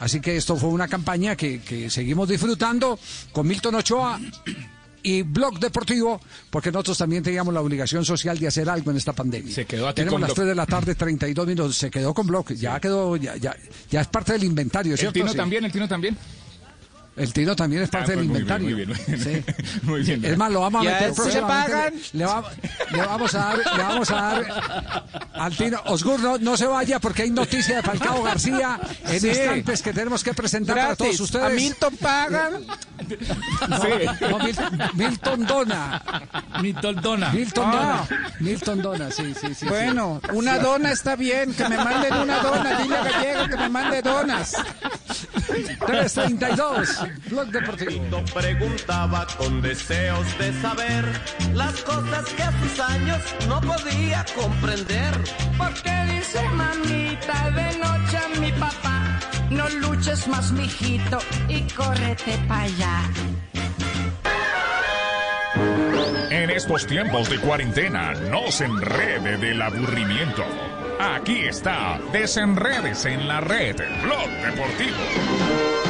[0.00, 2.98] Así que esto fue una campaña que, que seguimos disfrutando
[3.32, 4.18] con Milton Ochoa
[5.02, 6.20] y Blog Deportivo,
[6.50, 9.54] porque nosotros también teníamos la obligación social de hacer algo en esta pandemia.
[9.54, 10.36] Se quedó aquí Tenemos las Blog.
[10.36, 11.76] 3 de la tarde, 32 minutos.
[11.76, 13.54] Se quedó con Blog, ya quedó, ya, ya,
[13.90, 15.14] ya es parte del inventario, El ¿cierto?
[15.14, 15.36] Tino Sí.
[15.36, 16.16] también, el Tino también.
[17.20, 18.96] El Tino también es parte Ah, del pues muy bien, inventario.
[18.96, 19.44] muy bien, muy bien.
[19.54, 19.62] Sí.
[19.82, 20.24] Muy bien.
[20.24, 21.70] Es más, lo vamos a ¿Y a meter sí le próximamente.
[21.72, 21.94] pagan?
[22.12, 22.50] Le, va-
[22.92, 25.80] le vamos a dar, le vamos a dar al Tino.
[25.86, 29.28] Osgur, no, no se vaya porque hay noticia de Falcao García en Sí.
[29.28, 31.20] instantes que tenemos que presentar para todos Gratis.
[31.20, 31.44] ustedes.
[31.44, 32.52] A Milton pagan.
[33.68, 34.58] No, Mil-
[34.94, 36.02] Milton Dona.
[36.62, 37.30] Milton Dona.
[37.30, 37.72] Milton Ah.
[38.08, 38.30] Dona.
[38.40, 39.66] Milton Dona, sí, sí, sí.
[39.66, 41.52] Bueno, una dona está bien.
[41.54, 42.78] Que me manden una dona.
[42.82, 44.56] Dile a Gallego que me mande donas.
[45.86, 46.88] 332.
[47.28, 48.22] Blog Deportivo.
[48.34, 51.04] Preguntaba con deseos de saber
[51.54, 53.18] las cosas que a sus años
[53.48, 55.14] no podía comprender.
[55.56, 59.20] Porque dice mamita de noche a mi papá,
[59.50, 61.18] no luches más mijito
[61.48, 63.10] y córrete para allá.
[66.30, 70.44] En estos tiempos de cuarentena, no se enrede del aburrimiento.
[71.00, 75.89] Aquí está, desenredes en la red, Blog Deportivo.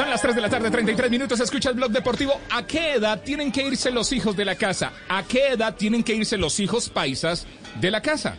[0.00, 1.38] Son las 3 de la tarde, 33 minutos.
[1.40, 2.40] Escucha el blog deportivo.
[2.48, 4.94] ¿A qué edad tienen que irse los hijos de la casa?
[5.10, 7.46] ¿A qué edad tienen que irse los hijos paisas
[7.78, 8.38] de la casa?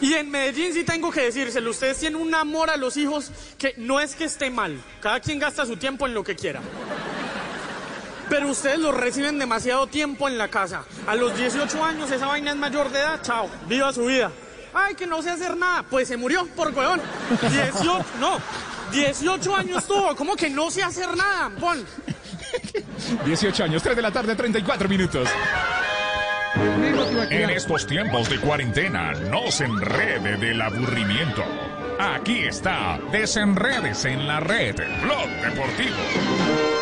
[0.00, 3.74] Y en Medellín sí tengo que decírselo, ustedes tienen un amor a los hijos que
[3.76, 6.60] no es que esté mal, cada quien gasta su tiempo en lo que quiera.
[8.28, 10.82] Pero ustedes los reciben demasiado tiempo en la casa.
[11.06, 14.32] A los 18 años esa vaina es mayor de edad, chao, viva su vida.
[14.74, 17.00] Ay, que no sé hacer nada, pues se murió por huevón.
[17.40, 18.38] 18, no,
[18.90, 21.50] 18 años tuvo, ¿cómo que no sé hacer nada?
[21.60, 21.84] Pon.
[23.24, 25.28] 18 años, 3 de la tarde, 34 minutos.
[27.30, 31.42] En estos tiempos de cuarentena, no se enrede del aburrimiento.
[31.98, 36.81] Aquí está, desenredes en la red, Blog Deportivo.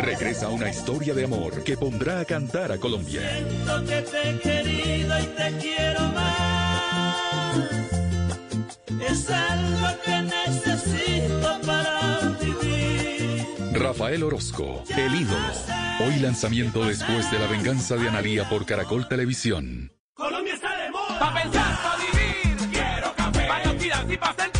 [0.00, 3.20] Regresa una historia de amor que pondrá a cantar a Colombia.
[3.20, 7.56] Siento que te he querido y te quiero más.
[8.98, 13.46] Es algo que necesito para vivir.
[13.74, 15.52] Rafael Orozco, el ídolo.
[16.06, 19.92] Hoy lanzamiento después de la venganza de Analía por Caracol Televisión.
[20.14, 21.18] Colombia está de moda.
[21.18, 22.56] Pa' pensar, pa' vivir.
[22.72, 23.46] Quiero café.
[23.46, 24.59] Para olvidar y pa' sentir.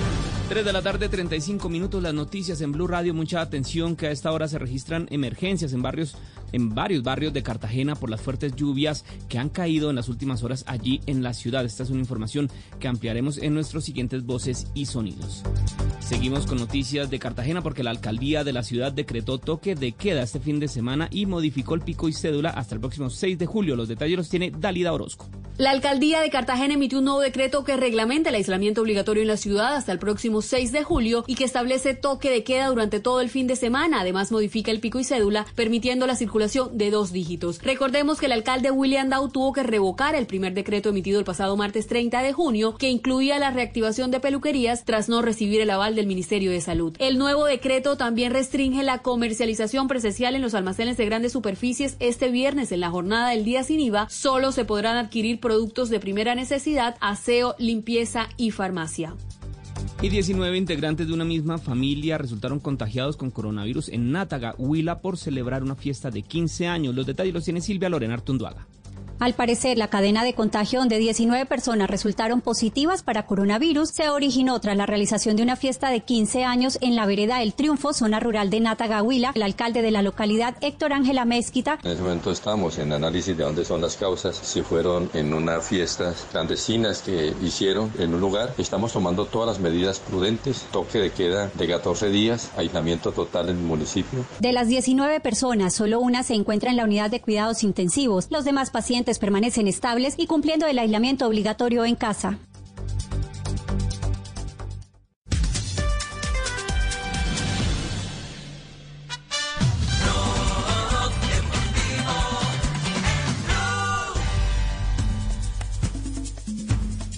[0.51, 3.13] 3 de la tarde, 35 minutos, las noticias en Blue Radio.
[3.13, 6.17] Mucha atención que a esta hora se registran emergencias en barrios,
[6.51, 10.43] en varios barrios de Cartagena por las fuertes lluvias que han caído en las últimas
[10.43, 11.63] horas allí en la ciudad.
[11.63, 12.49] Esta es una información
[12.81, 15.41] que ampliaremos en nuestros siguientes voces y sonidos.
[16.01, 20.21] Seguimos con noticias de Cartagena porque la alcaldía de la ciudad decretó toque de queda
[20.21, 23.45] este fin de semana y modificó el pico y cédula hasta el próximo 6 de
[23.45, 23.77] julio.
[23.77, 25.29] Los detalles los tiene Dalida Orozco.
[25.57, 29.37] La alcaldía de Cartagena emitió un nuevo decreto que reglamenta el aislamiento obligatorio en la
[29.37, 33.21] ciudad hasta el próximo 6 de julio y que establece toque de queda durante todo
[33.21, 34.01] el fin de semana.
[34.01, 37.61] Además, modifica el pico y cédula, permitiendo la circulación de dos dígitos.
[37.61, 41.57] Recordemos que el alcalde William Dow tuvo que revocar el primer decreto emitido el pasado
[41.57, 45.95] martes 30 de junio, que incluía la reactivación de peluquerías tras no recibir el aval
[45.95, 46.95] del Ministerio de Salud.
[46.99, 52.29] El nuevo decreto también restringe la comercialización presencial en los almacenes de grandes superficies este
[52.29, 54.07] viernes en la jornada del día sin IVA.
[54.09, 59.15] Solo se podrán adquirir productos de primera necesidad, aseo, limpieza y farmacia.
[60.01, 65.17] Y 19 integrantes de una misma familia resultaron contagiados con coronavirus en Nátaga, Huila, por
[65.17, 66.95] celebrar una fiesta de 15 años.
[66.95, 68.67] Los detalles los tiene Silvia Lorena Artunduaga.
[69.21, 74.59] Al parecer, la cadena de contagio donde 19 personas resultaron positivas para coronavirus se originó
[74.59, 78.19] tras la realización de una fiesta de 15 años en la vereda El Triunfo, zona
[78.19, 79.33] rural de Natagahuila.
[79.35, 83.43] El alcalde de la localidad, Héctor Ángela Mezquita, En ese momento estamos en análisis de
[83.43, 88.55] dónde son las causas, si fueron en unas fiestas clandestinas que hicieron en un lugar.
[88.57, 93.57] Estamos tomando todas las medidas prudentes, toque de queda de 14 días, aislamiento total en
[93.57, 94.25] el municipio.
[94.39, 98.25] De las 19 personas, solo una se encuentra en la unidad de cuidados intensivos.
[98.31, 102.39] Los demás pacientes permanecen estables y cumpliendo el aislamiento obligatorio en casa.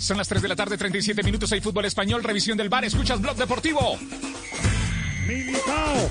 [0.04, 1.50] Son las 3 de la tarde, 37 minutos.
[1.54, 2.84] Hay fútbol español, revisión del bar.
[2.84, 3.98] Escuchas Blog Deportivo.
[5.26, 6.10] Militao.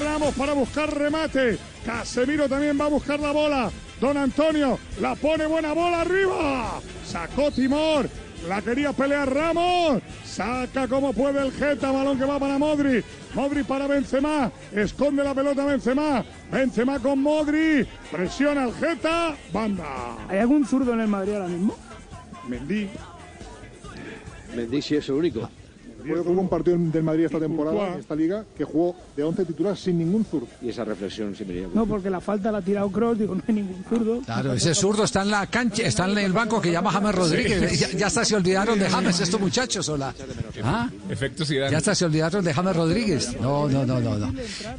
[0.00, 1.58] Ramos para buscar remate.
[1.84, 3.70] Casemiro también va a buscar la bola.
[4.00, 6.80] Don Antonio la pone buena bola arriba.
[7.04, 8.08] Sacó Timor.
[8.48, 10.02] La quería pelear Ramos.
[10.24, 11.90] Saca como puede el Geta.
[11.90, 13.02] Balón que va para Modri.
[13.34, 14.50] Modri para Benzema.
[14.72, 16.24] Esconde la pelota Benzema.
[16.50, 17.86] Benzema con Modri.
[18.10, 19.34] Presiona al Geta.
[19.52, 20.16] Banda.
[20.28, 21.76] ¿Hay algún zurdo en el Madrid ahora mismo?
[22.46, 22.90] Mendy.
[24.54, 25.48] Mendy sí es el único.
[26.04, 29.22] Recuerdo que hubo un partido del Madrid esta temporada, en esta liga, que jugó de
[29.24, 30.46] 11 titulares sin ningún zurdo.
[30.62, 31.62] Y esa reflexión sí me.
[31.74, 34.20] No, porque la falta la ha tirado Cross, digo, no hay ningún zurdo.
[34.20, 37.80] Claro, ese zurdo está en la cancha, está en el banco que llama James Rodríguez.
[37.80, 40.14] Ya, ya hasta se olvidaron de James estos muchachos, hola.
[40.62, 40.88] ¿Ah?
[41.08, 41.70] Efecto Zidane.
[41.72, 43.40] Ya hasta se olvidaron de James Rodríguez.
[43.40, 44.18] No, no, no, no.
[44.18, 44.32] no.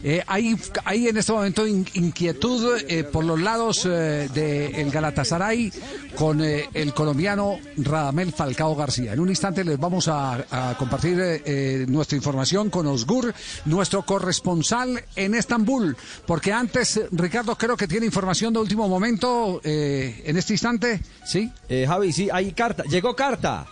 [0.04, 5.72] Eh, hay, hay en este momento in- inquietud eh, por los lados eh, del Galatasaray
[6.16, 9.14] con eh, el colombiano Radamel Falcao García.
[9.14, 13.34] En un instante les vamos a, a compartir eh, eh, nuestra información con Osgur,
[13.66, 15.96] nuestro corresponsal en Estambul.
[16.26, 21.02] Porque antes, Ricardo, creo que tiene información de último momento eh, en este instante.
[21.26, 21.52] ¿Sí?
[21.70, 22.84] Eh, Javi, sí, hay carta.
[22.84, 23.68] Llegó carta.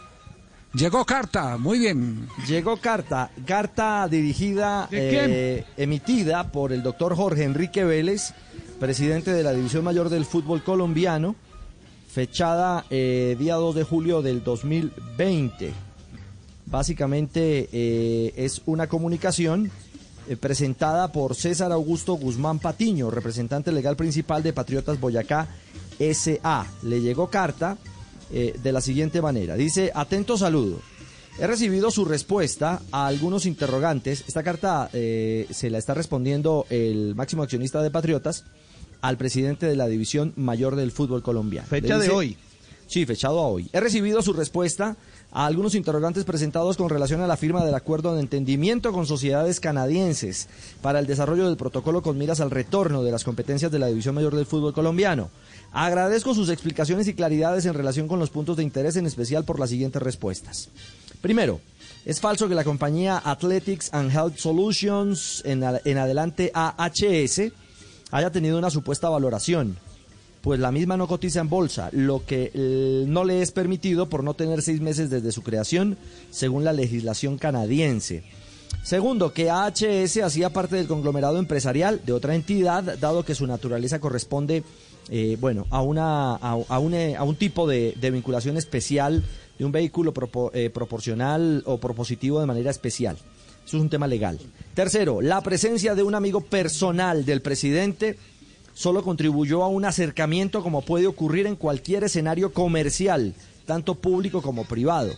[0.74, 2.28] Llegó carta, muy bien.
[2.48, 3.30] Llegó carta.
[3.46, 8.34] Carta dirigida, eh, emitida por el doctor Jorge Enrique Vélez,
[8.80, 11.36] presidente de la División Mayor del Fútbol Colombiano,
[12.12, 15.74] fechada eh, día 2 de julio del 2020.
[16.74, 19.70] Básicamente eh, es una comunicación
[20.28, 25.50] eh, presentada por César Augusto Guzmán Patiño, representante legal principal de Patriotas Boyacá
[26.00, 26.66] SA.
[26.82, 27.78] Le llegó carta
[28.32, 29.54] eh, de la siguiente manera.
[29.54, 30.80] Dice, atento saludo.
[31.38, 34.24] He recibido su respuesta a algunos interrogantes.
[34.28, 38.46] Esta carta se la está respondiendo el máximo accionista de Patriotas
[39.02, 41.68] al presidente de la División Mayor del Fútbol Colombiano.
[41.68, 42.36] Fecha de hoy.
[42.88, 43.70] Sí, fechado a hoy.
[43.74, 44.98] He recibido su respuesta
[45.34, 49.60] a algunos interrogantes presentados con relación a la firma del acuerdo de entendimiento con sociedades
[49.60, 50.48] canadienses
[50.82, 54.14] para el desarrollo del protocolo con miras al retorno de las competencias de la División
[54.14, 55.32] Mayor del Fútbol Colombiano.
[55.72, 59.60] Agradezco sus explicaciones y claridades en relación con los puntos de interés, en especial por
[59.60, 60.70] las siguientes respuestas.
[61.20, 61.62] Primero,
[62.06, 67.42] es falso que la compañía Athletics and Health Solutions, en, en adelante AHS,
[68.12, 69.78] haya tenido una supuesta valoración
[70.44, 74.26] pues la misma no cotiza en bolsa, lo que eh, no le es permitido por
[74.26, 75.98] no tener seis meses desde su creación,
[76.32, 78.26] según la legislación canadiense.
[78.84, 84.00] Segundo, que AHS hacía parte del conglomerado empresarial de otra entidad, dado que su naturaleza
[84.00, 84.66] corresponde,
[85.10, 89.24] eh, bueno, a, una, a, un, eh, a un tipo de, vinculación especial
[89.58, 90.14] de un vehículo
[90.54, 93.16] eh, proporcional o propositivo de manera especial.
[93.66, 94.38] Eso es un tema legal.
[94.74, 98.18] Tercero, la presencia de un amigo personal del presidente
[98.74, 103.36] solo contribuyó a un acercamiento como puede ocurrir en cualquier escenario comercial,
[103.66, 105.14] tanto público como privado.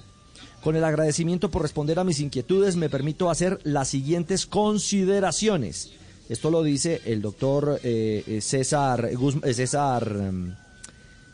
[0.63, 5.91] Con el agradecimiento por responder a mis inquietudes, me permito hacer las siguientes consideraciones.
[6.27, 10.55] Esto lo dice el doctor eh, eh, César, eh, César, em,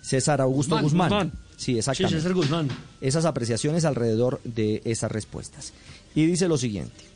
[0.02, 1.27] César Augusto Guzmán, Guzmán.
[1.30, 1.31] Guzmán.
[1.56, 2.18] Sí, exactamente.
[2.18, 2.68] Sí, César Guzmán.
[2.99, 5.72] Esas apreciaciones alrededor de esas respuestas.
[6.14, 7.11] Y dice lo siguiente.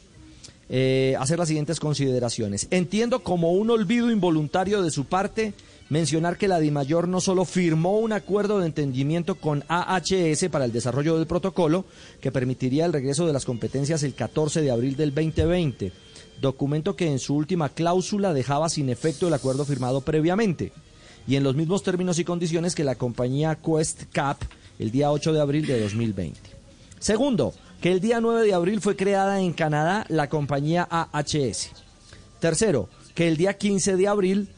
[0.69, 2.67] Eh, hacer las siguientes consideraciones.
[2.71, 5.53] Entiendo como un olvido involuntario de su parte
[5.89, 10.71] mencionar que la DIMAYOR no solo firmó un acuerdo de entendimiento con AHS para el
[10.71, 11.85] desarrollo del protocolo
[12.19, 15.91] que permitiría el regreso de las competencias el 14 de abril del 2020,
[16.41, 20.71] documento que en su última cláusula dejaba sin efecto el acuerdo firmado previamente
[21.27, 24.41] y en los mismos términos y condiciones que la compañía Quest Cap
[24.79, 26.39] el día 8 de abril de 2020.
[26.99, 27.53] Segundo,
[27.85, 31.69] que el día 9 de abril fue creada en Canadá la compañía AHS.
[32.39, 34.49] Tercero, que el día 15 de abril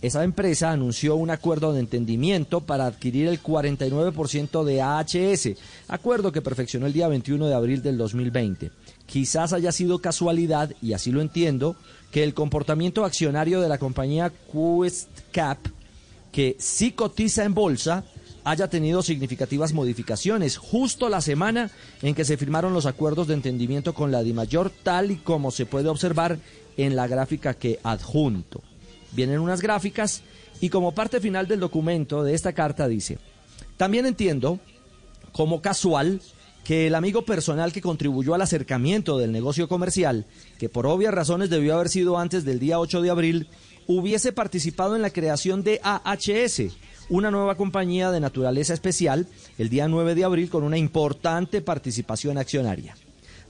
[0.00, 5.58] esa empresa anunció un acuerdo de entendimiento para adquirir el 49% de AHS,
[5.88, 8.70] acuerdo que perfeccionó el día 21 de abril del 2020.
[9.04, 11.76] Quizás haya sido casualidad, y así lo entiendo,
[12.10, 15.58] que el comportamiento accionario de la compañía Quest Cap,
[16.32, 18.06] que sí cotiza en bolsa,
[18.46, 21.68] haya tenido significativas modificaciones justo la semana
[22.00, 25.66] en que se firmaron los acuerdos de entendimiento con la DIMAYOR, tal y como se
[25.66, 26.38] puede observar
[26.76, 28.62] en la gráfica que adjunto.
[29.10, 30.22] Vienen unas gráficas
[30.60, 33.18] y como parte final del documento de esta carta dice,
[33.76, 34.60] también entiendo
[35.32, 36.20] como casual
[36.62, 40.24] que el amigo personal que contribuyó al acercamiento del negocio comercial,
[40.60, 43.48] que por obvias razones debió haber sido antes del día 8 de abril,
[43.88, 46.62] hubiese participado en la creación de AHS,
[47.08, 49.26] una nueva compañía de naturaleza especial,
[49.58, 52.96] el día 9 de abril con una importante participación accionaria.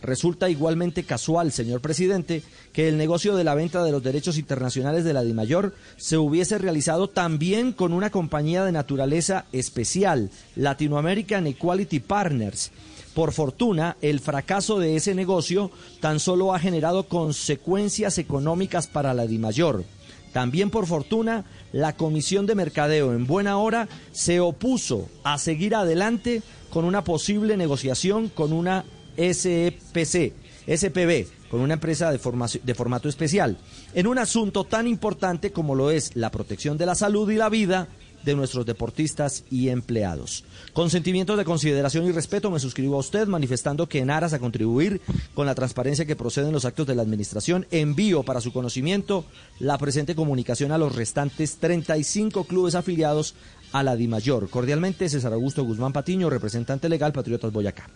[0.03, 2.43] Resulta igualmente casual, señor presidente,
[2.73, 6.59] que el negocio de la venta de los derechos internacionales de la DIMAYOR se hubiese
[6.59, 12.71] realizado también con una compañía de naturaleza especial, Latino American Equality Partners.
[13.15, 15.71] Por fortuna, el fracaso de ese negocio
[16.01, 19.85] tan solo ha generado consecuencias económicas para la DIMAYOR.
[20.33, 26.43] También por fortuna, la Comisión de Mercadeo en buena hora se opuso a seguir adelante
[26.71, 28.85] con una posible negociación con una
[29.17, 30.33] SEPC,
[30.67, 33.57] SPB, con una empresa de, formaci- de formato especial,
[33.95, 37.49] en un asunto tan importante como lo es la protección de la salud y la
[37.49, 37.89] vida
[38.27, 40.45] de nuestros deportistas y empleados.
[40.75, 44.39] Con sentimientos de consideración y respeto me suscribo a usted manifestando que en aras a
[44.39, 45.01] contribuir
[45.33, 49.25] con la transparencia que proceden los actos de la administración, envío para su conocimiento
[49.61, 53.35] la presente comunicación a los restantes 35 clubes afiliados
[53.73, 54.51] a la DIMAYOR.
[54.51, 57.89] Cordialmente, César Augusto Guzmán Patiño, representante legal Patriotas Boyacá.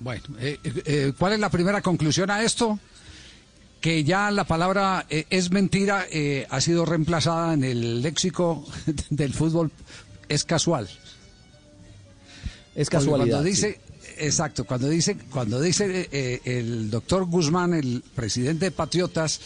[0.00, 2.78] Bueno, eh, eh, eh, ¿cuál es la primera conclusión a esto?
[3.80, 8.66] Que ya la palabra eh, es mentira eh, ha sido reemplazada en el léxico
[9.10, 9.70] del fútbol,
[10.28, 10.88] es casual.
[12.74, 13.36] Es casualidad.
[13.36, 13.50] Cuando sí.
[13.50, 13.80] dice,
[14.18, 19.40] exacto, cuando dice, cuando dice eh, el doctor Guzmán, el presidente de Patriotas,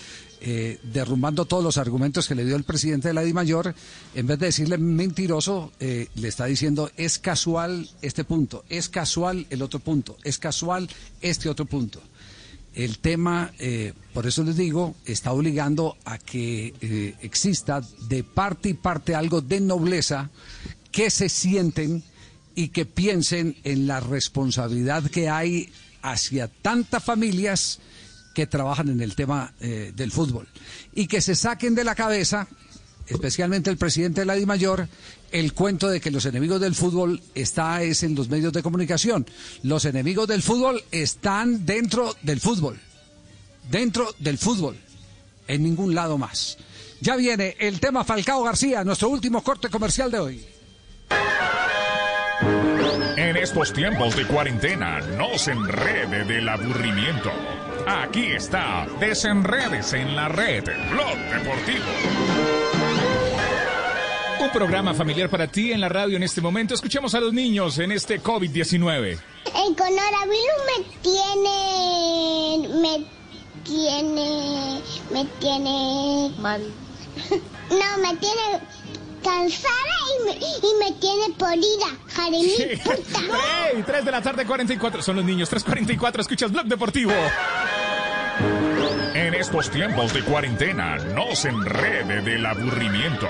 [0.45, 3.75] eh, derrumbando todos los argumentos que le dio el presidente de la DIMAYOR,
[4.15, 9.47] en vez de decirle mentiroso, eh, le está diciendo es casual este punto, es casual
[9.51, 10.89] el otro punto, es casual
[11.21, 12.01] este otro punto.
[12.75, 18.71] El tema, eh, por eso les digo, está obligando a que eh, exista de parte
[18.71, 20.31] y parte algo de nobleza
[20.91, 22.03] que se sienten
[22.55, 25.71] y que piensen en la responsabilidad que hay
[26.03, 27.79] hacia tantas familias
[28.35, 30.49] que trabajan en el tema eh, del fútbol.
[30.95, 32.49] Y que se saquen de la cabeza,
[33.13, 34.37] especialmente el presidente de la
[35.33, 39.27] el cuento de que los enemigos del fútbol está es en los medios de comunicación.
[39.63, 42.79] Los enemigos del fútbol están dentro del fútbol,
[43.71, 44.77] dentro del fútbol,
[45.49, 46.59] en ningún lado más.
[47.01, 50.47] Ya viene el tema Falcao García, nuestro último corte comercial de hoy.
[53.17, 57.31] En estos tiempos de cuarentena, no se enrede del aburrimiento.
[57.87, 62.72] Aquí está, desenredes en la red, Blog Deportivo.
[64.43, 66.75] Un programa familiar para ti en la radio en este momento.
[66.75, 69.21] Escuchemos a los niños en este COVID-19.
[69.47, 72.69] El coronavirus me tiene.
[72.81, 73.07] me
[73.63, 74.81] tiene.
[75.13, 76.33] me tiene.
[76.41, 76.61] mal.
[77.71, 78.61] No, me tiene
[79.23, 83.21] cansada y me, y me tiene polida, Jeremy, puta.
[83.73, 83.83] ¡Ey!
[83.83, 85.01] 3 de la tarde, 44.
[85.01, 86.21] Son los niños, 3.44.
[86.21, 87.13] Escuchas Blog Deportivo.
[89.15, 93.29] En estos tiempos de cuarentena, no se enrede del aburrimiento.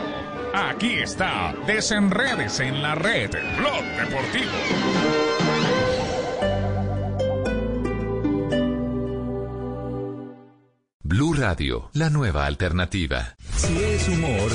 [0.55, 4.53] Aquí está, desenredes en la red, Blog Deportivo.
[11.03, 13.35] Blue Radio, la nueva alternativa.
[13.57, 14.51] Si es humor,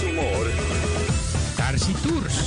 [1.56, 2.47] Tarsi Tours.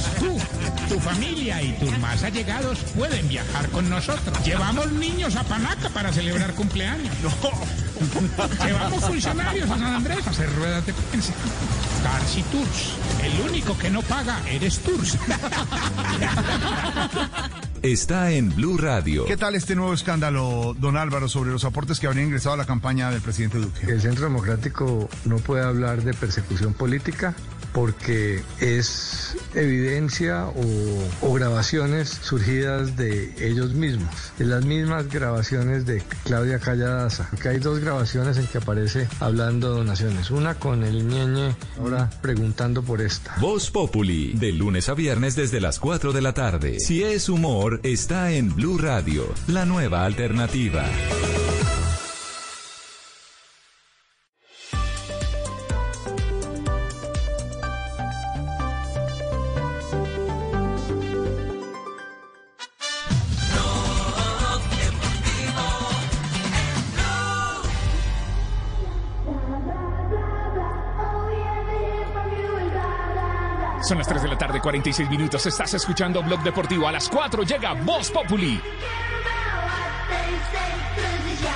[1.00, 4.44] Tu familia y tus más allegados pueden viajar con nosotros.
[4.44, 7.14] Llevamos niños a Panaca para celebrar cumpleaños.
[8.66, 11.32] Llevamos funcionarios a San Andrés a hacer ruedas de prensa.
[12.04, 12.96] Darcy Tours.
[13.22, 15.16] El único que no paga eres Tours.
[17.82, 19.24] Está en Blue Radio.
[19.24, 22.66] ¿Qué tal este nuevo escándalo, don Álvaro, sobre los aportes que habrían ingresado a la
[22.66, 23.86] campaña del presidente Duque?
[23.90, 27.34] El Centro Democrático no puede hablar de persecución política
[27.72, 36.58] porque es evidencia o, grabaciones surgidas de ellos mismos, de las mismas grabaciones de Claudia
[36.58, 42.10] Calladaza, que hay dos grabaciones en que aparece hablando donaciones, una con el ñeñe ahora
[42.20, 43.36] preguntando por esta.
[43.40, 46.78] Voz Populi, de lunes a viernes desde las 4 de la tarde.
[46.80, 50.84] Si es humor, está en Blue Radio, la nueva alternativa.
[74.70, 75.44] 46 minutos.
[75.46, 76.86] Estás escuchando Blog Deportivo.
[76.86, 78.60] A las 4 llega Voz Populi.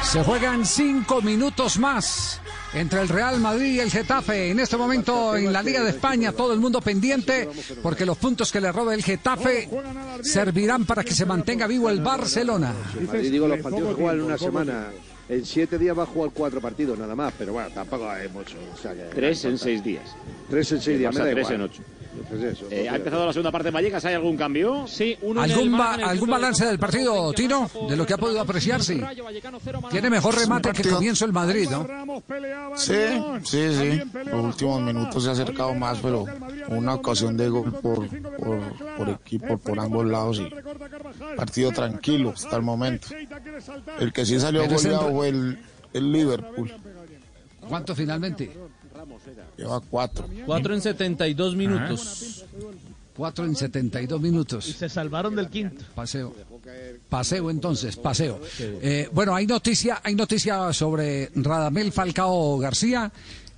[0.02, 2.40] Se juegan cinco minutos más
[2.72, 4.50] entre el Real Madrid y el Getafe.
[4.50, 7.48] En este momento en la Liga de España, todo el mundo pendiente,
[7.84, 9.68] porque los puntos que le roba el Getafe
[10.22, 12.74] servirán para que se mantenga vivo el Barcelona.
[13.06, 14.88] Madrid, digo, los partidos juegan en una semana.
[15.28, 18.56] En siete días va a jugar cuatro partidos nada más, pero bueno, tampoco hay mucho.
[18.74, 20.16] o sea Tres en seis días.
[20.50, 21.54] Tres en seis días, me Barça da tres igual.
[21.54, 21.82] en ocho.
[22.28, 24.86] Pues eso, Eh, ha empezado la segunda parte de Vallecas, ¿hay algún cambio?
[24.86, 27.70] Sí, ¿Algún, ba- algún balance del partido, Tino?
[27.88, 29.00] De lo que ha podido apreciar, sí.
[29.90, 31.86] Tiene mejor remate que comienzo el Madrid, ¿no?
[32.76, 32.94] Sí,
[33.44, 34.02] sí, sí.
[34.26, 36.24] Los últimos minutos se ha acercado más, pero
[36.68, 38.60] una ocasión de gol por, por,
[38.96, 43.08] por equipo, por ambos lados y partido tranquilo hasta el momento.
[43.98, 45.58] El que sí salió goleado fue el,
[45.92, 46.72] el Liverpool.
[47.68, 48.50] ¿Cuánto finalmente?
[49.56, 50.28] Lleva cuatro.
[50.46, 52.44] Cuatro en 72 minutos.
[53.16, 54.68] Cuatro en 72 minutos.
[54.68, 55.84] Y se salvaron del quinto.
[55.94, 56.34] Paseo.
[57.08, 58.40] Paseo entonces, paseo.
[58.58, 63.12] Eh, bueno, hay noticia, hay noticia sobre Radamel Falcao García.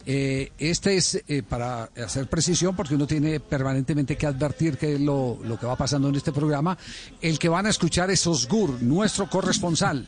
[0.09, 5.01] Eh, este es eh, para hacer precisión, porque uno tiene permanentemente que advertir que es
[5.01, 6.79] lo, lo que va pasando en este programa.
[7.21, 10.07] El que van a escuchar es Osgur, nuestro corresponsal.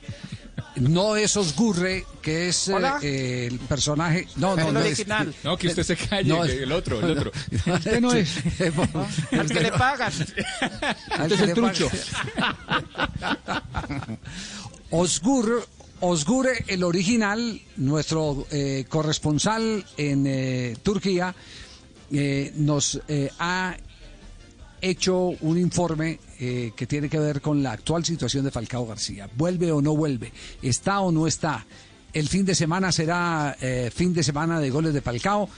[0.76, 2.68] No es Osgurre, que es
[3.02, 4.26] eh, el personaje.
[4.36, 5.28] No, no, El no original.
[5.28, 5.44] es.
[5.44, 7.32] No, que usted se calle, No, el otro, el otro.
[7.66, 8.36] Este no es.
[9.32, 10.12] Al que le pagan.
[11.10, 11.88] Al Este es que el le trucho.
[12.36, 14.18] pagan.
[14.90, 15.66] Osgur,
[16.00, 21.34] Osgure, el original, nuestro eh, corresponsal en eh, Turquía,
[22.12, 23.76] eh, nos eh, ha
[24.80, 29.28] hecho un informe que tiene que ver con la actual situación de Falcao García.
[29.36, 30.32] ¿Vuelve o no vuelve?
[30.62, 31.66] ¿Está o no está?
[32.12, 33.56] El fin de semana será
[33.92, 35.48] fin de semana de goles de Falcao,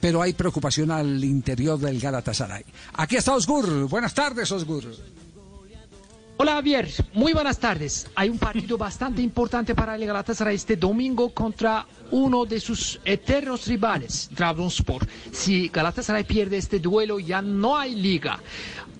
[0.00, 2.64] pero hay preocupación al interior del Galatasaray.
[2.94, 3.88] Aquí está Osgur.
[3.88, 4.82] Buenas tardes, Osgur.
[6.42, 8.08] Hola Javier, muy buenas tardes.
[8.14, 13.66] Hay un partido bastante importante para el Galatasaray este domingo contra uno de sus eternos
[13.66, 15.06] rivales, Trabzonspor.
[15.32, 18.40] Si Galatasaray pierde este duelo ya no hay liga.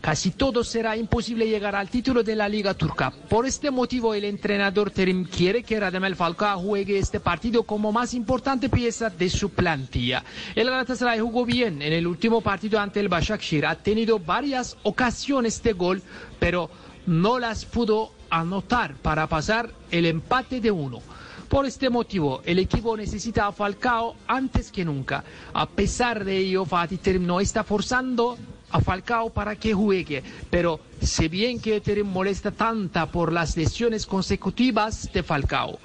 [0.02, 3.10] Casi todo será imposible llegar al título de la liga turca.
[3.10, 8.12] Por este motivo el entrenador Terim quiere que Radamel Falcao juegue este partido como más
[8.12, 10.22] importante pieza de su plantilla.
[10.54, 13.64] El Galatasaray jugó bien en el último partido ante el Başakşehir.
[13.64, 16.02] Ha tenido varias ocasiones de gol,
[16.38, 16.68] pero
[17.10, 21.00] no las pudo anotar para pasar el empate de uno.
[21.48, 25.24] Por este motivo, el equipo necesita a Falcao antes que nunca.
[25.52, 28.38] A pesar de ello, Fatih Terim no está forzando
[28.70, 34.06] a Falcao para que juegue, pero sé bien que Terim molesta tanta por las lesiones
[34.06, 35.80] consecutivas de Falcao.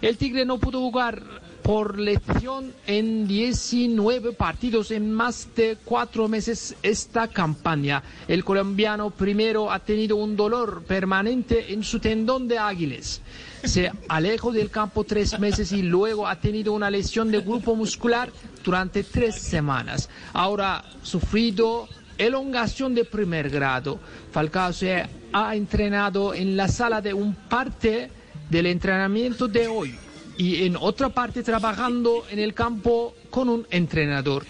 [0.00, 1.22] El Tigre no pudo jugar
[1.62, 8.02] por lesión en 19 partidos en más de cuatro meses esta campaña.
[8.26, 13.22] El colombiano primero ha tenido un dolor permanente en su tendón de águiles.
[13.64, 18.30] Se alejó del campo tres meses y luego ha tenido una lesión de grupo muscular
[18.64, 20.10] durante tres semanas.
[20.32, 24.00] Ahora sufrido elongación de primer grado.
[24.32, 28.10] Falcao se ha entrenado en la sala de un parte
[28.50, 29.96] del entrenamiento de hoy
[30.36, 34.44] y en otra parte trabajando en el campo con un entrenador.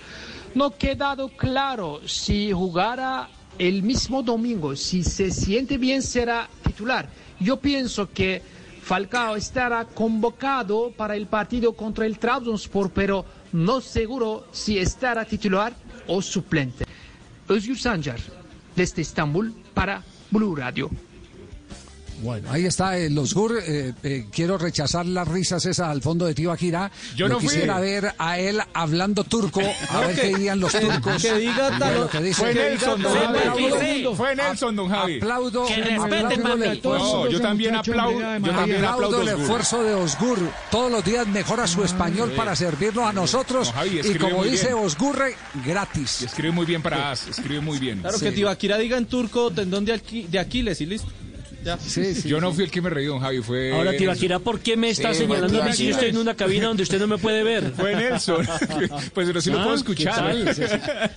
[0.55, 3.29] No quedado claro si jugará
[3.59, 7.09] el mismo domingo, si se siente bien será titular.
[7.41, 8.43] Yo pienso que
[8.83, 15.73] Falcao estará convocado para el partido contra el Trabzonspor, pero no seguro si estará titular
[16.07, 16.85] o suplente.
[17.49, 17.77] Özgür
[18.75, 20.91] desde Estambul para Blue Radio.
[22.23, 23.59] Bueno, ahí está el Osgur.
[23.67, 26.91] Eh, eh, quiero rechazar las risas esas al fondo de Tibaquira.
[27.17, 27.49] Yo Lo no fui.
[27.49, 31.21] quisiera ver a él hablando turco, a ver qué dirían los turcos.
[31.23, 32.41] que diga de tal- lo que dice.
[32.43, 33.39] Fue Nelson, don Javi.
[33.39, 35.17] aplaudo- Fue Nelson, don Javi.
[35.17, 36.43] Aplaudo, Que respeten.
[36.85, 40.39] No, yo también aplaudo, yo también aplaudo aplaudo el esfuerzo de Osgur.
[40.71, 43.73] Todos los días mejora su español para servirnos a nosotros.
[43.85, 44.73] Y como dice.
[44.73, 45.35] Osgurre,
[45.65, 46.23] gratis.
[46.23, 48.01] Escribe muy bien para As, escribe muy bien.
[48.01, 48.25] Claro Sí.
[48.25, 51.09] que Tibaquira diga en turco tendón de Aquiles y listo.
[51.65, 51.79] Ya.
[52.25, 53.73] Yo no fui el que me reí, don Javi, fue.
[53.73, 56.19] Ahora, Tibaquira, ¿por qué me está Sí, señalando fue a mí si yo estoy en
[56.19, 57.73] una cabina donde usted no me puede ver?
[57.73, 58.45] Fue Nelson.
[59.15, 60.35] pues pero sí lo Ah, puedo ¿qué escuchar.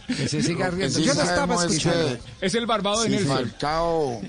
[0.08, 1.00] Que se siga Lo riendo.
[1.00, 2.18] Yo no estaba escuchando.
[2.42, 3.38] Es el barbado de si Nelson.
[3.38, 4.22] Falcao,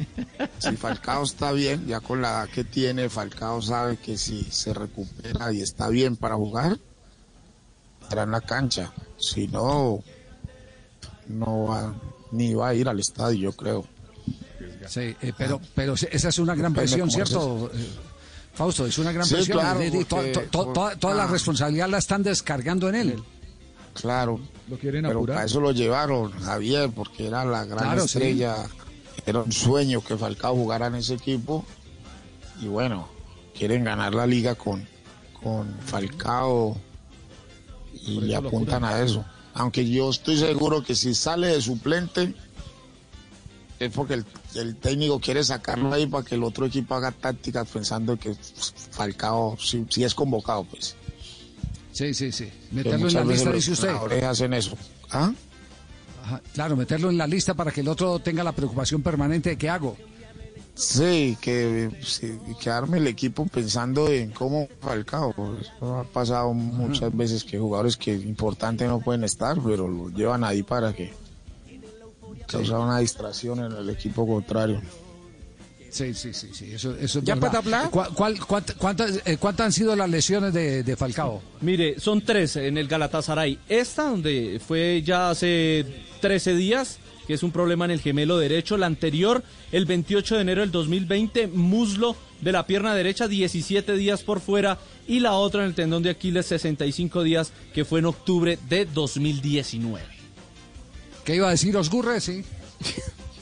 [0.59, 4.73] si Falcao está bien, ya con la edad que tiene, Falcao sabe que si se
[4.73, 6.79] recupera y está bien para jugar,
[8.03, 8.93] estará en la cancha.
[9.19, 10.03] Si no,
[11.29, 11.95] no va,
[12.33, 13.87] ni va a ir al estadio, yo creo.
[14.89, 17.71] Sí, eh, pero, pero esa es una gran presión, ¿cierto?
[18.55, 19.59] Fausto, es una gran Sí, presión.
[19.59, 21.29] claro, porque- to- to- toda, toda la ah.
[21.29, 23.23] responsabilidad la están descargando en él.
[23.95, 24.41] Claro.
[24.69, 28.19] Lo quieren Pero para eso lo llevaron, Javier, porque era la gran Claro, sí.
[28.19, 28.57] estrella.
[29.25, 31.65] Era un sueño que Falcao jugara en ese equipo.
[32.61, 33.09] Y bueno,
[33.57, 34.87] quieren ganar la liga con,
[35.43, 36.77] con Falcao
[37.95, 39.25] y le apuntan a eso.
[39.55, 42.35] Aunque yo estoy seguro que si sale de suplente
[43.79, 44.25] es porque el,
[44.57, 48.35] el técnico quiere sacarlo ahí para que el otro equipo haga tácticas pensando que
[48.91, 50.97] Falcao si, si es convocado, pues.
[51.93, 52.51] Sí, sí, sí.
[52.73, 54.23] Meterlo en la lista, dice usted.
[54.25, 54.77] hacen eso.
[55.11, 55.33] ¿Ah?
[56.23, 59.57] Ajá, claro, meterlo en la lista para que el otro tenga la preocupación permanente de
[59.57, 59.97] qué hago.
[60.75, 65.33] Sí, que sí, quedarme el equipo pensando en cómo Falcao.
[65.33, 70.11] pues, Eso ha pasado muchas veces que jugadores que importantes no pueden estar, pero lo
[70.11, 71.15] llevan ahí para que
[72.47, 74.81] causa una distracción en el equipo contrario.
[75.91, 76.73] Sí, sí, sí, sí.
[76.73, 77.89] Eso, eso es ¿Ya puede hablar?
[77.91, 81.41] ¿Cuál- cuál- cuánt- cuántas, eh, ¿Cuántas han sido las lesiones de, de Falcao?
[81.63, 83.59] Mire, son tres en el Galatasaray.
[83.69, 85.87] Esta, donde fue ya hace
[86.21, 88.77] 13 días, que es un problema en el gemelo derecho.
[88.77, 89.43] La anterior,
[89.73, 94.79] el 28 de enero del 2020, muslo de la pierna derecha, 17 días por fuera.
[95.09, 98.85] Y la otra en el tendón de Aquiles, 65 días, que fue en octubre de
[98.85, 100.05] 2019.
[101.27, 102.21] ¿Qué iba a decir Osgurre?
[102.21, 102.43] Sí.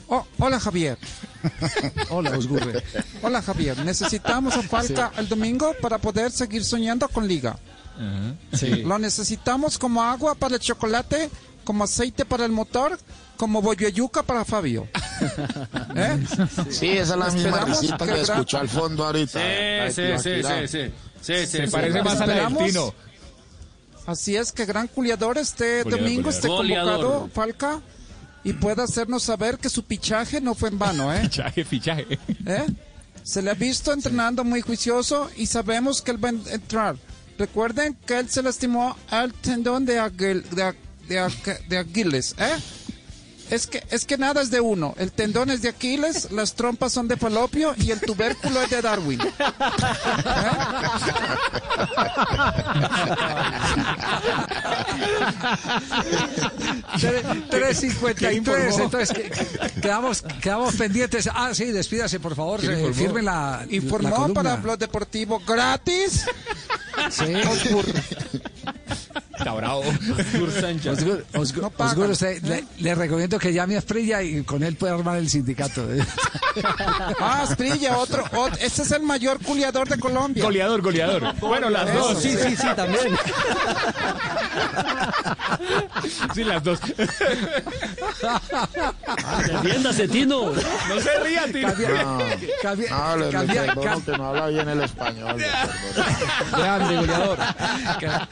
[0.07, 0.99] Oh, hola Javier.
[2.11, 2.83] Hola Osgurre.
[3.23, 3.75] Hola Javier.
[3.83, 7.57] Necesitamos a Falca el domingo para poder seguir soñando con Liga.
[8.53, 8.83] Sí.
[8.83, 11.27] Lo necesitamos como agua para el chocolate,
[11.63, 12.99] como aceite para el motor,
[13.35, 14.87] como bollo de yuca para Fabio.
[15.95, 16.23] ¿Eh?
[16.69, 19.39] Sí, esa es la misma risita que gra- escuchó al fondo ahorita.
[19.89, 20.93] Sí, sí, sí, sí, sí.
[21.19, 21.71] Sí, sí, Se sí.
[21.71, 22.67] parece más a la del Esperamos.
[22.71, 22.93] Tino.
[24.05, 26.93] Así es que gran culiador este Goleador, domingo esté goleador.
[27.01, 27.81] convocado, Falca,
[28.43, 31.21] y pueda hacernos saber que su pichaje no fue en vano, ¿eh?
[31.23, 32.19] Fichaje, fichaje.
[32.45, 32.65] ¿Eh?
[33.23, 36.95] Se le ha visto entrenando muy juicioso y sabemos que él va a entrar.
[37.39, 40.73] Recuerden que él se lastimó al tendón de, Aguil- de,
[41.07, 42.55] de de Aquiles, ¿eh?
[43.49, 44.95] Es que, es que nada es de uno.
[44.97, 48.81] El tendón es de Aquiles, las trompas son de Falopio y el tubérculo es de
[48.81, 49.19] Darwin.
[56.99, 61.29] Tre- 353, entonces que- que- quedamos, quedamos pendientes.
[61.33, 62.59] Ah, sí, despídase, por favor.
[62.59, 63.65] ¿Quién eh, firme la.
[63.67, 64.33] la Informó columna.
[64.33, 66.25] para Blog Deportivo gratis.
[67.11, 67.25] Sí.
[69.37, 69.81] Está bravo.
[69.81, 74.93] Osgur, Osgur- Osgur, usted, le, le recomiendo que llame a Esprilla y con él puede
[74.93, 75.85] armar el sindicato.
[77.19, 80.41] Ah, Asprilla, otro, ot- Este es el mayor culiador de Colombia.
[80.43, 81.33] Goleador, goleador.
[81.39, 82.21] Bueno, las Eso, dos.
[82.21, 83.17] sí, sí, sí, también.
[86.33, 86.79] Sí, las dos.
[89.51, 90.51] Defiéndase, Tino.
[90.53, 91.67] No se ría, Tino.
[91.67, 92.19] Cambia- No,
[92.61, 95.35] cambia- no, le, le cambia- perdono cam- que no habla bien el español.
[96.51, 97.37] Grande goleador.
[97.99, 98.27] Ca-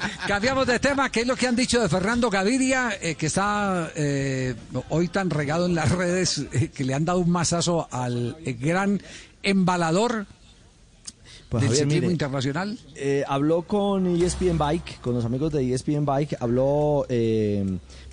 [0.00, 3.26] cambia- cambiamos de tema, ¿qué es lo que han dicho de Fernando Gaviria, eh, que
[3.26, 4.54] está eh,
[4.90, 9.00] hoy tan regado en las redes, eh, que le han dado un mazazo al gran
[9.42, 10.26] embalador
[11.48, 12.78] Pues, del Javier, ciclismo mire, internacional?
[13.26, 17.06] Habló con ESPN Bike, con los amigos de ESPN Bike, habló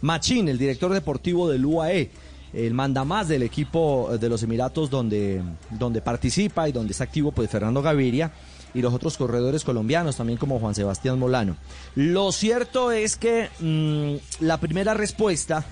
[0.01, 2.10] Machín, el director deportivo del UAE,
[2.53, 7.49] el mandamás del equipo de los Emiratos donde, donde participa y donde está activo pues
[7.49, 8.31] Fernando Gaviria
[8.74, 11.56] y los otros corredores colombianos, también como Juan Sebastián Molano.
[11.96, 15.66] Lo cierto es que mm, la primera respuesta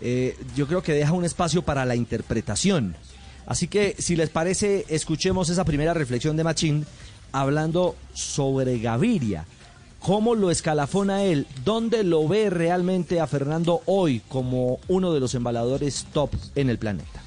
[0.00, 2.96] eh, yo creo que deja un espacio para la interpretación.
[3.46, 6.86] Así que, si les parece, escuchemos esa primera reflexión de Machín
[7.32, 9.46] hablando sobre Gaviria.
[10.00, 11.46] ¿Cómo lo escalafona él?
[11.64, 16.78] ¿Dónde lo ve realmente a Fernando hoy como uno de los embaladores top en el
[16.78, 17.25] planeta?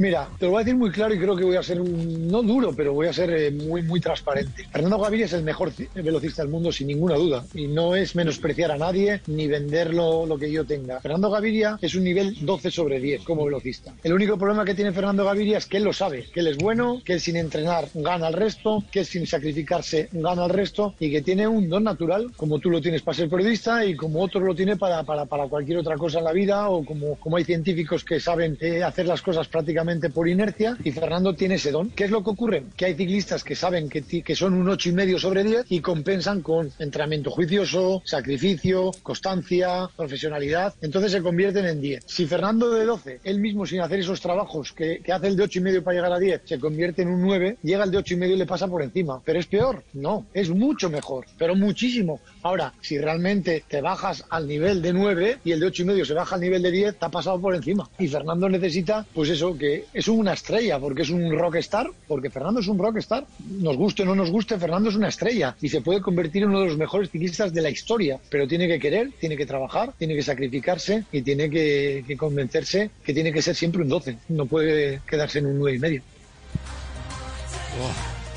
[0.00, 2.28] Mira, te lo voy a decir muy claro y creo que voy a ser un,
[2.28, 4.62] no duro, pero voy a ser eh, muy, muy transparente.
[4.70, 8.14] Fernando Gaviria es el mejor ci- velocista del mundo sin ninguna duda y no es
[8.14, 11.00] menospreciar a nadie ni venderlo lo que yo tenga.
[11.00, 13.92] Fernando Gaviria es un nivel 12 sobre 10 como velocista.
[14.04, 16.58] El único problema que tiene Fernando Gaviria es que él lo sabe, que él es
[16.58, 20.94] bueno, que él sin entrenar gana al resto, que él sin sacrificarse gana al resto
[21.00, 24.22] y que tiene un don natural como tú lo tienes para ser periodista y como
[24.22, 27.36] otro lo tiene para, para, para cualquier otra cosa en la vida o como, como
[27.36, 31.70] hay científicos que saben eh, hacer las cosas prácticamente por inercia y Fernando tiene ese
[31.70, 31.90] don.
[31.90, 32.64] ¿Qué es lo que ocurre?
[32.76, 35.80] Que hay ciclistas que saben que, que son un ocho y medio sobre 10 y
[35.80, 40.74] compensan con entrenamiento juicioso, sacrificio, constancia, profesionalidad.
[40.82, 42.04] Entonces se convierten en 10.
[42.06, 45.44] Si Fernando de 12, él mismo sin hacer esos trabajos que, que hace el de
[45.44, 47.98] ocho y medio para llegar a 10, se convierte en un 9, llega el de
[47.98, 49.22] ocho y medio y le pasa por encima.
[49.24, 49.82] ¿Pero es peor?
[49.94, 52.20] No, es mucho mejor, pero muchísimo.
[52.42, 56.04] Ahora, si realmente te bajas al nivel de 9 y el de ocho y medio
[56.04, 57.88] se baja al nivel de 10, te ha pasado por encima.
[57.98, 62.60] Y Fernando necesita, pues eso, que es una estrella, porque es un rockstar, porque Fernando
[62.60, 63.26] es un rockstar.
[63.48, 66.50] Nos guste o no nos guste, Fernando es una estrella y se puede convertir en
[66.50, 69.92] uno de los mejores ciclistas de la historia, pero tiene que querer, tiene que trabajar,
[69.98, 74.46] tiene que sacrificarse y tiene que, convencerse que tiene que ser siempre un 12, no
[74.46, 76.02] puede quedarse en un 9 y medio.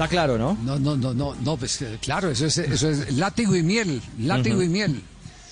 [0.02, 0.58] Está claro, ¿no?
[0.64, 4.02] No, no, no, no, no, pues eh, claro, eso es, eso es látigo y miel,
[4.18, 5.00] látigo y miel.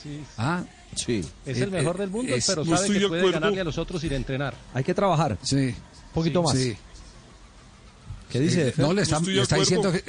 [0.01, 0.21] Sí.
[0.39, 0.63] Ah,
[0.95, 1.21] sí.
[1.45, 3.39] Es el mejor del mundo, es- pero no sabe que de puede acuerdo.
[3.39, 4.55] ganarle a los otros sin entrenar.
[4.73, 5.38] Hay que trabajar.
[5.43, 5.55] Sí.
[5.67, 5.76] Un
[6.15, 6.57] poquito más.
[6.57, 6.76] Sí.
[8.31, 8.73] ¿Qué dice?
[8.77, 10.03] No, le está, de le está diciendo que,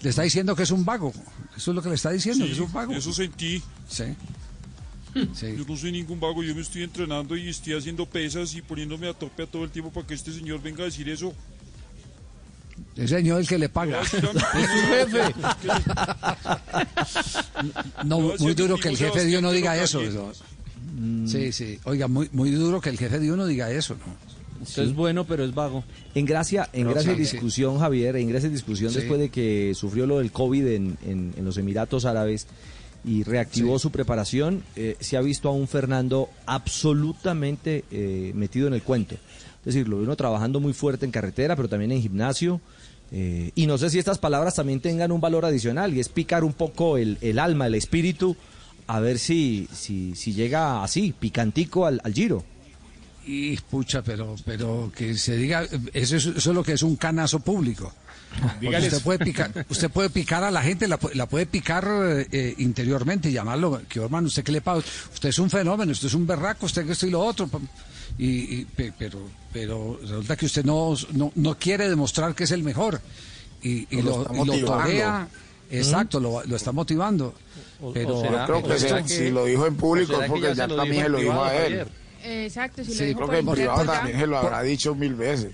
[0.00, 1.12] le está diciendo que es un vago.
[1.56, 2.92] Eso es lo que le está diciendo, Sí, que es un vago.
[2.92, 3.62] Eso sentí.
[3.88, 4.04] Sí.
[5.14, 9.08] Yo no soy ningún vago, yo me estoy entrenando y estoy haciendo pesas y poniéndome
[9.08, 11.32] a tope a todo el tiempo para que este señor venga a decir eso.
[12.96, 14.00] El señor el que le paga.
[14.02, 15.34] Es su jefe.
[18.04, 20.00] No, muy duro que el jefe de uno diga eso.
[20.00, 20.32] eso.
[21.26, 21.78] Sí, sí.
[21.84, 24.26] Oiga, muy, muy duro que el jefe de uno diga eso, ¿no?
[24.82, 25.84] Es bueno, pero es vago.
[26.14, 28.98] En gracia, en gracia y discusión, Javier, en gracia y discusión Sí.
[29.00, 32.46] después de que sufrió lo del COVID en, en- en los Emiratos Árabes
[33.04, 33.82] y reactivó Sí.
[33.82, 39.16] su preparación, eh, se ha visto a un Fernando absolutamente eh, metido en el cuento.
[39.66, 42.60] Es decir, lo vino trabajando muy fuerte en carretera, pero también en gimnasio.
[43.12, 46.44] eh, y no sé si estas palabras también tengan un valor adicional y es picar
[46.44, 48.36] un poco el, el alma, el espíritu,
[48.86, 52.44] a ver si, si, si llega así, picantico al, al giro.
[53.26, 56.94] Y pucha, pero, pero que se diga, eso es, eso es lo que es un
[56.94, 57.92] canazo público.
[58.86, 61.88] Usted puede picar, usted puede picar a la gente, la, la puede picar
[62.30, 66.14] eh, interiormente, llamarlo, que hermano, usted qué le pasa, usted es un fenómeno, usted es
[66.14, 67.48] un berraco, usted que esto y lo otro.
[68.18, 69.18] Y, y pe- pero,
[69.52, 73.00] pero resulta que usted no, no, no quiere demostrar que es el mejor
[73.62, 75.28] y, y Lo lo, torea,
[75.70, 77.34] exacto, lo, lo está motivando.
[77.92, 81.18] Pero, Yo creo que si lo dijo en público es porque ya, también se lo
[81.18, 81.86] dijo a él.
[82.24, 83.92] Exacto, si lo Sí, dijo creo que en internet, privado ya.
[83.98, 85.52] también se lo habrá dicho mil veces.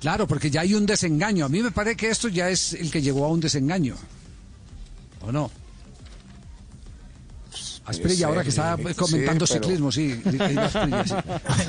[0.00, 1.44] Claro, porque ya hay un desengaño.
[1.44, 3.94] A mí me parece que esto ya es el que llevó a un desengaño.
[5.22, 5.50] ¿O no?
[7.86, 10.20] Asprilla, ahora que está sí, comentando pero- ciclismo, sí.
[10.24, 11.14] Asprilla, sí.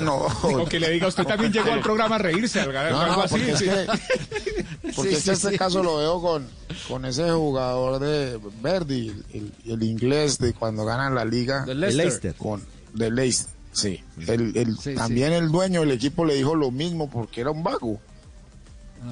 [0.02, 0.16] No.
[0.42, 3.22] O que le diga, usted también llegó al programa a reírse, algo No, algo no,
[3.22, 3.34] así.
[3.34, 3.64] porque es sí.
[3.66, 3.86] que,
[4.96, 5.58] porque Sí, es sí, que este sí.
[5.58, 6.46] caso lo veo con,
[6.88, 11.64] con ese jugador de Verdi, el, el inglés de cuando ganan la liga.
[11.66, 12.04] Del Leicester.
[12.06, 12.34] Leicester.
[12.36, 12.62] Con,
[12.94, 14.02] de Leicester, sí.
[14.26, 17.62] El, el- Sí, también el dueño del equipo le dijo lo mismo porque era un
[17.62, 18.00] vago.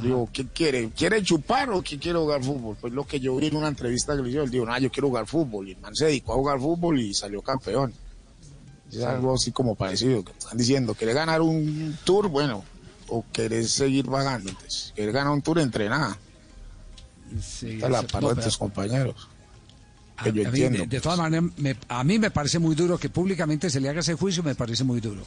[0.02, 0.90] Digo, ¿qué quiere?
[0.90, 2.76] ¿Quiere chupar o que quiere jugar fútbol?
[2.80, 4.90] Pues lo que yo vi en una entrevista que le hicieron, él dijo, no, yo
[4.90, 5.68] quiero jugar fútbol.
[5.68, 7.92] Y el man se dedicó a jugar fútbol y salió campeón.
[8.90, 10.24] Es algo así como parecido.
[10.24, 12.28] que Están diciendo, ¿querés ganar un tour?
[12.28, 12.64] Bueno,
[13.08, 14.50] o querés seguir pagando.
[14.50, 15.58] Entonces, ¿querés ganar un tour?
[15.58, 16.16] Entrená.
[17.42, 19.28] Sí, Esta es la parte no, de tus compañeros.
[20.16, 20.78] A, Que yo a mí, entiendo.
[20.80, 23.88] de, de todas maneras, me- a mí me parece muy duro que públicamente se le
[23.88, 25.22] haga ese juicio, me parece muy duro.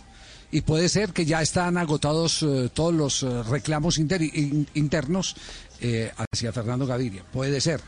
[0.51, 5.35] Y puede ser que ya están agotados eh, todos los eh, reclamos inter- in- internos
[5.81, 7.23] eh, hacia Fernando Gaviria.
[7.31, 7.81] Puede ser.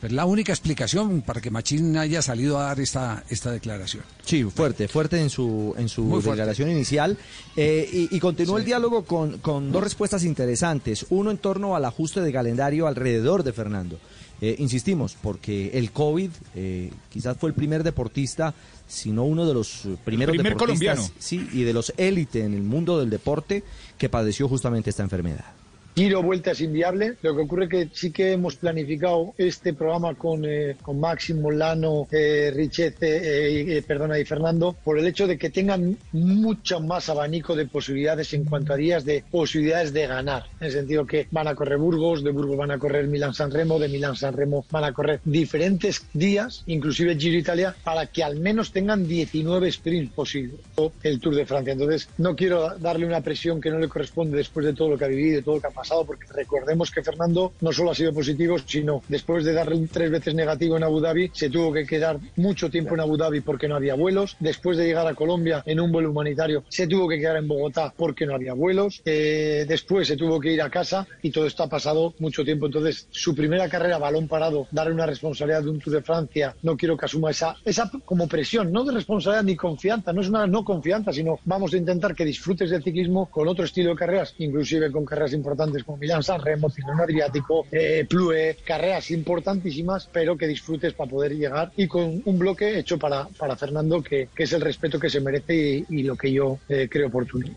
[0.00, 4.02] Pero es la única explicación para que Machín haya salido a dar esta, esta declaración.
[4.26, 7.16] Sí, fuerte, fuerte en su, en su declaración inicial.
[7.56, 8.60] Eh, y, y continuó Sí.
[8.60, 11.06] el diálogo con, con dos respuestas interesantes.
[11.08, 13.98] Uno en torno al ajuste de calendario alrededor de Fernando.
[14.40, 18.52] Eh, insistimos, porque el COVID eh, quizás fue el primer deportista,
[18.86, 21.14] si no uno de los eh, primeros primer deportistas colombiano.
[21.18, 23.64] sí, y de los élite en el mundo del deporte
[23.96, 25.55] que padeció justamente esta enfermedad.
[25.96, 27.14] Giro vuelta es inviable.
[27.22, 32.06] Lo que ocurre que sí que hemos planificado este programa con, eh, con Máximo, Lano,
[32.12, 37.56] eh, Richete, eh, perdona, y Fernando, por el hecho de que tengan mucho más abanico
[37.56, 40.44] de posibilidades en cuanto a días de posibilidades de ganar.
[40.60, 43.78] En el sentido que van a correr Burgos, de Burgos van a correr Milán-San Remo,
[43.78, 48.70] de Milán-San Remo van a correr diferentes días, inclusive Giro Italia, para que al menos
[48.70, 50.60] tengan 19 sprints posibles
[51.02, 51.72] el Tour de Francia.
[51.72, 55.06] Entonces, no quiero darle una presión que no le corresponde después de todo lo que
[55.06, 57.94] ha vivido, de todo lo que ha pasado, porque recordemos que Fernando no solo ha
[57.94, 61.86] sido positivo, sino después de darle tres veces negativo en Abu Dhabi, se tuvo que
[61.86, 64.36] quedar mucho tiempo en Abu Dhabi porque no había vuelos.
[64.40, 67.92] Después de llegar a Colombia en un vuelo humanitario, se tuvo que quedar en Bogotá
[67.96, 69.02] porque no había vuelos.
[69.04, 72.66] Eh, después se tuvo que ir a casa y todo esto ha pasado mucho tiempo.
[72.66, 76.76] Entonces, su primera carrera, balón parado, darle una responsabilidad de un Tour de Francia, no
[76.76, 80.46] quiero que asuma esa, esa como presión, no de responsabilidad ni confianza, no es una
[80.46, 84.34] no confianza, sino vamos a intentar que disfrutes del ciclismo con otro estilo de carreras,
[84.38, 90.36] inclusive con carreras importantes como Milán San Remo, Tirreno Adriático, eh, Plue, carreras importantísimas, pero
[90.36, 94.44] que disfrutes para poder llegar y con un bloque hecho para, para Fernando, que, que
[94.44, 97.48] es el respeto que se merece y, y lo que yo eh, creo oportuno.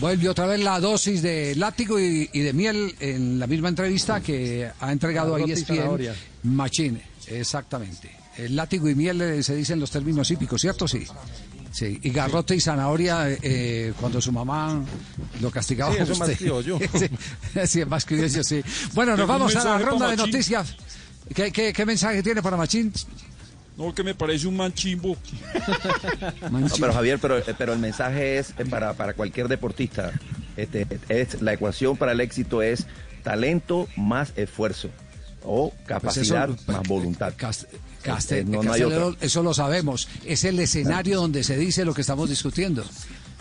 [0.00, 4.20] Vuelve otra vez la dosis de látigo y, y de miel en la misma entrevista
[4.20, 5.98] que ha entregado ahí ESPN.
[6.44, 7.00] Machine.
[7.28, 8.10] Exactamente.
[8.36, 10.88] El látigo y miel eh, se dicen los términos hípicos, ¿cierto?
[10.88, 11.04] Sí.
[11.72, 14.84] Sí, y garrote y zanahoria eh, cuando su mamá
[15.40, 15.92] lo castigaba.
[15.94, 16.38] Sí, eso a es más usted.
[16.38, 16.78] criollo.
[16.94, 17.08] sí,
[17.66, 18.62] sí, es más criollo, sí.
[18.92, 20.76] Bueno, nos vamos a la ronda de noticias.
[21.34, 22.92] ¿Qué, qué, qué mensaje tiene para Machín?
[23.76, 25.16] No, que me parece un manchimbo.
[26.50, 30.12] No, pero Javier, pero, pero el mensaje es eh, para, para cualquier deportista.
[30.56, 32.86] Este, es, la ecuación para el éxito es
[33.22, 34.90] talento más esfuerzo
[35.44, 37.32] o capacidad Pues eso, más voluntad.
[38.02, 39.26] Caste- no, no hay Castelero, otra.
[39.26, 40.08] eso lo sabemos.
[40.24, 42.84] Es el escenario donde se dice lo que estamos discutiendo.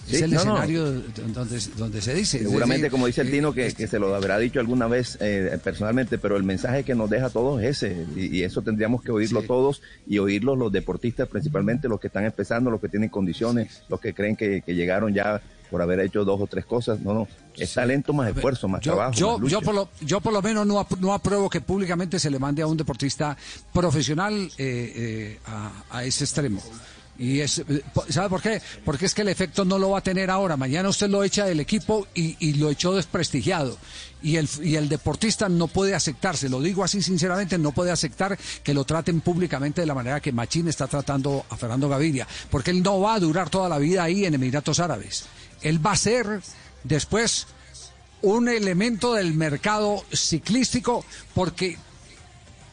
[0.10, 0.58] Es el no, no.
[0.58, 0.92] escenario
[1.34, 2.40] donde, donde se dice.
[2.40, 5.58] Seguramente, decir, como dice el Tino, que, que se lo habrá dicho alguna vez eh,
[5.64, 9.02] personalmente, pero el mensaje que nos deja a todos es ese, y, y eso tendríamos
[9.04, 13.10] que oírlo todos y oírlos los deportistas, principalmente los que están empezando, los que tienen
[13.10, 17.00] condiciones, los que creen que, que llegaron ya por haber hecho dos o tres cosas.
[17.00, 19.14] No, no, es talento más esfuerzo, más Yo, trabajo.
[19.18, 22.30] yo, más yo, por lo, yo por lo menos no, no apruebo que públicamente se
[22.30, 23.38] le mande a un deportista
[23.72, 26.62] profesional eh, eh, a, a ese extremo.
[27.22, 28.60] Y es, eh, ¿Sabe por qué?
[28.84, 30.58] Porque es que el efecto no lo va a tener ahora.
[30.58, 33.78] Mañana usted lo echa del equipo y, y lo echó desprestigiado.
[34.24, 38.38] Y el, y el deportista no puede aceptarse, lo digo así sinceramente, no puede aceptar
[38.64, 42.28] que lo traten públicamente de la manera que Machín está tratando a Fernando Gaviria.
[42.50, 45.26] Porque él no va a durar toda la vida ahí en Emiratos Árabes.
[45.62, 46.42] Él va a ser
[46.84, 47.46] después
[48.24, 51.78] un elemento del mercado ciclístico porque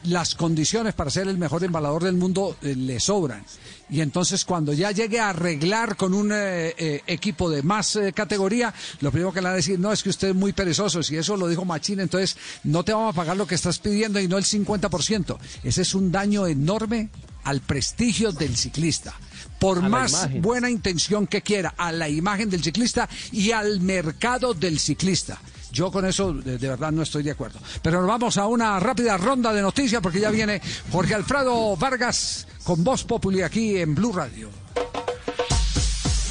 [0.03, 3.43] las condiciones para ser el mejor embalador del mundo eh, le sobran.
[3.89, 8.13] Y entonces cuando ya llegue a arreglar con un eh, eh, equipo de más eh,
[8.13, 11.01] categoría, lo primero que le van a decir, no, es que usted es muy perezoso,
[11.01, 14.19] si eso lo dijo Machín, entonces no te vamos a pagar lo que estás pidiendo
[14.19, 15.37] y no el 50%.
[15.63, 17.09] Ese es un daño enorme
[17.43, 19.13] al prestigio del ciclista.
[19.59, 24.53] Por A más buena intención que quiera, a la imagen del ciclista y al mercado
[24.53, 25.39] del ciclista.
[25.71, 27.59] Yo con eso de, verdad no estoy de acuerdo.
[27.81, 32.83] Pero vamos a una rápida ronda de noticias porque ya viene Jorge Alfredo Vargas con
[32.83, 34.49] Voz Populi aquí en Blue Radio.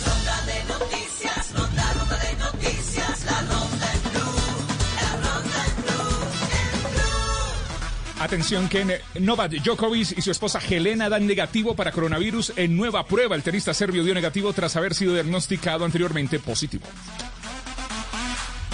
[0.05, 4.41] Ronda de noticias, ronda, ronda de noticias, la ronda en blue,
[4.97, 6.19] la ronda en blue,
[6.63, 8.23] en blue.
[8.25, 13.37] Atención que Novak Djokovic y su esposa Helena dan negativo para coronavirus en nueva prueba.
[13.37, 16.85] El tenista serbio dio negativo tras haber sido diagnosticado anteriormente positivo.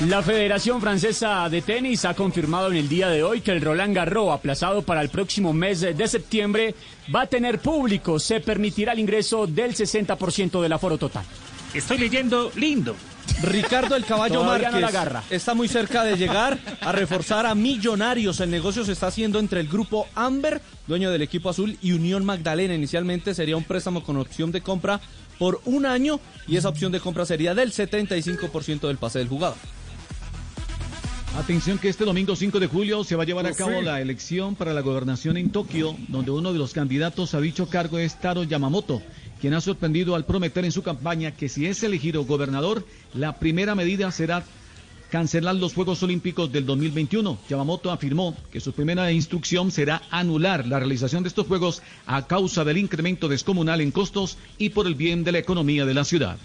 [0.03, 3.95] La Federación Francesa de Tenis ha confirmado en el día de hoy que el Roland
[3.95, 6.75] Garros, aplazado para el próximo mes de septiembre,
[7.15, 8.19] va a tener público.
[8.19, 11.25] Se permitirá el ingreso del 60% del aforo total.
[11.73, 12.97] Estoy leyendo lindo.
[13.43, 15.25] Ricardo el Caballo Todavía no Márquez la agarra.
[15.31, 18.41] está muy cerca de llegar a reforzar a Millonarios.
[18.41, 22.25] El negocio se está haciendo entre el grupo Amber, dueño del equipo azul, y Unión
[22.25, 22.75] Magdalena.
[22.75, 25.01] Inicialmente sería un préstamo con opción de compra
[25.39, 29.57] por un año y esa opción de compra sería del 75% del pase del jugador.
[31.36, 34.55] Atención que este domingo 5 de julio se va a llevar a cabo la elección
[34.55, 38.44] para la gobernación en Tokio, donde uno de los candidatos a dicho cargo es Taro
[38.44, 39.02] Yamamoto,
[39.40, 43.74] quien ha sorprendido al prometer en su campaña que si es elegido gobernador, la primera
[43.74, 44.44] medida será
[45.11, 47.36] cancelar los Juegos Olímpicos del 2021.
[47.51, 52.65] Yamamoto afirmó que su primera instrucción será anular la realización de estos Juegos a causa
[52.65, 56.39] del incremento descomunal en costos y por el bien de la economía de la ciudad.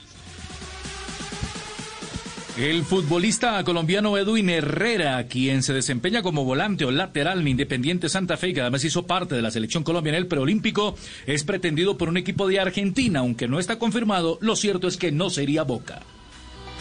[2.60, 8.36] El futbolista colombiano Edwin Herrera, quien se desempeña como volante o lateral en Independiente Santa
[8.36, 11.98] Fe, y que además hizo parte de la selección colombiana en el preolímpico, es pretendido
[11.98, 15.64] por un equipo de Argentina, aunque no está confirmado, lo cierto es que no sería
[15.64, 16.02] Boca.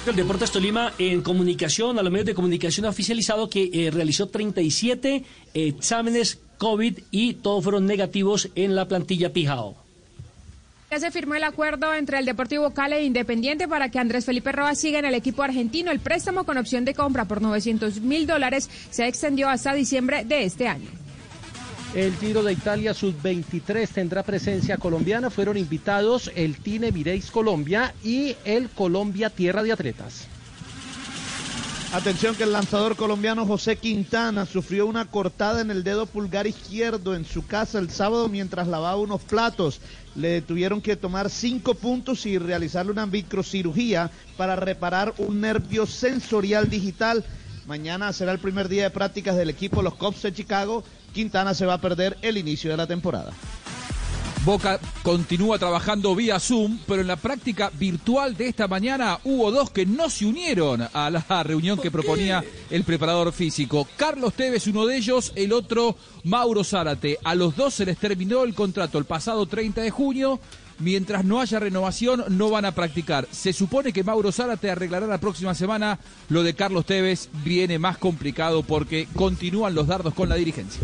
[0.04, 4.26] El Deportes Tolima en comunicación, a los medios de comunicación ha oficializado que eh, realizó
[4.26, 5.22] 37
[5.54, 9.87] exámenes COVID y todos fueron negativos en la plantilla Pijao.
[10.90, 14.52] Ya se firmó el acuerdo entre el Deportivo Cali e Independiente para que Andrés Felipe
[14.52, 15.90] Roa siga en el equipo argentino.
[15.90, 20.44] El préstamo con opción de compra por 900 mil dólares se extendió hasta diciembre de
[20.44, 20.88] este año.
[21.94, 25.28] El Giro de Italia Sub-23 tendrá presencia colombiana.
[25.28, 30.26] Fueron invitados el Tine Mireis Colombia y el Colombia Tierra de Atletas.
[31.90, 37.14] Atención que el lanzador colombiano José Quintana sufrió una cortada en el dedo pulgar izquierdo
[37.14, 39.80] en su casa el sábado mientras lavaba unos platos.
[40.14, 46.68] Le tuvieron que tomar cinco puntos y realizarle una microcirugía para reparar un nervio sensorial
[46.68, 47.24] digital.
[47.66, 50.84] Mañana será el primer día de prácticas del equipo Los Cubs de Chicago.
[51.14, 53.32] Quintana se va a perder el inicio de la temporada.
[54.44, 59.70] Boca continúa trabajando vía Zoom, pero en la práctica virtual de esta mañana hubo dos
[59.70, 63.86] que no se unieron a la reunión que proponía el preparador físico.
[63.96, 67.18] Carlos Tevez, uno de ellos, el otro Mauro Zárate.
[67.24, 70.40] A los dos se les terminó el contrato el pasado 30 de junio.
[70.78, 73.26] Mientras no haya renovación, no van a practicar.
[73.32, 75.98] Se supone que Mauro Zárate arreglará la próxima semana.
[76.28, 80.82] Lo de Carlos Tevez viene más complicado porque continúan los dardos con la dirigencia.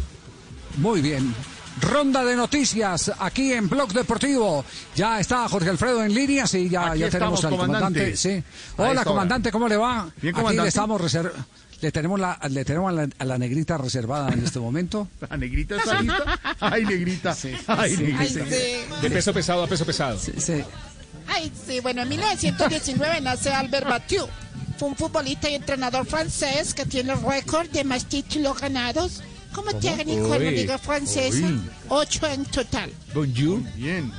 [0.79, 1.33] Muy bien.
[1.81, 4.65] Ronda de noticias aquí en Blog Deportivo.
[4.95, 7.79] Ya está Jorge Alfredo en línea, sí, ya, tenemos estamos, al comandante.
[7.81, 8.17] comandante.
[8.17, 8.43] Sí.
[8.79, 9.51] A Hola, comandante.
[9.51, 10.05] ¿cómo le va?
[10.21, 10.63] Bien, Aquí comandante.
[10.63, 11.33] le estamos reser-
[11.81, 15.09] le tenemos la, le tenemos a la, a la negrita reservada en este momento.
[15.29, 16.41] ¿La negrita está lista?
[16.61, 17.37] Ay, negrita.
[17.67, 18.21] Ay, negrita.
[18.21, 19.01] Ay, sí.
[19.03, 20.19] De peso pesado a peso pesado.
[21.27, 24.29] Ay, sí, bueno, en 1919 nace Albert Batiou.
[24.79, 29.23] Fue un futbolista y entrenador francés que tiene récord de más títulos ganados
[29.55, 29.81] como ¿Cómo?
[29.81, 31.37] técnico en la Uy, liga francesa.
[31.47, 31.61] uy.
[31.89, 32.93] Ocho en total.
[33.15, 33.61] Bonjour.
[33.75, 34.13] Bien.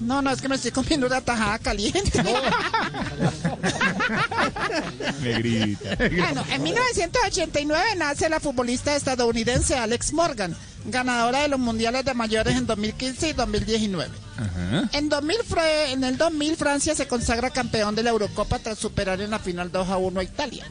[0.00, 2.22] No, no, es que me estoy comiendo una tajada caliente.
[5.22, 5.96] Negrita.
[5.96, 10.56] Bueno, en 1989 nace la futbolista estadounidense Alex Morgan,
[10.86, 14.10] ganadora de los mundiales de mayores en 2015 y 2019.
[14.92, 19.20] En, 2000, fue- en el 2000 Francia se consagra campeón de la Eurocopa tras superar
[19.20, 20.64] en la final 2 a 1 a Italia.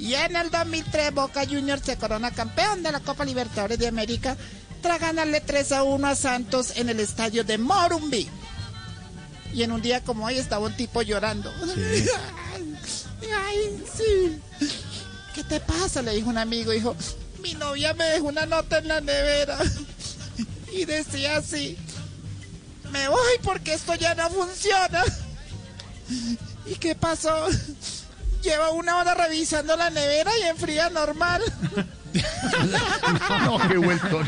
[0.00, 4.34] Y en el 2003 Boca Juniors se corona campeón de la Copa Libertadores de América
[4.80, 8.26] tras ganarle 3 a 1 a Santos en el estadio de Morumbí.
[9.52, 11.52] Y en un día como hoy estaba un tipo llorando.
[13.46, 14.40] Ay, sí.
[15.34, 16.00] ¿Qué te pasa?
[16.00, 16.70] Le dijo un amigo.
[16.70, 16.96] Dijo,
[17.42, 19.58] mi novia me dejó una nota en la nevera.
[20.72, 21.76] Y decía así,
[22.92, 25.02] me voy porque esto ya no funciona.
[26.66, 27.48] ¿Y qué pasó?
[28.42, 31.42] Lleva una hora revisando la nevera y enfría normal.
[33.44, 34.20] No, qué vuelto.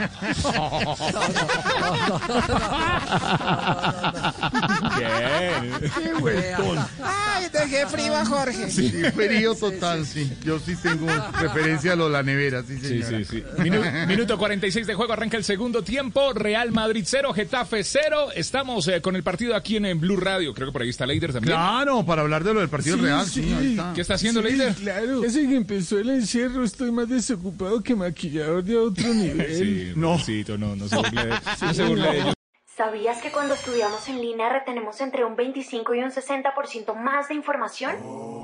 [4.98, 5.90] Bien.
[6.02, 6.78] Qué vueltón.
[7.02, 8.70] Ay, dejé frío a Jorge.
[8.70, 10.32] Sí, frío total, sí.
[10.44, 11.06] Yo sí tengo
[11.40, 13.18] referencia a lo de la nevera, sí, Sí, señora.
[13.18, 13.44] sí, sí.
[13.58, 16.32] Minu- minuto 46 de juego, arranca el segundo tiempo.
[16.32, 18.28] Real Madrid 0, Getafe 0.
[18.34, 20.54] Estamos eh, con el partido aquí en, en Blue Radio.
[20.54, 21.56] Creo que por ahí está Leider también.
[21.56, 23.42] Claro, para hablar de lo del partido Sí, real, sí.
[23.42, 23.92] sí, ahí está.
[23.94, 24.74] ¿Qué está haciendo Sí, Leider?
[24.74, 25.20] Claro.
[25.20, 29.54] Desde que empezó el encierro estoy más desocupado que maquillador de otro nivel.
[29.54, 30.16] Sí, no.
[30.58, 32.34] no, no se burle de, no se burle de ellos.
[32.76, 37.34] ¿Sabías que cuando estudiamos en línea retenemos entre un 25 y un 60% más de
[37.34, 37.94] información?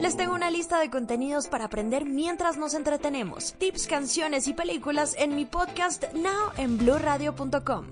[0.01, 3.55] Les tengo una lista de contenidos para aprender mientras nos entretenemos.
[3.59, 7.87] Tips, canciones y películas en mi podcast Now en bluradio.com.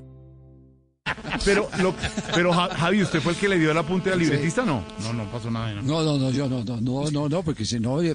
[1.44, 1.94] Pero, lo,
[2.34, 4.62] pero Ja- Javi, ¿usted fue el que le dio el apunte al libretista?
[4.64, 5.72] No, no, no pasó nada.
[5.74, 5.82] No.
[5.82, 8.14] No, no, no, yo no, no, no, no, no, porque si no, eh,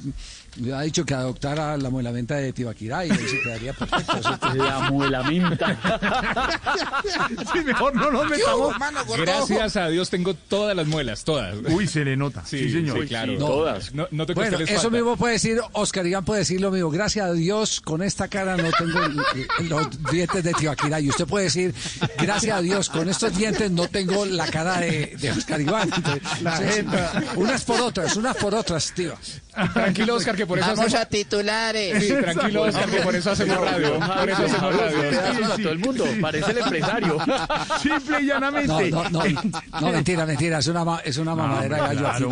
[0.76, 4.18] ha dicho que adoptara la muelamenta de Tibaquirá y ahí se quedaría perfecto.
[4.56, 5.78] La muelamenta.
[7.54, 8.74] Sí, mejor no nos metamos.
[9.18, 11.56] Gracias a Dios tengo todas las muelas, todas.
[11.70, 12.44] Uy, se le nota.
[12.46, 13.02] Sí, señor.
[13.02, 13.34] Sí, claro.
[13.34, 13.48] No.
[13.48, 13.94] Todas.
[13.94, 14.90] No, no te Bueno, eso falta.
[14.90, 16.90] mismo puede decir, Oscar Iván puede decir lo mismo.
[16.92, 19.00] Gracias a Dios, con esta cara no tengo
[19.70, 21.00] los dientes de Tibaquirá.
[21.00, 21.74] Y usted puede decir,
[22.20, 25.90] gracias a Dios, con estos dientes no tengo la cara de, de Oscar Iván.
[26.42, 26.70] La Sí, sí.
[26.76, 27.24] jeta.
[27.36, 29.14] Unas por otras, unas por otras, tío.
[29.74, 31.02] Tranquilo, Oscar, que por eso Vamos hacemos...
[31.02, 32.04] a titulares.
[32.04, 34.00] Sí, tranquilo, Oscar, que por eso hacemos radio.
[34.00, 35.00] Por eso hacemos radio.
[35.02, 36.06] Pedazos a todo el mundo.
[36.22, 37.18] Parece el empresario.
[37.82, 38.92] Simple y llanamente.
[38.92, 39.24] No, no, no,
[39.82, 42.30] no, mentira, mentira, es una, es una mamadera de gallo.